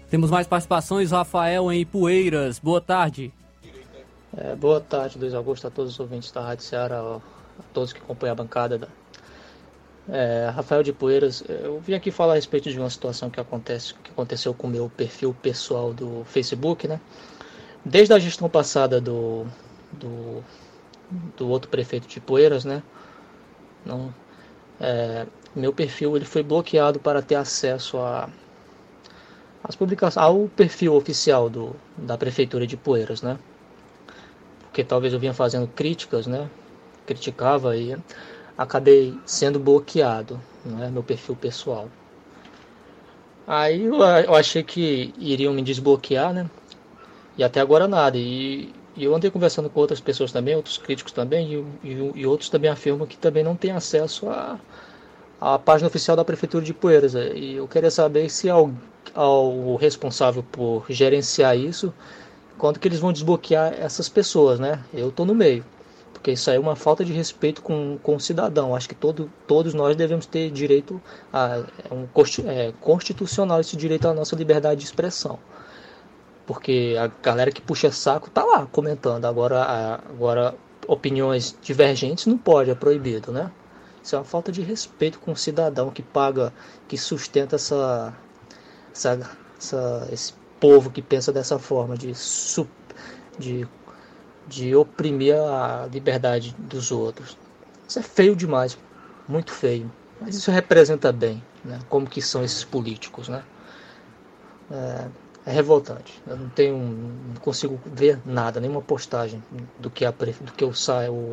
[0.09, 2.59] Temos mais participações, Rafael em Ipueiras.
[2.59, 3.31] Boa tarde.
[4.39, 7.19] É, boa tarde, Luiz Augusto, a todos os ouvintes da Rádio Ceará, a
[7.73, 8.77] todos que acompanham a bancada.
[8.77, 8.87] Da...
[10.07, 13.95] É, Rafael de Poeiras, eu vim aqui falar a respeito de uma situação que, acontece,
[13.95, 17.01] que aconteceu com o meu perfil pessoal do Facebook, né?
[17.83, 19.47] Desde a gestão passada do,
[19.93, 20.43] do,
[21.35, 22.83] do outro prefeito de Poeiras, né?
[23.83, 24.13] Não,
[24.79, 28.29] é, meu perfil ele foi bloqueado para ter acesso a
[29.63, 33.39] as publicações ao perfil oficial do, da prefeitura de Poeiras, né?
[34.77, 36.47] Porque talvez eu vinha fazendo críticas, né?
[37.07, 37.97] Criticava e
[38.55, 40.91] acabei sendo bloqueado, né?
[40.93, 41.89] Meu perfil pessoal.
[43.47, 46.47] Aí eu achei que iriam me desbloquear, né?
[47.35, 48.19] E até agora nada.
[48.19, 52.27] E, e eu andei conversando com outras pessoas também, outros críticos também, e, e, e
[52.27, 54.59] outros também afirmam que também não tem acesso à
[55.41, 57.15] a, a página oficial da Prefeitura de Poeiras.
[57.15, 58.69] E eu queria saber se ao,
[59.15, 61.91] ao responsável por gerenciar isso
[62.57, 64.83] quando que eles vão desbloquear essas pessoas, né?
[64.93, 65.63] Eu tô no meio.
[66.13, 68.75] Porque isso aí é uma falta de respeito com, com o cidadão.
[68.75, 71.01] Acho que todo, todos nós devemos ter direito
[71.31, 71.63] a.
[71.89, 72.07] É, um,
[72.47, 75.39] é constitucional esse direito à nossa liberdade de expressão.
[76.45, 79.25] Porque a galera que puxa saco tá lá comentando.
[79.25, 80.55] Agora, agora
[80.87, 83.51] opiniões divergentes não pode, é proibido, né?
[84.01, 86.53] Isso é uma falta de respeito com o cidadão que paga,
[86.87, 88.13] que sustenta essa,
[88.93, 92.13] essa, essa esse povo que pensa dessa forma, de,
[93.37, 93.67] de,
[94.47, 97.37] de oprimir a liberdade dos outros.
[97.87, 98.77] Isso é feio demais,
[99.27, 99.91] muito feio.
[100.19, 103.29] Mas isso representa bem né, como que são esses políticos.
[103.29, 103.43] Né?
[104.71, 105.07] É,
[105.45, 106.21] é revoltante.
[106.27, 109.41] Eu não tenho, não consigo ver nada, nenhuma postagem
[109.79, 110.73] do que a, do que o,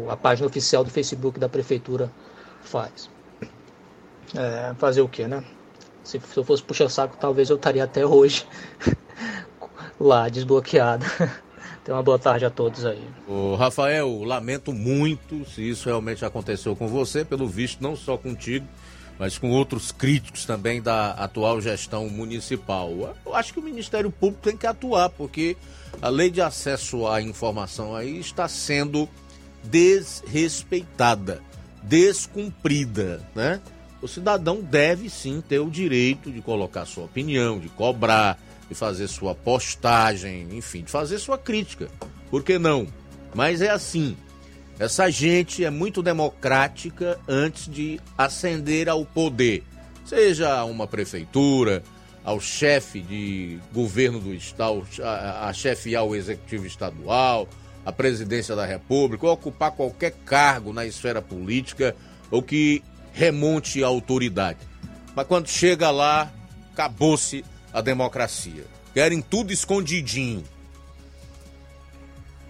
[0.09, 2.11] a página oficial do Facebook da prefeitura
[2.63, 3.11] faz.
[4.37, 5.45] É, fazer o que, né?
[6.05, 8.47] Se, se eu fosse puxar saco, talvez eu estaria até hoje
[9.99, 11.05] lá desbloqueada.
[11.85, 13.03] Tenha uma boa tarde a todos aí.
[13.29, 18.67] O Rafael, lamento muito se isso realmente aconteceu com você, pelo visto não só contigo,
[19.19, 23.15] mas com outros críticos também da atual gestão municipal.
[23.25, 25.57] Eu acho que o Ministério Público tem que atuar, porque
[26.01, 29.09] a lei de acesso à informação aí está sendo
[29.63, 31.43] desrespeitada,
[31.83, 33.61] descumprida, né?
[34.05, 39.09] O cidadão deve sim ter o direito de colocar sua opinião, de cobrar, de fazer
[39.09, 41.89] sua postagem, enfim, de fazer sua crítica.
[42.31, 42.87] Por que não?
[43.35, 44.15] Mas é assim.
[44.79, 49.63] Essa gente é muito democrática antes de ascender ao poder,
[50.05, 51.83] seja uma prefeitura,
[52.23, 57.49] ao chefe de governo do estado, a, a chefiar o executivo estadual,
[57.87, 61.97] a presidência da república, ou ocupar qualquer cargo na esfera política
[62.31, 62.83] ou que
[63.15, 64.59] remonte à autoridade.
[65.17, 66.31] Mas quando chega lá,
[66.73, 68.65] acabou-se a democracia.
[68.93, 70.45] Querem tudo escondidinho.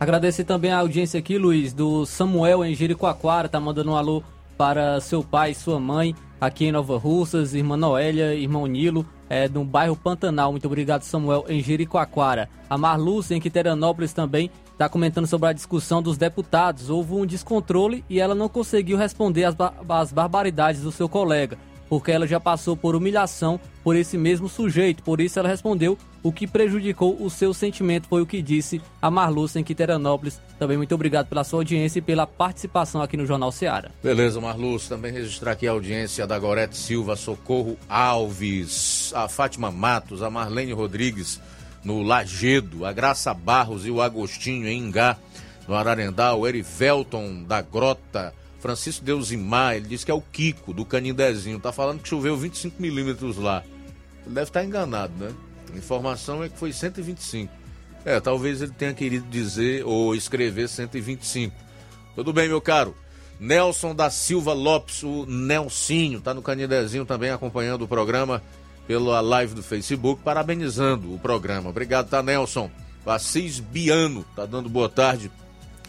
[0.01, 4.23] Agradecer também a audiência aqui, Luiz, do Samuel em Jericoacoara, tá mandando um alô
[4.57, 9.49] para seu pai e sua mãe aqui em Nova Russas, irmã Noélia, irmão Nilo, é,
[9.49, 10.51] no bairro Pantanal.
[10.51, 12.49] Muito obrigado, Samuel, em Jericoacoara.
[12.69, 16.91] A Marluce, em Quiteranópolis, também está comentando sobre a discussão dos deputados.
[16.91, 19.73] Houve um descontrole e ela não conseguiu responder às, ba
[20.13, 21.57] barbaridades do seu colega
[21.89, 25.03] porque ela já passou por humilhação por esse mesmo sujeito.
[25.03, 29.11] Por isso ela respondeu o que prejudicou o seu sentimento, foi o que disse a
[29.11, 30.41] Marluce em Quiteranópolis.
[30.59, 33.93] Também muito obrigado pela sua audiência e pela participação aqui no Jornal Seara.
[34.03, 34.89] Beleza, Marluce.
[34.89, 40.73] Também registrar aqui a audiência da Gorete Silva, Socorro Alves, a Fátima Matos, a Marlene
[40.73, 41.41] Rodrigues
[41.85, 45.17] no Lagedo, a Graça Barros e o Agostinho em Ingá,
[45.69, 50.87] no Ararendá, o Erivelton da Grota, Francisco Deusimar, ele disse que é o Kiko do
[50.87, 51.61] Canindezinho.
[51.61, 53.63] Tá falando que choveu 25 milímetros lá.
[54.25, 55.35] Ele deve estar enganado, né?
[55.73, 57.53] A informação é que foi 125.
[58.07, 61.55] É, talvez ele tenha querido dizer ou escrever 125.
[62.15, 62.97] Tudo bem, meu caro.
[63.39, 68.43] Nelson da Silva Lopes, o Nelsinho, tá no Canindezinho também acompanhando o programa
[68.87, 71.71] pela live do Facebook, parabenizando o programa.
[71.71, 72.71] Obrigado, tá, Nelson?
[73.05, 75.31] O Assis Biano tá dando boa tarde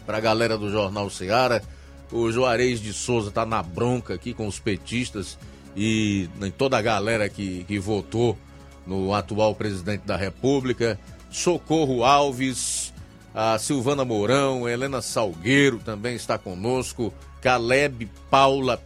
[0.04, 1.62] pra galera do Jornal Seara.
[2.10, 5.38] O Juarez de Souza tá na bronca aqui com os petistas
[5.76, 8.38] e toda a galera que, que votou
[8.86, 10.98] no atual presidente da República.
[11.30, 12.94] Socorro Alves,
[13.34, 17.12] a Silvana Mourão, Helena Salgueiro também está conosco.
[17.42, 18.82] Caleb Paula,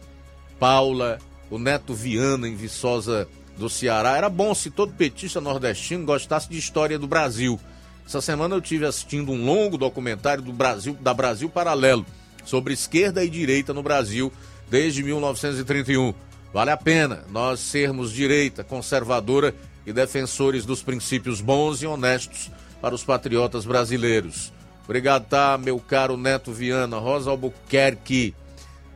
[0.59, 1.19] Paula,
[1.49, 4.17] o Neto Viana em Viçosa do Ceará.
[4.17, 7.59] Era bom se todo petista nordestino gostasse de história do Brasil.
[8.05, 12.05] Essa semana eu tive assistindo um longo documentário do Brasil, da Brasil Paralelo
[12.45, 14.31] sobre esquerda e direita no Brasil
[14.69, 16.13] desde 1931.
[16.53, 19.53] Vale a pena nós sermos direita, conservadora
[19.85, 22.51] e defensores dos princípios bons e honestos
[22.81, 24.51] para os patriotas brasileiros.
[24.83, 28.35] Obrigado, tá, meu caro Neto Viana, Rosa Albuquerque.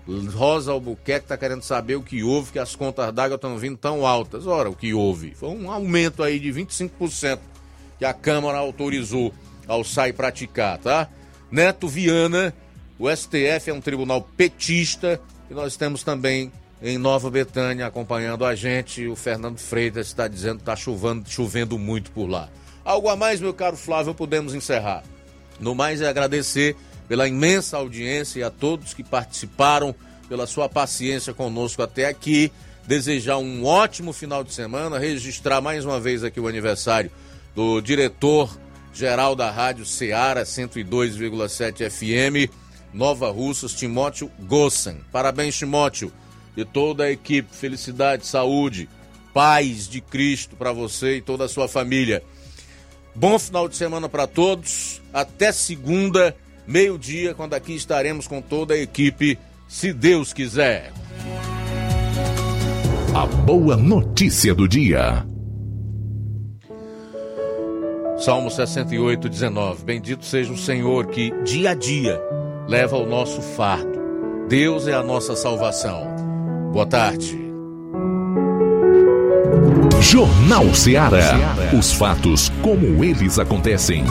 [0.07, 4.05] Rosa Albuquerque está querendo saber o que houve, que as contas d'água estão vindo tão
[4.05, 4.45] altas.
[4.45, 5.33] Ora, o que houve?
[5.33, 7.39] Foi um aumento aí de 25%
[7.97, 9.33] que a Câmara autorizou
[9.67, 11.09] ao SAI praticar, tá?
[11.49, 12.53] Neto Viana
[12.97, 15.19] o STF é um tribunal petista
[15.49, 16.51] e nós temos também
[16.81, 19.05] em Nova Betânia acompanhando a gente.
[19.05, 22.49] O Fernando Freitas está dizendo que está chovendo, chovendo muito por lá.
[22.85, 25.03] Algo a mais, meu caro Flávio, podemos encerrar.
[25.59, 26.75] No mais é agradecer
[27.07, 29.93] pela imensa audiência e a todos que participaram,
[30.27, 32.51] pela sua paciência conosco até aqui.
[32.87, 37.11] Desejar um ótimo final de semana, registrar mais uma vez aqui o aniversário
[37.55, 38.55] do diretor
[38.93, 42.51] geral da Rádio Ceará 102,7 FM
[42.95, 44.95] Nova Russas, Timóteo Gossan.
[45.11, 46.13] Parabéns, Timóteo,
[46.55, 47.53] e toda a equipe.
[47.53, 48.87] Felicidade, saúde,
[49.33, 52.23] paz de Cristo para você e toda a sua família.
[53.13, 55.01] Bom final de semana para todos.
[55.13, 56.33] Até segunda,
[56.67, 59.37] meio-dia, quando aqui estaremos com toda a equipe,
[59.67, 60.91] se Deus quiser.
[63.13, 65.25] A boa notícia do dia.
[68.17, 69.83] Salmo 68, 19.
[69.83, 72.21] Bendito seja o Senhor que, dia a dia,
[72.67, 73.95] leva o nosso fardo.
[74.47, 76.07] Deus é a nossa salvação.
[76.71, 77.45] Boa tarde.
[80.01, 81.33] Jornal Ceará.
[81.77, 84.05] Os fatos como eles acontecem.